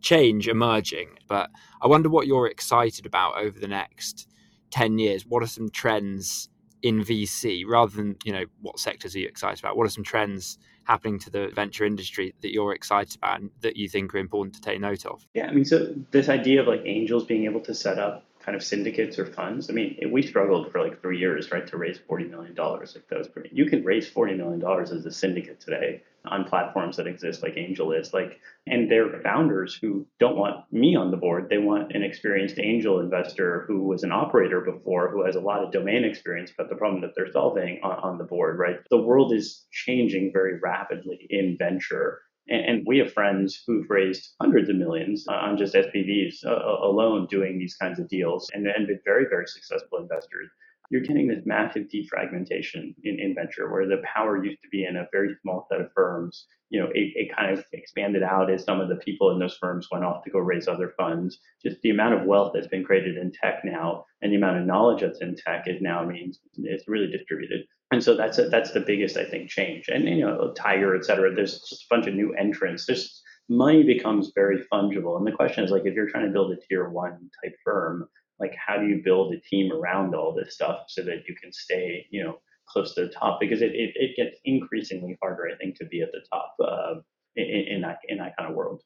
change 0.00 0.48
emerging. 0.48 1.18
But 1.28 1.50
I 1.82 1.86
wonder 1.86 2.08
what 2.08 2.26
you're 2.26 2.46
excited 2.46 3.06
about 3.06 3.38
over 3.38 3.58
the 3.58 3.68
next 3.68 4.28
10 4.70 4.98
years. 4.98 5.26
What 5.26 5.42
are 5.42 5.46
some 5.46 5.70
trends 5.70 6.48
in 6.82 7.04
VC 7.04 7.64
rather 7.66 7.96
than, 7.96 8.16
you 8.24 8.32
know, 8.32 8.44
what 8.60 8.78
sectors 8.78 9.14
are 9.16 9.18
you 9.18 9.26
excited 9.26 9.58
about? 9.58 9.76
What 9.76 9.86
are 9.86 9.90
some 9.90 10.04
trends 10.04 10.58
happening 10.84 11.18
to 11.20 11.30
the 11.30 11.48
venture 11.48 11.84
industry 11.84 12.34
that 12.40 12.52
you're 12.52 12.72
excited 12.72 13.16
about 13.16 13.40
and 13.40 13.50
that 13.60 13.76
you 13.76 13.88
think 13.88 14.14
are 14.14 14.18
important 14.18 14.54
to 14.54 14.60
take 14.60 14.80
note 14.80 15.04
of? 15.04 15.26
Yeah, 15.34 15.46
I 15.46 15.52
mean, 15.52 15.64
so 15.64 15.94
this 16.12 16.28
idea 16.28 16.60
of 16.60 16.68
like 16.68 16.82
angels 16.84 17.24
being 17.24 17.44
able 17.44 17.60
to 17.62 17.74
set 17.74 17.98
up 17.98 18.24
kind 18.48 18.56
of 18.56 18.64
syndicates 18.64 19.18
or 19.18 19.26
funds. 19.26 19.68
I 19.68 19.74
mean, 19.74 19.98
we 20.10 20.22
struggled 20.22 20.72
for 20.72 20.82
like 20.82 21.02
three 21.02 21.18
years, 21.18 21.50
right, 21.50 21.66
to 21.66 21.76
raise 21.76 21.98
forty 21.98 22.24
million 22.24 22.54
dollars. 22.54 22.94
Like 22.94 23.06
that 23.08 23.18
was 23.18 23.28
pretty. 23.28 23.50
You 23.52 23.66
can 23.66 23.84
raise 23.84 24.08
forty 24.08 24.32
million 24.32 24.58
dollars 24.58 24.90
as 24.90 25.04
a 25.04 25.12
syndicate 25.12 25.60
today 25.60 26.02
on 26.24 26.44
platforms 26.44 26.96
that 26.96 27.06
exist 27.06 27.42
like 27.42 27.56
AngelList, 27.56 28.14
like, 28.14 28.40
and 28.66 28.90
they're 28.90 29.20
founders 29.20 29.74
who 29.74 30.06
don't 30.18 30.38
want 30.38 30.64
me 30.72 30.96
on 30.96 31.10
the 31.10 31.18
board. 31.18 31.48
They 31.50 31.58
want 31.58 31.92
an 31.92 32.02
experienced 32.02 32.58
angel 32.58 33.00
investor 33.00 33.66
who 33.68 33.82
was 33.82 34.02
an 34.02 34.12
operator 34.12 34.62
before, 34.62 35.10
who 35.10 35.26
has 35.26 35.36
a 35.36 35.40
lot 35.40 35.62
of 35.62 35.70
domain 35.70 36.04
experience 36.04 36.50
about 36.50 36.70
the 36.70 36.76
problem 36.76 37.02
that 37.02 37.10
they're 37.14 37.30
solving 37.30 37.80
on, 37.82 37.98
on 37.98 38.18
the 38.18 38.24
board, 38.24 38.58
right? 38.58 38.76
The 38.88 39.02
world 39.02 39.34
is 39.34 39.66
changing 39.72 40.32
very 40.32 40.58
rapidly 40.58 41.26
in 41.28 41.58
venture 41.58 42.22
and, 42.48 42.82
we 42.86 42.98
have 42.98 43.12
friends 43.12 43.62
who've 43.66 43.88
raised 43.90 44.30
hundreds 44.40 44.68
of 44.68 44.76
millions 44.76 45.26
on 45.28 45.56
just 45.58 45.74
SPVs 45.74 46.44
uh, 46.46 46.86
alone 46.86 47.26
doing 47.30 47.58
these 47.58 47.76
kinds 47.76 47.98
of 47.98 48.08
deals 48.08 48.48
and, 48.52 48.66
and 48.66 48.86
been 48.86 49.00
very, 49.04 49.26
very 49.28 49.46
successful 49.46 49.98
investors. 49.98 50.48
You're 50.90 51.02
getting 51.02 51.28
this 51.28 51.44
massive 51.44 51.88
defragmentation 51.88 52.94
in, 53.04 53.20
in 53.20 53.34
venture 53.34 53.70
where 53.70 53.86
the 53.86 54.02
power 54.14 54.42
used 54.42 54.62
to 54.62 54.68
be 54.70 54.86
in 54.86 54.96
a 54.96 55.06
very 55.12 55.36
small 55.42 55.66
set 55.70 55.82
of 55.82 55.92
firms. 55.94 56.46
You 56.70 56.80
know, 56.80 56.86
it, 56.94 57.12
it 57.14 57.36
kind 57.36 57.52
of 57.52 57.64
expanded 57.72 58.22
out 58.22 58.50
as 58.50 58.64
some 58.64 58.80
of 58.80 58.88
the 58.88 58.96
people 58.96 59.30
in 59.30 59.38
those 59.38 59.58
firms 59.60 59.88
went 59.90 60.04
off 60.04 60.24
to 60.24 60.30
go 60.30 60.38
raise 60.38 60.66
other 60.66 60.94
funds. 60.96 61.40
Just 61.62 61.80
the 61.82 61.90
amount 61.90 62.14
of 62.14 62.26
wealth 62.26 62.52
that's 62.54 62.68
been 62.68 62.84
created 62.84 63.18
in 63.18 63.32
tech 63.32 63.64
now 63.64 64.06
and 64.22 64.32
the 64.32 64.36
amount 64.36 64.58
of 64.58 64.66
knowledge 64.66 65.02
that's 65.02 65.20
in 65.20 65.36
tech 65.36 65.64
is 65.66 65.82
now 65.82 66.04
means 66.04 66.40
it's 66.56 66.88
really 66.88 67.10
distributed 67.10 67.66
and 67.90 68.02
so 68.02 68.16
that's 68.16 68.38
a, 68.38 68.48
that's 68.48 68.72
the 68.72 68.80
biggest 68.80 69.16
I 69.16 69.24
think 69.24 69.48
change. 69.48 69.88
And 69.88 70.08
you 70.08 70.20
know, 70.20 70.52
Tiger, 70.56 70.94
et 70.94 71.04
cetera. 71.04 71.34
There's 71.34 71.60
just 71.60 71.84
a 71.84 71.86
bunch 71.88 72.06
of 72.06 72.14
new 72.14 72.34
entrants. 72.34 72.86
There's 72.86 73.22
money 73.48 73.82
becomes 73.82 74.32
very 74.34 74.62
fungible. 74.72 75.16
And 75.16 75.26
the 75.26 75.32
question 75.32 75.64
is 75.64 75.70
like, 75.70 75.86
if 75.86 75.94
you're 75.94 76.10
trying 76.10 76.26
to 76.26 76.32
build 76.32 76.52
a 76.52 76.56
tier 76.68 76.88
one 76.90 77.30
type 77.42 77.54
firm, 77.64 78.06
like 78.38 78.54
how 78.54 78.76
do 78.76 78.86
you 78.86 79.00
build 79.02 79.32
a 79.32 79.40
team 79.40 79.72
around 79.72 80.14
all 80.14 80.34
this 80.34 80.54
stuff 80.54 80.80
so 80.88 81.02
that 81.02 81.22
you 81.28 81.34
can 81.40 81.52
stay, 81.52 82.06
you 82.10 82.22
know, 82.22 82.38
close 82.68 82.94
to 82.94 83.06
the 83.06 83.08
top? 83.08 83.40
Because 83.40 83.62
it, 83.62 83.72
it, 83.72 83.92
it 83.94 84.16
gets 84.16 84.36
increasingly 84.44 85.16
harder, 85.22 85.48
I 85.52 85.56
think, 85.56 85.76
to 85.78 85.86
be 85.86 86.02
at 86.02 86.12
the 86.12 86.20
top 86.30 86.54
uh, 86.62 87.00
in, 87.36 87.64
in 87.68 87.80
that 87.80 87.98
in 88.08 88.18
that 88.18 88.36
kind 88.36 88.50
of 88.50 88.56
world. 88.56 88.82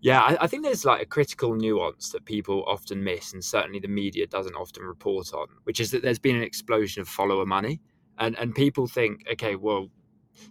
Yeah, 0.00 0.20
I, 0.20 0.44
I, 0.44 0.46
think 0.46 0.64
there's 0.64 0.84
like 0.84 1.00
a 1.00 1.06
critical 1.06 1.54
nuance 1.54 2.10
that 2.10 2.26
people 2.26 2.62
often 2.66 3.02
miss, 3.02 3.32
and 3.32 3.42
certainly 3.42 3.78
the 3.78 3.88
media 3.88 4.26
doesn't 4.26 4.54
often 4.54 4.82
report 4.82 5.32
on, 5.32 5.46
which 5.64 5.80
is 5.80 5.90
that 5.92 6.02
there's 6.02 6.18
been 6.18 6.36
an 6.36 6.42
explosion 6.42 7.00
of 7.00 7.08
follower 7.08 7.46
money 7.46 7.80
and 8.18 8.36
and 8.38 8.54
people 8.54 8.86
think, 8.86 9.24
okay, 9.32 9.56
well, 9.56 9.88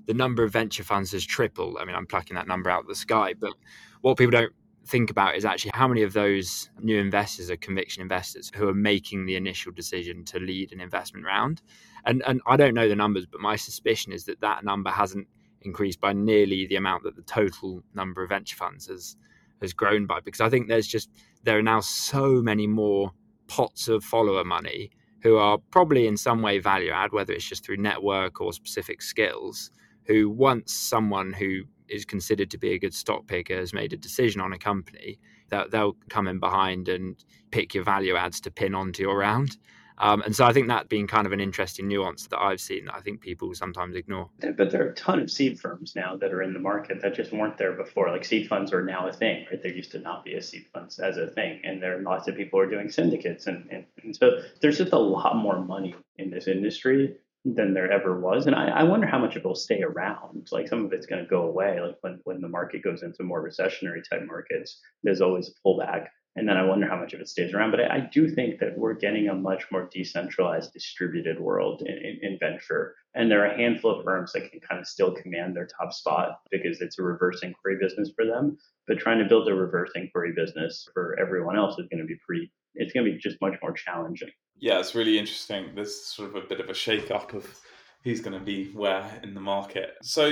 the 0.06 0.14
number 0.14 0.44
of 0.44 0.52
venture 0.52 0.84
funds 0.84 1.12
has 1.12 1.26
tripled. 1.26 1.78
I 1.80 1.86
mean, 1.86 1.96
I'm 1.96 2.08
plucking 2.08 2.36
that 2.36 2.48
number 2.48 2.70
out 2.70 2.82
of 2.82 2.88
the 2.88 2.96
sky, 2.96 3.34
but 3.34 3.54
what 4.02 4.18
people 4.18 4.32
don't 4.32 4.54
think 4.86 5.10
about 5.10 5.36
is 5.36 5.46
actually 5.46 5.72
how 5.74 5.88
many 5.88 6.02
of 6.04 6.14
those 6.14 6.70
new 6.82 7.00
investors 7.00 7.50
are 7.50 7.56
conviction 7.56 8.02
investors 8.02 8.52
who 8.54 8.68
are 8.68 8.74
making 8.74 9.26
the 9.26 9.36
initial 9.36 9.72
decision 9.72 10.26
to 10.26 10.40
lead 10.40 10.74
an 10.74 10.82
investment 10.82 11.26
round. 11.26 11.62
And 12.06 12.22
and 12.26 12.42
I 12.48 12.58
don't 12.58 12.74
know 12.74 12.90
the 12.90 12.96
numbers, 12.96 13.26
but 13.26 13.42
my 13.42 13.56
suspicion 13.56 14.12
is 14.12 14.26
that 14.26 14.42
that 14.42 14.64
number 14.64 14.90
hasn't 14.90 15.28
increased 15.62 16.02
by 16.02 16.14
nearly 16.14 16.68
the 16.68 16.76
amount 16.76 17.04
that 17.04 17.16
the 17.16 17.22
total 17.22 17.84
number 17.94 18.24
of 18.24 18.30
venture 18.30 18.56
funds 18.56 18.88
has 18.88 19.16
has 19.62 19.74
grown 19.74 20.06
by 20.06 20.20
because 20.20 20.42
I 20.42 20.50
think 20.50 20.68
there's 20.68 20.88
just 20.88 21.10
there 21.44 21.58
are 21.58 21.64
now 21.64 21.80
so 21.80 22.42
many 22.42 22.68
more 22.68 23.14
pots 23.48 23.88
of 23.88 24.04
follower 24.04 24.44
money 24.44 24.92
who 25.24 25.38
are 25.38 25.58
probably 25.72 26.06
in 26.06 26.18
some 26.18 26.42
way 26.42 26.60
value 26.60 26.92
add, 26.92 27.14
whether 27.14 27.34
it's 27.34 27.48
just 27.48 27.66
through 27.66 27.78
network 27.78 28.42
or 28.42 28.52
specific 28.52 29.02
skills, 29.02 29.72
who 30.06 30.30
once 30.30 30.74
someone 30.74 31.32
who 31.32 31.62
is 31.88 32.04
considered 32.04 32.52
to 32.52 32.58
be 32.58 32.74
a 32.74 32.80
good 32.80 32.94
stock 32.94 33.26
picker 33.26 33.56
has 33.56 33.74
made 33.74 33.94
a 33.94 33.98
decision 33.98 34.42
on 34.42 34.52
a 34.52 34.60
company, 34.60 35.18
that 35.50 35.72
they'll 35.72 35.96
come 36.10 36.28
in 36.28 36.40
behind 36.40 36.90
and 36.90 37.24
pick 37.52 37.74
your 37.74 37.86
value 37.86 38.16
adds 38.16 38.42
to 38.42 38.52
pin 38.52 38.76
onto 38.76 39.02
your 39.02 39.18
round. 39.18 39.58
Um, 40.04 40.22
and 40.24 40.36
so 40.36 40.44
I 40.44 40.52
think 40.52 40.68
that 40.68 40.90
being 40.90 41.08
kind 41.08 41.26
of 41.26 41.32
an 41.32 41.40
interesting 41.40 41.88
nuance 41.88 42.28
that 42.28 42.38
I've 42.38 42.60
seen 42.60 42.86
that 42.86 42.96
I 42.96 43.00
think 43.00 43.22
people 43.22 43.54
sometimes 43.56 43.96
ignore. 43.96 44.30
But 44.42 44.70
there 44.70 44.86
are 44.86 44.90
a 44.90 44.96
ton 44.96 45.22
of 45.22 45.32
seed 45.32 45.62
firms 45.62 45.96
now 45.96 46.18
that 46.18 46.34
are 46.34 46.42
in 46.42 46.52
the 46.52 46.60
market 46.60 47.02
that 47.02 47.16
just 47.16 47.32
weren't 47.32 47.58
there 47.58 47.72
before. 47.72 48.12
Like 48.12 48.26
seed 48.26 48.50
funds 48.50 48.74
are 48.74 48.84
now 48.84 49.08
a 49.08 49.14
thing, 49.14 49.46
right? 49.50 49.64
There 49.64 49.72
used 49.72 49.92
to 49.92 50.00
not 50.00 50.26
be 50.26 50.34
a 50.34 50.42
seed 50.42 50.66
funds 50.74 51.00
as 51.00 51.16
a 51.16 51.28
thing. 51.28 51.62
And 51.64 51.82
there 51.82 51.98
are 51.98 52.02
lots 52.02 52.28
of 52.28 52.36
people 52.36 52.60
who 52.60 52.66
are 52.66 52.70
doing 52.70 52.90
syndicates. 52.90 53.48
And, 53.48 53.66
and, 53.72 53.86
and 54.04 54.14
so 54.14 54.42
there's 54.62 54.78
just 54.78 54.92
a 54.92 55.00
lot 55.00 55.38
more 55.38 55.64
money 55.64 55.96
in 56.18 56.30
this 56.30 56.50
industry 56.50 57.16
than 57.46 57.74
there 57.74 57.90
ever 57.90 58.20
was. 58.20 58.46
And 58.46 58.58
I, 58.58 58.68
I 58.68 58.84
wonder 58.84 59.08
how 59.08 59.20
much 59.20 59.38
it 59.38 59.46
will 59.46 59.56
stay 59.56 59.84
around. 59.84 60.50
Like 60.52 60.68
some 60.68 60.84
of 60.84 60.92
it's 60.92 61.06
going 61.06 61.24
to 61.24 61.30
go 61.30 61.44
away. 61.44 61.80
Like 61.80 61.96
when, 62.02 62.20
when 62.26 62.42
the 62.42 62.50
market 62.50 62.84
goes 62.84 63.04
into 63.04 63.24
more 63.24 63.42
recessionary 63.42 64.02
type 64.10 64.24
markets, 64.26 64.82
there's 65.02 65.22
always 65.22 65.50
a 65.50 65.66
pullback 65.66 66.08
and 66.36 66.48
then 66.48 66.58
I 66.58 66.64
wonder 66.64 66.88
how 66.88 66.98
much 66.98 67.14
of 67.14 67.22
it 67.22 67.30
stays 67.30 67.54
around. 67.54 67.72
But 67.72 67.82
I, 67.82 67.98
I 67.98 68.10
do 68.12 68.28
think 68.28 68.60
that 68.60 68.78
we're 68.78 68.96
getting 68.96 69.30
a 69.30 69.36
much 69.36 69.66
more 69.72 69.88
decentralized, 69.92 70.74
distributed 70.74 71.40
world 71.40 71.84
in, 71.86 71.96
in, 71.96 72.20
in, 72.22 72.40
venture. 72.40 72.96
And 73.14 73.30
there 73.30 73.44
are 73.44 73.52
a 73.52 73.58
handful 73.58 73.92
of 73.92 74.04
firms 74.04 74.34
that 74.34 74.50
can 74.50 74.60
kind 74.60 74.82
of 74.82 74.88
still 74.88 75.14
command 75.14 75.56
their 75.56 75.68
top 75.68 75.94
spot 75.94 76.40
because 76.50 76.82
it's 76.82 76.98
a 76.98 77.04
reverse 77.04 77.44
inquiry 77.44 77.78
business 77.80 78.12
for 78.16 78.26
them. 78.26 78.58
But 78.88 78.98
trying 78.98 79.20
to 79.20 79.26
build 79.26 79.48
a 79.48 79.54
reverse 79.54 79.92
inquiry 79.94 80.34
business 80.36 80.88
for 80.94 81.18
everyone 81.20 81.56
else 81.56 81.78
is 81.78 81.88
going 81.90 82.02
to 82.02 82.08
be 82.08 82.18
pretty, 82.26 82.52
it's 82.74 82.94
going 82.94 83.06
to 83.06 83.12
be 83.12 83.18
just 83.18 83.40
much 83.40 83.54
more 83.62 83.74
challenging. 83.74 84.32
Yeah, 84.58 84.80
it's 84.80 84.96
really 84.96 85.20
interesting. 85.20 85.68
There's 85.76 86.04
sort 86.04 86.30
of 86.30 86.36
a 86.36 86.48
bit 86.48 86.60
of 86.60 86.70
a 86.70 86.74
shake 86.74 87.12
up 87.12 87.34
of 87.34 87.60
who's 88.04 88.22
going 88.22 88.38
to 88.38 88.44
be 88.44 88.72
where 88.72 89.20
in 89.22 89.36
the 89.36 89.40
market. 89.40 89.96
So 90.02 90.30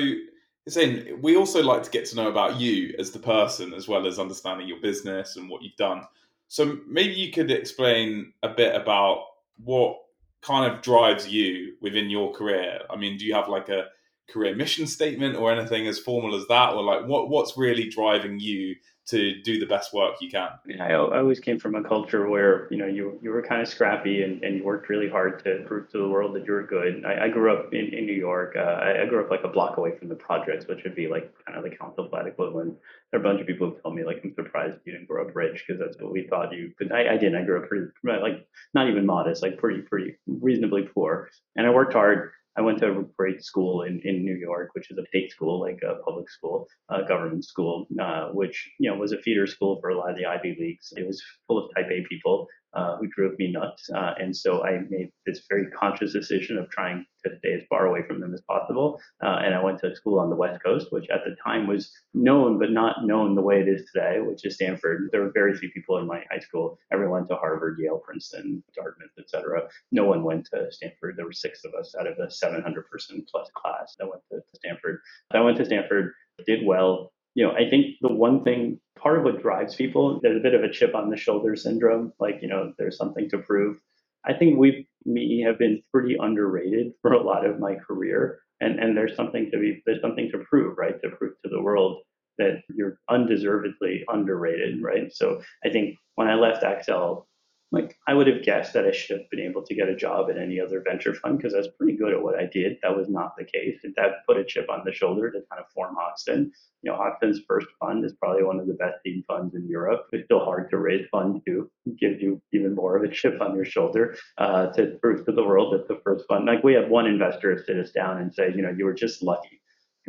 in, 0.68 1.20
we 1.22 1.36
also 1.36 1.64
like 1.64 1.84
to 1.84 1.90
get 1.90 2.06
to 2.06 2.16
know 2.16 2.30
about 2.30 2.60
you 2.60 2.94
as 3.00 3.12
the 3.12 3.20
person 3.20 3.74
as 3.74 3.88
well 3.88 4.06
as 4.06 4.20
understanding 4.20 4.68
your 4.68 4.80
business 4.80 5.36
and 5.36 5.50
what 5.50 5.62
you've 5.64 5.76
done. 5.76 6.04
So 6.48 6.80
maybe 6.88 7.14
you 7.14 7.32
could 7.32 7.50
explain 7.50 8.34
a 8.44 8.50
bit 8.50 8.76
about 8.76 9.26
what 9.64 9.98
kind 10.42 10.72
of 10.72 10.82
drives 10.82 11.28
you 11.28 11.76
within 11.82 12.10
your 12.10 12.34
career. 12.34 12.80
I 12.90 12.96
mean, 12.96 13.18
do 13.18 13.26
you 13.26 13.34
have 13.34 13.48
like 13.48 13.70
a 13.70 13.88
career 14.30 14.56
mission 14.56 14.88
statement 14.88 15.36
or 15.36 15.52
anything 15.52 15.88
as 15.88 16.00
formal 16.00 16.36
as 16.36 16.48
that, 16.48 16.74
or 16.74 16.84
like 16.84 17.06
what 17.06 17.30
what's 17.30 17.58
really 17.58 17.90
driving 17.90 18.40
you 18.40 18.76
to 19.12 19.42
do 19.42 19.60
the 19.60 19.66
best 19.66 19.94
work 19.94 20.16
you 20.22 20.30
can. 20.30 20.50
I, 20.80 20.94
always 20.94 21.40
came 21.40 21.60
from 21.60 21.76
a 21.76 21.84
culture 21.84 22.30
where 22.30 22.68
you 22.72 22.78
know 22.78 22.88
you 22.88 23.20
you 23.22 23.30
were 23.30 23.42
kind 23.42 23.62
of 23.62 23.68
scrappy 23.68 24.24
and, 24.24 24.42
and 24.44 24.58
you 24.58 24.64
worked 24.64 24.90
really 24.90 25.10
hard 25.10 25.44
to 25.44 25.64
prove 25.68 25.90
to 25.92 25.98
the 25.98 26.08
world 26.08 26.34
that 26.36 26.46
you 26.46 26.54
were 26.54 26.64
good. 26.64 27.06
I, 27.06 27.26
I 27.26 27.30
grew 27.30 27.54
up 27.54 27.74
in, 27.74 27.94
in 27.94 28.06
New 28.06 28.14
York. 28.14 28.56
Uh, 28.56 28.62
I, 28.62 29.04
I, 29.04 29.06
grew 29.06 29.24
up 29.24 29.30
like 29.30 29.44
a 29.44 29.50
block 29.50 29.78
away 29.78 29.98
from 29.98 30.08
the 30.08 30.16
projects, 30.16 30.66
which 30.68 30.84
would 30.84 30.96
be 30.96 31.08
like 31.08 31.34
kind 31.46 31.58
of 31.58 31.64
the 31.64 31.76
council 31.76 32.08
flat 32.10 32.26
equivalent. 32.26 32.78
There 33.12 33.20
are 33.20 33.24
a 33.24 33.26
bunch 33.26 33.42
of 33.42 33.48
people 33.48 33.70
who 33.70 33.78
tell 33.82 33.92
me 33.92 34.06
like 34.06 34.22
I'm 34.24 34.34
surprised 34.34 34.80
you 34.86 34.94
didn't 34.94 35.08
grow 35.08 35.28
up 35.28 35.36
rich 35.36 35.64
because 35.68 35.80
that's 35.80 36.02
what 36.02 36.14
we 36.14 36.28
thought 36.28 36.54
you. 36.54 36.72
But 36.80 36.94
I, 36.94 37.14
I 37.14 37.18
didn't. 37.18 37.36
I 37.36 37.44
grew 37.44 37.62
up 37.62 37.68
pretty 37.68 37.88
like 38.04 38.48
not 38.74 38.88
even 38.88 39.06
modest, 39.06 39.44
like 39.44 39.58
pretty 39.58 39.82
pretty 39.82 40.16
reasonably 40.26 40.84
poor, 40.84 41.30
and 41.56 41.68
I 41.68 41.70
worked 41.70 41.94
hard. 41.94 42.32
I 42.58 42.62
went 42.62 42.80
to 42.80 42.92
a 42.92 43.04
great 43.18 43.44
school 43.44 43.84
in, 43.84 44.02
in 44.04 44.26
New 44.26 44.36
York, 44.36 44.72
which 44.74 44.92
is 44.92 44.98
a 44.98 45.06
state 45.08 45.32
school, 45.32 45.62
like 45.62 45.80
a 45.84 46.04
public 46.04 46.30
school, 46.30 46.68
a 46.90 47.04
government 47.04 47.46
school, 47.46 47.88
uh, 48.00 48.28
which 48.34 48.70
you 48.80 48.90
know 48.90 48.98
was 48.98 49.14
a 49.14 49.22
feeder 49.22 49.48
school 49.48 49.80
for 49.80 49.90
a 49.90 49.98
lot 49.98 50.12
of 50.12 50.18
the 50.18 50.26
Ivy 50.26 50.58
Leagues. 50.60 50.92
It 50.98 51.08
was 51.08 51.24
full 51.48 51.66
of 51.66 51.72
Type 51.76 51.90
A 51.90 52.06
people, 52.10 52.48
uh, 52.74 52.98
who 52.98 53.08
drove 53.08 53.38
me 53.38 53.52
nuts. 53.52 53.90
Uh, 53.94 54.14
and 54.20 54.36
so 54.36 54.64
I 54.64 54.80
made 54.90 55.12
this 55.26 55.44
very 55.50 55.68
conscious 55.72 56.14
decision 56.14 56.58
of 56.58 56.70
trying 56.70 57.06
to 57.26 57.38
stay 57.38 57.54
as 57.54 57.64
far 57.70 57.86
away 57.88 58.02
from 58.08 58.20
them 58.20 58.34
as 58.34 58.42
possible. 58.42 59.00
Uh, 59.24 59.40
and 59.44 59.54
I 59.54 59.64
went 59.64 59.80
to 59.80 59.96
school 59.96 60.20
on 60.20 60.30
the 60.30 60.36
West 60.36 60.64
Coast, 60.64 60.88
which 60.92 61.10
at 61.10 61.22
the 61.26 61.36
time 61.44 61.68
was 61.68 61.92
known, 62.14 62.60
but 62.60 62.72
not 62.72 63.06
known 63.06 63.36
the 63.36 63.42
way 63.42 63.60
it 63.60 63.68
is 63.68 63.90
today, 63.94 64.20
which 64.22 64.46
is 64.46 64.56
Stanford. 64.56 65.10
There 65.12 65.22
were 65.22 65.32
very 65.34 65.56
few 65.56 65.70
people 65.72 65.98
in 65.98 66.08
my 66.08 66.24
high 66.32 66.40
school. 66.40 66.80
Everyone 66.92 67.20
went 67.20 67.30
to 67.30 67.36
Harvard, 67.36 67.78
Yale, 67.80 68.02
Princeton, 68.04 68.64
Dartmouth, 68.76 69.12
etc. 69.20 69.68
No 69.92 70.06
one 70.06 70.24
went 70.24 70.48
to 70.54 70.72
Stanford. 70.72 71.16
There 71.18 71.26
were 71.26 71.34
six 71.34 71.64
of 71.66 71.74
us 71.74 71.94
out 72.00 72.08
of 72.08 72.18
a 72.20 72.32
700 72.32 72.90
person 72.90 73.26
plus 73.30 73.50
class 73.56 73.96
that 74.00 74.08
went 74.08 74.22
to 74.32 74.40
Stanford. 74.56 75.00
I 75.32 75.42
went 75.42 75.58
to 75.58 75.66
Stanford, 75.66 76.14
did 76.46 76.66
well, 76.66 77.12
you 77.34 77.46
know, 77.46 77.54
I 77.54 77.70
think 77.70 77.96
the 78.02 78.12
one 78.12 78.44
thing, 78.44 78.80
part 78.98 79.18
of 79.18 79.24
what 79.24 79.42
drives 79.42 79.76
people, 79.76 80.20
there's 80.22 80.38
a 80.38 80.44
bit 80.44 80.54
of 80.54 80.64
a 80.64 80.72
chip 80.72 80.96
on 80.96 81.10
the 81.10 81.18
shoulder 81.18 81.56
syndrome. 81.56 82.14
Like, 82.20 82.40
you 82.42 82.48
know, 82.48 82.74
there's 82.78 82.98
something 82.98 83.30
to 83.30 83.38
prove. 83.38 83.78
I 84.26 84.34
think 84.34 84.58
we, 84.58 84.88
me, 85.06 85.42
have 85.46 85.58
been 85.58 85.82
pretty 85.92 86.18
underrated 86.20 86.94
for 87.02 87.14
a 87.14 87.24
lot 87.24 87.46
of 87.46 87.60
my 87.60 87.76
career. 87.76 88.40
And, 88.60 88.80
and 88.80 88.96
there's 88.96 89.16
something 89.16 89.50
to 89.52 89.58
be, 89.58 89.82
there's 89.86 90.02
something 90.02 90.30
to 90.32 90.40
prove, 90.50 90.78
right? 90.78 91.02
To 91.02 91.10
prove 91.10 91.34
to 91.44 91.50
the 91.50 91.62
world 91.62 92.04
that 92.38 92.62
you're 92.70 93.00
undeservedly 93.10 94.04
underrated, 94.08 94.82
right? 94.82 95.12
So 95.12 95.42
I 95.66 95.70
think 95.70 95.96
when 96.16 96.28
I 96.28 96.36
left 96.36 96.64
Accel, 96.64 97.26
like 97.72 97.98
I 98.06 98.14
would 98.14 98.28
have 98.28 98.44
guessed 98.44 98.74
that 98.74 98.86
I 98.86 98.92
should 98.92 99.18
have 99.18 99.30
been 99.30 99.40
able 99.40 99.64
to 99.64 99.76
get 99.76 99.88
a 99.88 99.96
job 99.96 100.30
at 100.30 100.38
any 100.38 100.60
other 100.60 100.84
venture 100.86 101.14
fund 101.14 101.38
because 101.38 101.54
I 101.54 101.60
was 101.60 101.70
pretty 101.70 101.96
good 101.98 102.14
at 102.14 102.22
what 102.22 102.38
I 102.38 102.46
did. 102.46 102.78
That 102.84 102.96
was 102.96 103.08
not 103.08 103.36
the 103.38 103.46
case. 103.46 103.80
That 103.96 104.26
put 104.28 104.38
a 104.38 104.44
chip 104.44 104.70
on 104.70 104.82
the 104.86 104.94
shoulder 104.94 105.32
to 105.32 105.40
kind 105.50 105.62
of 105.62 105.72
form 105.74 105.96
Hoxton. 105.98 106.52
You 106.82 106.92
know, 106.92 106.98
Hoxton's 106.98 107.42
first 107.48 107.68
fund 107.80 108.04
is 108.04 108.14
probably 108.14 108.44
one 108.44 108.60
of 108.60 108.68
the 108.68 108.74
best 108.74 108.96
seed 109.04 109.24
funds 109.26 109.56
in 109.56 109.70
Europe. 109.70 110.08
It's 110.12 110.26
still 110.26 110.44
hard 110.44 110.70
to 110.72 110.80
raise 110.80 111.08
funds 111.10 111.42
to 111.48 111.70
give 111.98 112.22
you 112.22 112.42
even 112.52 112.76
more 112.76 112.98
of 112.98 113.04
a 113.04 113.08
chip 113.14 113.40
on 113.40 113.56
your 113.56 113.66
shoulder 113.66 114.18
uh, 114.38 114.68
to 114.74 114.98
prove 115.02 115.26
to 115.26 115.32
the 115.32 115.44
world 115.44 115.74
that 115.74 115.88
the 115.88 116.02
first 116.04 116.26
fund. 116.28 116.46
Like 116.46 116.64
we 116.64 116.74
have 116.74 116.90
one 116.90 117.08
investor 117.08 117.64
sit 117.66 117.78
us 117.78 117.92
down 117.92 118.18
and 118.18 118.34
say, 118.34 118.52
you 118.54 118.62
know, 118.62 118.74
you 118.78 118.84
were 118.84 118.94
just 118.94 119.24
lucky. 119.24 119.61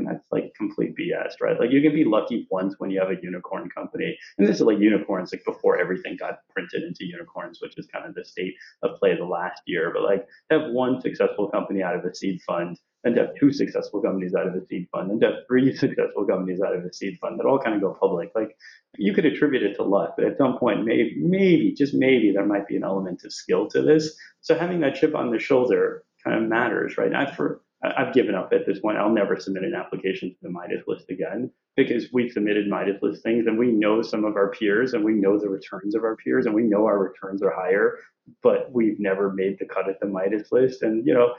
And 0.03 0.17
that's 0.17 0.27
like 0.33 0.53
complete 0.57 0.95
BS, 0.97 1.35
right? 1.41 1.59
Like 1.59 1.71
you 1.71 1.81
can 1.81 1.95
be 1.95 2.05
lucky 2.05 2.47
once 2.51 2.75
when 2.79 2.91
you 2.91 3.01
have 3.01 3.11
a 3.11 3.23
unicorn 3.23 3.69
company. 3.71 4.19
And 4.37 4.49
this 4.49 4.57
is 4.57 4.63
like 4.63 4.79
unicorns 4.79 5.33
like 5.33 5.45
before 5.45 5.79
everything 5.79 6.17
got 6.19 6.39
printed 6.53 6.83
into 6.83 7.05
unicorns, 7.05 7.61
which 7.61 7.75
is 7.77 7.87
kind 7.87 8.07
of 8.07 8.15
the 8.15 8.25
state 8.25 8.55
of 8.83 8.99
play 8.99 9.17
the 9.17 9.25
last 9.25 9.63
year. 9.67 9.93
But 9.95 10.03
like 10.03 10.27
have 10.51 10.71
one 10.73 11.01
successful 11.01 11.49
company 11.49 11.83
out 11.83 11.95
of 11.95 12.05
a 12.05 12.15
seed 12.15 12.41
fund 12.43 12.79
and 13.05 13.17
have 13.17 13.35
two 13.39 13.53
successful 13.53 14.01
companies 14.01 14.35
out 14.35 14.47
of 14.47 14.55
a 14.55 14.67
seed 14.67 14.89
fund 14.91 15.11
and 15.11 15.23
have 15.23 15.47
three 15.47 15.75
successful 15.77 16.25
companies 16.25 16.61
out 16.61 16.75
of 16.75 16.85
a 16.85 16.93
seed 16.93 17.19
fund 17.21 17.39
that 17.39 17.47
all 17.47 17.59
kind 17.59 17.77
of 17.77 17.81
go 17.81 17.97
public. 17.99 18.33
Like 18.35 18.57
you 18.97 19.15
could 19.15 19.27
attribute 19.27 19.63
it 19.63 19.75
to 19.77 19.85
luck, 19.85 20.15
but 20.17 20.27
at 20.27 20.39
some 20.39 20.59
point, 20.59 20.85
maybe, 20.85 21.15
maybe, 21.19 21.75
just 21.77 21.95
maybe 21.95 22.33
there 22.33 22.47
might 22.47 22.67
be 22.67 22.77
an 22.77 22.85
element 22.85 23.23
of 23.25 23.33
skill 23.33 23.69
to 23.69 23.83
this. 23.83 24.17
So 24.41 24.59
having 24.59 24.81
that 24.81 24.97
chip 24.97 25.15
on 25.15 25.31
the 25.31 25.39
shoulder 25.39 26.05
kind 26.25 26.43
of 26.43 26.49
matters, 26.49 26.99
right? 26.99 27.15
I've, 27.15 27.35
for, 27.35 27.61
I've 27.83 28.15
given 28.15 28.35
up 28.35 28.53
at 28.53 28.65
this 28.65 28.79
point. 28.79 28.99
I'll 28.99 29.11
never 29.11 29.39
submit 29.39 29.65
an 29.65 29.75
application 29.75 30.31
to 30.31 30.37
the 30.43 30.51
Midas 30.51 30.85
list 30.87 31.11
again 31.11 31.51
because 31.77 32.07
we've 32.13 32.31
submitted 32.31 32.69
Midas 32.69 33.03
list 33.03 33.23
things 33.23 33.47
and 33.47 33.59
we 33.59 33.73
know 33.73 34.03
some 34.03 34.25
of 34.25 34.37
our 34.37 34.51
peers 34.51 34.95
and 34.95 35.05
we 35.05 35.15
know 35.15 35.39
the 35.39 35.49
returns 35.49 35.95
of 35.95 36.05
our 36.05 36.17
peers 36.17 36.47
and 36.47 36.55
we 36.55 36.63
know 36.63 36.85
our 36.87 36.99
returns 36.99 37.43
are 37.43 37.51
higher, 37.51 37.99
but 38.43 38.71
we've 38.73 39.01
never 39.01 39.33
made 39.33 39.59
the 39.59 39.67
cut 39.67 39.89
at 39.89 39.99
the 39.99 40.07
Midas 40.07 40.53
list. 40.53 40.83
And, 40.83 41.05
you 41.07 41.13
know, 41.13 41.35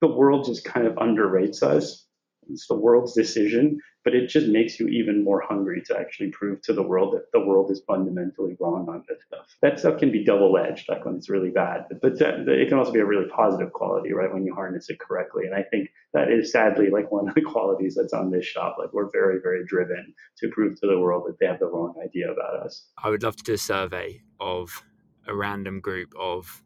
the 0.00 0.06
world 0.06 0.46
just 0.46 0.64
kind 0.64 0.86
of 0.86 0.94
underrates 0.94 1.62
us. 1.62 2.06
It's 2.48 2.68
the 2.68 2.74
world's 2.74 3.14
decision, 3.14 3.80
but 4.04 4.14
it 4.14 4.28
just 4.28 4.46
makes 4.46 4.80
you 4.80 4.88
even 4.88 5.22
more 5.24 5.42
hungry 5.46 5.82
to 5.86 5.98
actually 5.98 6.30
prove 6.30 6.60
to 6.62 6.72
the 6.72 6.82
world 6.82 7.14
that 7.14 7.30
the 7.32 7.44
world 7.44 7.70
is 7.70 7.82
fundamentally 7.86 8.56
wrong 8.60 8.88
on 8.88 9.04
this 9.08 9.18
stuff. 9.26 9.46
That 9.62 9.78
stuff 9.78 9.98
can 9.98 10.10
be 10.10 10.24
double 10.24 10.56
edged, 10.56 10.88
like 10.88 11.04
when 11.04 11.16
it's 11.16 11.28
really 11.28 11.50
bad, 11.50 11.86
but 12.00 12.18
that, 12.18 12.48
it 12.48 12.68
can 12.68 12.78
also 12.78 12.92
be 12.92 13.00
a 13.00 13.04
really 13.04 13.28
positive 13.28 13.72
quality, 13.72 14.12
right? 14.12 14.32
When 14.32 14.44
you 14.44 14.54
harness 14.54 14.88
it 14.88 14.98
correctly. 14.98 15.44
And 15.44 15.54
I 15.54 15.62
think 15.62 15.90
that 16.14 16.30
is 16.30 16.52
sadly 16.52 16.90
like 16.90 17.10
one 17.10 17.28
of 17.28 17.34
the 17.34 17.42
qualities 17.52 17.94
that's 17.94 18.12
on 18.12 18.30
this 18.30 18.46
shop. 18.46 18.76
Like 18.78 18.92
we're 18.92 19.10
very, 19.10 19.38
very 19.42 19.64
driven 19.66 20.14
to 20.38 20.48
prove 20.48 20.80
to 20.80 20.86
the 20.86 20.98
world 20.98 21.24
that 21.26 21.38
they 21.38 21.46
have 21.46 21.60
the 21.60 21.66
wrong 21.66 21.94
idea 22.02 22.30
about 22.30 22.64
us. 22.64 22.86
I 23.02 23.10
would 23.10 23.22
love 23.22 23.36
to 23.36 23.44
do 23.44 23.54
a 23.54 23.58
survey 23.58 24.22
of 24.40 24.82
a 25.26 25.34
random 25.34 25.80
group 25.80 26.12
of 26.18 26.62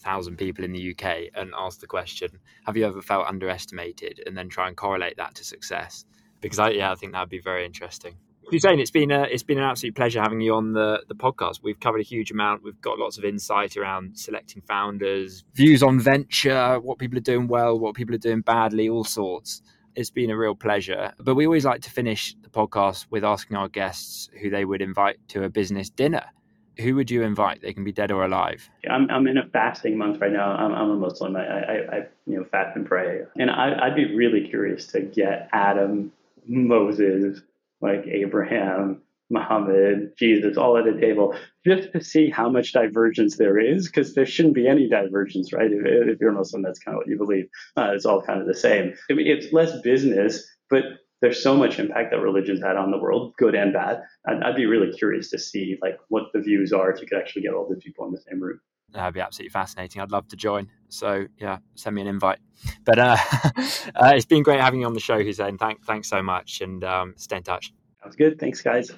thousand 0.00 0.36
people 0.36 0.64
in 0.64 0.72
the 0.72 0.90
UK 0.92 1.28
and 1.34 1.52
ask 1.56 1.80
the 1.80 1.86
question, 1.86 2.30
have 2.66 2.76
you 2.76 2.86
ever 2.86 3.02
felt 3.02 3.26
underestimated? 3.26 4.22
And 4.26 4.36
then 4.36 4.48
try 4.48 4.68
and 4.68 4.76
correlate 4.76 5.16
that 5.16 5.34
to 5.36 5.44
success. 5.44 6.04
Because 6.40 6.58
I 6.58 6.70
yeah, 6.70 6.92
I 6.92 6.94
think 6.94 7.12
that 7.12 7.20
would 7.20 7.28
be 7.28 7.40
very 7.40 7.64
interesting. 7.64 8.16
Hussein, 8.50 8.80
it's 8.80 8.90
been 8.90 9.10
a, 9.10 9.24
it's 9.24 9.42
been 9.42 9.58
an 9.58 9.64
absolute 9.64 9.94
pleasure 9.94 10.22
having 10.22 10.40
you 10.40 10.54
on 10.54 10.72
the, 10.72 11.02
the 11.06 11.14
podcast. 11.14 11.60
We've 11.62 11.78
covered 11.78 12.00
a 12.00 12.04
huge 12.04 12.30
amount. 12.30 12.62
We've 12.62 12.80
got 12.80 12.98
lots 12.98 13.18
of 13.18 13.24
insight 13.24 13.76
around 13.76 14.18
selecting 14.18 14.62
founders, 14.62 15.44
views 15.54 15.82
on 15.82 16.00
venture, 16.00 16.80
what 16.80 16.98
people 16.98 17.18
are 17.18 17.22
doing 17.22 17.46
well, 17.46 17.78
what 17.78 17.94
people 17.94 18.14
are 18.14 18.18
doing 18.18 18.40
badly, 18.40 18.88
all 18.88 19.04
sorts. 19.04 19.60
It's 19.94 20.10
been 20.10 20.30
a 20.30 20.36
real 20.36 20.54
pleasure. 20.54 21.12
But 21.18 21.34
we 21.34 21.44
always 21.44 21.66
like 21.66 21.82
to 21.82 21.90
finish 21.90 22.34
the 22.40 22.48
podcast 22.48 23.06
with 23.10 23.22
asking 23.22 23.56
our 23.56 23.68
guests 23.68 24.30
who 24.40 24.48
they 24.48 24.64
would 24.64 24.80
invite 24.80 25.18
to 25.28 25.44
a 25.44 25.50
business 25.50 25.90
dinner 25.90 26.24
who 26.80 26.94
would 26.94 27.10
you 27.10 27.22
invite? 27.22 27.60
They 27.60 27.72
can 27.72 27.84
be 27.84 27.92
dead 27.92 28.12
or 28.12 28.24
alive. 28.24 28.68
I'm, 28.88 29.10
I'm 29.10 29.26
in 29.26 29.36
a 29.36 29.46
fasting 29.48 29.98
month 29.98 30.20
right 30.20 30.32
now. 30.32 30.52
I'm, 30.52 30.72
I'm 30.72 30.90
a 30.90 30.96
Muslim. 30.96 31.36
I, 31.36 31.40
I, 31.40 31.74
I, 31.96 32.06
you 32.26 32.38
know 32.38 32.44
fast 32.44 32.76
and 32.76 32.86
pray, 32.86 33.22
and 33.36 33.50
I, 33.50 33.86
I'd 33.86 33.96
be 33.96 34.14
really 34.14 34.48
curious 34.48 34.86
to 34.88 35.00
get 35.00 35.48
Adam, 35.52 36.12
Moses, 36.48 37.40
like 37.80 38.06
Abraham, 38.06 39.02
Muhammad, 39.30 40.12
Jesus, 40.16 40.56
all 40.56 40.78
at 40.78 40.86
a 40.86 40.98
table, 40.98 41.34
just 41.66 41.92
to 41.92 42.02
see 42.02 42.30
how 42.30 42.48
much 42.48 42.72
divergence 42.72 43.36
there 43.36 43.58
is, 43.58 43.86
because 43.86 44.14
there 44.14 44.24
shouldn't 44.24 44.54
be 44.54 44.66
any 44.66 44.88
divergence, 44.88 45.52
right? 45.52 45.70
If, 45.70 45.82
if, 45.84 46.20
you're 46.20 46.32
Muslim, 46.32 46.62
that's 46.62 46.78
kind 46.78 46.96
of 46.96 47.00
what 47.00 47.08
you 47.08 47.18
believe. 47.18 47.48
Uh, 47.76 47.90
it's 47.94 48.06
all 48.06 48.22
kind 48.22 48.40
of 48.40 48.46
the 48.46 48.54
same. 48.54 48.94
I 49.10 49.14
mean, 49.14 49.26
it's 49.26 49.52
less 49.52 49.78
business, 49.82 50.46
but 50.70 50.84
there's 51.20 51.42
so 51.42 51.56
much 51.56 51.78
impact 51.78 52.12
that 52.12 52.20
religion's 52.20 52.62
had 52.62 52.76
on 52.76 52.90
the 52.90 52.98
world, 52.98 53.34
good 53.36 53.54
and 53.54 53.72
bad. 53.72 54.02
I'd, 54.26 54.42
I'd, 54.42 54.56
be 54.56 54.66
really 54.66 54.96
curious 54.96 55.30
to 55.30 55.38
see 55.38 55.78
like 55.82 55.98
what 56.08 56.24
the 56.32 56.40
views 56.40 56.72
are 56.72 56.90
if 56.90 57.00
you 57.00 57.06
could 57.06 57.18
actually 57.18 57.42
get 57.42 57.54
all 57.54 57.68
the 57.68 57.76
people 57.76 58.06
in 58.06 58.12
the 58.12 58.20
same 58.20 58.40
room. 58.40 58.60
That'd 58.92 59.14
be 59.14 59.20
absolutely 59.20 59.50
fascinating. 59.50 60.00
I'd 60.00 60.10
love 60.10 60.28
to 60.28 60.36
join. 60.36 60.68
So 60.88 61.26
yeah, 61.38 61.58
send 61.74 61.96
me 61.96 62.02
an 62.02 62.08
invite. 62.08 62.38
But 62.84 62.98
uh, 62.98 63.16
uh, 63.94 64.12
it's 64.14 64.24
been 64.24 64.42
great 64.42 64.60
having 64.60 64.80
you 64.80 64.86
on 64.86 64.94
the 64.94 65.00
show, 65.00 65.22
Hussein. 65.22 65.58
Thank, 65.58 65.84
thanks 65.84 66.08
so 66.08 66.22
much, 66.22 66.60
and 66.60 66.82
um, 66.84 67.14
stay 67.16 67.36
in 67.36 67.42
touch. 67.42 67.72
Sounds 68.02 68.16
good. 68.16 68.38
Thanks, 68.38 68.62
guys. 68.62 68.90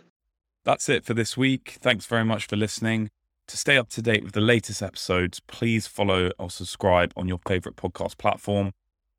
That's 0.64 0.88
it 0.88 1.04
for 1.04 1.14
this 1.14 1.36
week. 1.36 1.78
Thanks 1.80 2.06
very 2.06 2.24
much 2.24 2.46
for 2.46 2.56
listening. 2.56 3.10
To 3.48 3.56
stay 3.56 3.76
up 3.76 3.88
to 3.90 4.02
date 4.02 4.22
with 4.22 4.32
the 4.32 4.40
latest 4.40 4.80
episodes, 4.80 5.40
please 5.40 5.86
follow 5.86 6.30
or 6.38 6.50
subscribe 6.50 7.12
on 7.16 7.26
your 7.26 7.40
favorite 7.46 7.74
podcast 7.76 8.16
platform. 8.16 8.70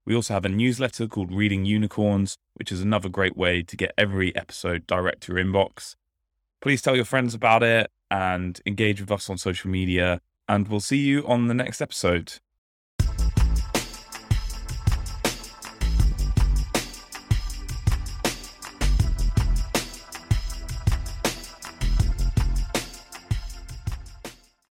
We 0.06 0.16
also 0.16 0.34
have 0.34 0.46
a 0.46 0.50
newsletter 0.50 1.08
called 1.08 1.34
Reading 1.34 1.66
Unicorns, 1.66 2.38
which 2.56 2.72
is 2.72 2.82
another 2.82 3.10
great 3.10 3.36
way 3.36 3.62
to 3.62 3.76
get 3.76 3.92
every 3.98 4.34
episode 4.36 4.88
direct 4.88 5.24
to 5.24 5.34
your 5.34 5.44
inbox. 5.44 5.96
Please 6.62 6.82
tell 6.82 6.96
your 6.96 7.06
friends 7.06 7.34
about 7.34 7.62
it 7.62 7.92
and 8.10 8.60
engage 8.66 9.02
with 9.02 9.12
us 9.12 9.30
on 9.30 9.38
social 9.38 9.70
media. 9.70 10.22
And 10.52 10.68
we'll 10.68 10.82
see 10.82 10.98
you 10.98 11.26
on 11.28 11.48
the 11.48 11.54
next 11.54 11.82
episode. 11.82 12.34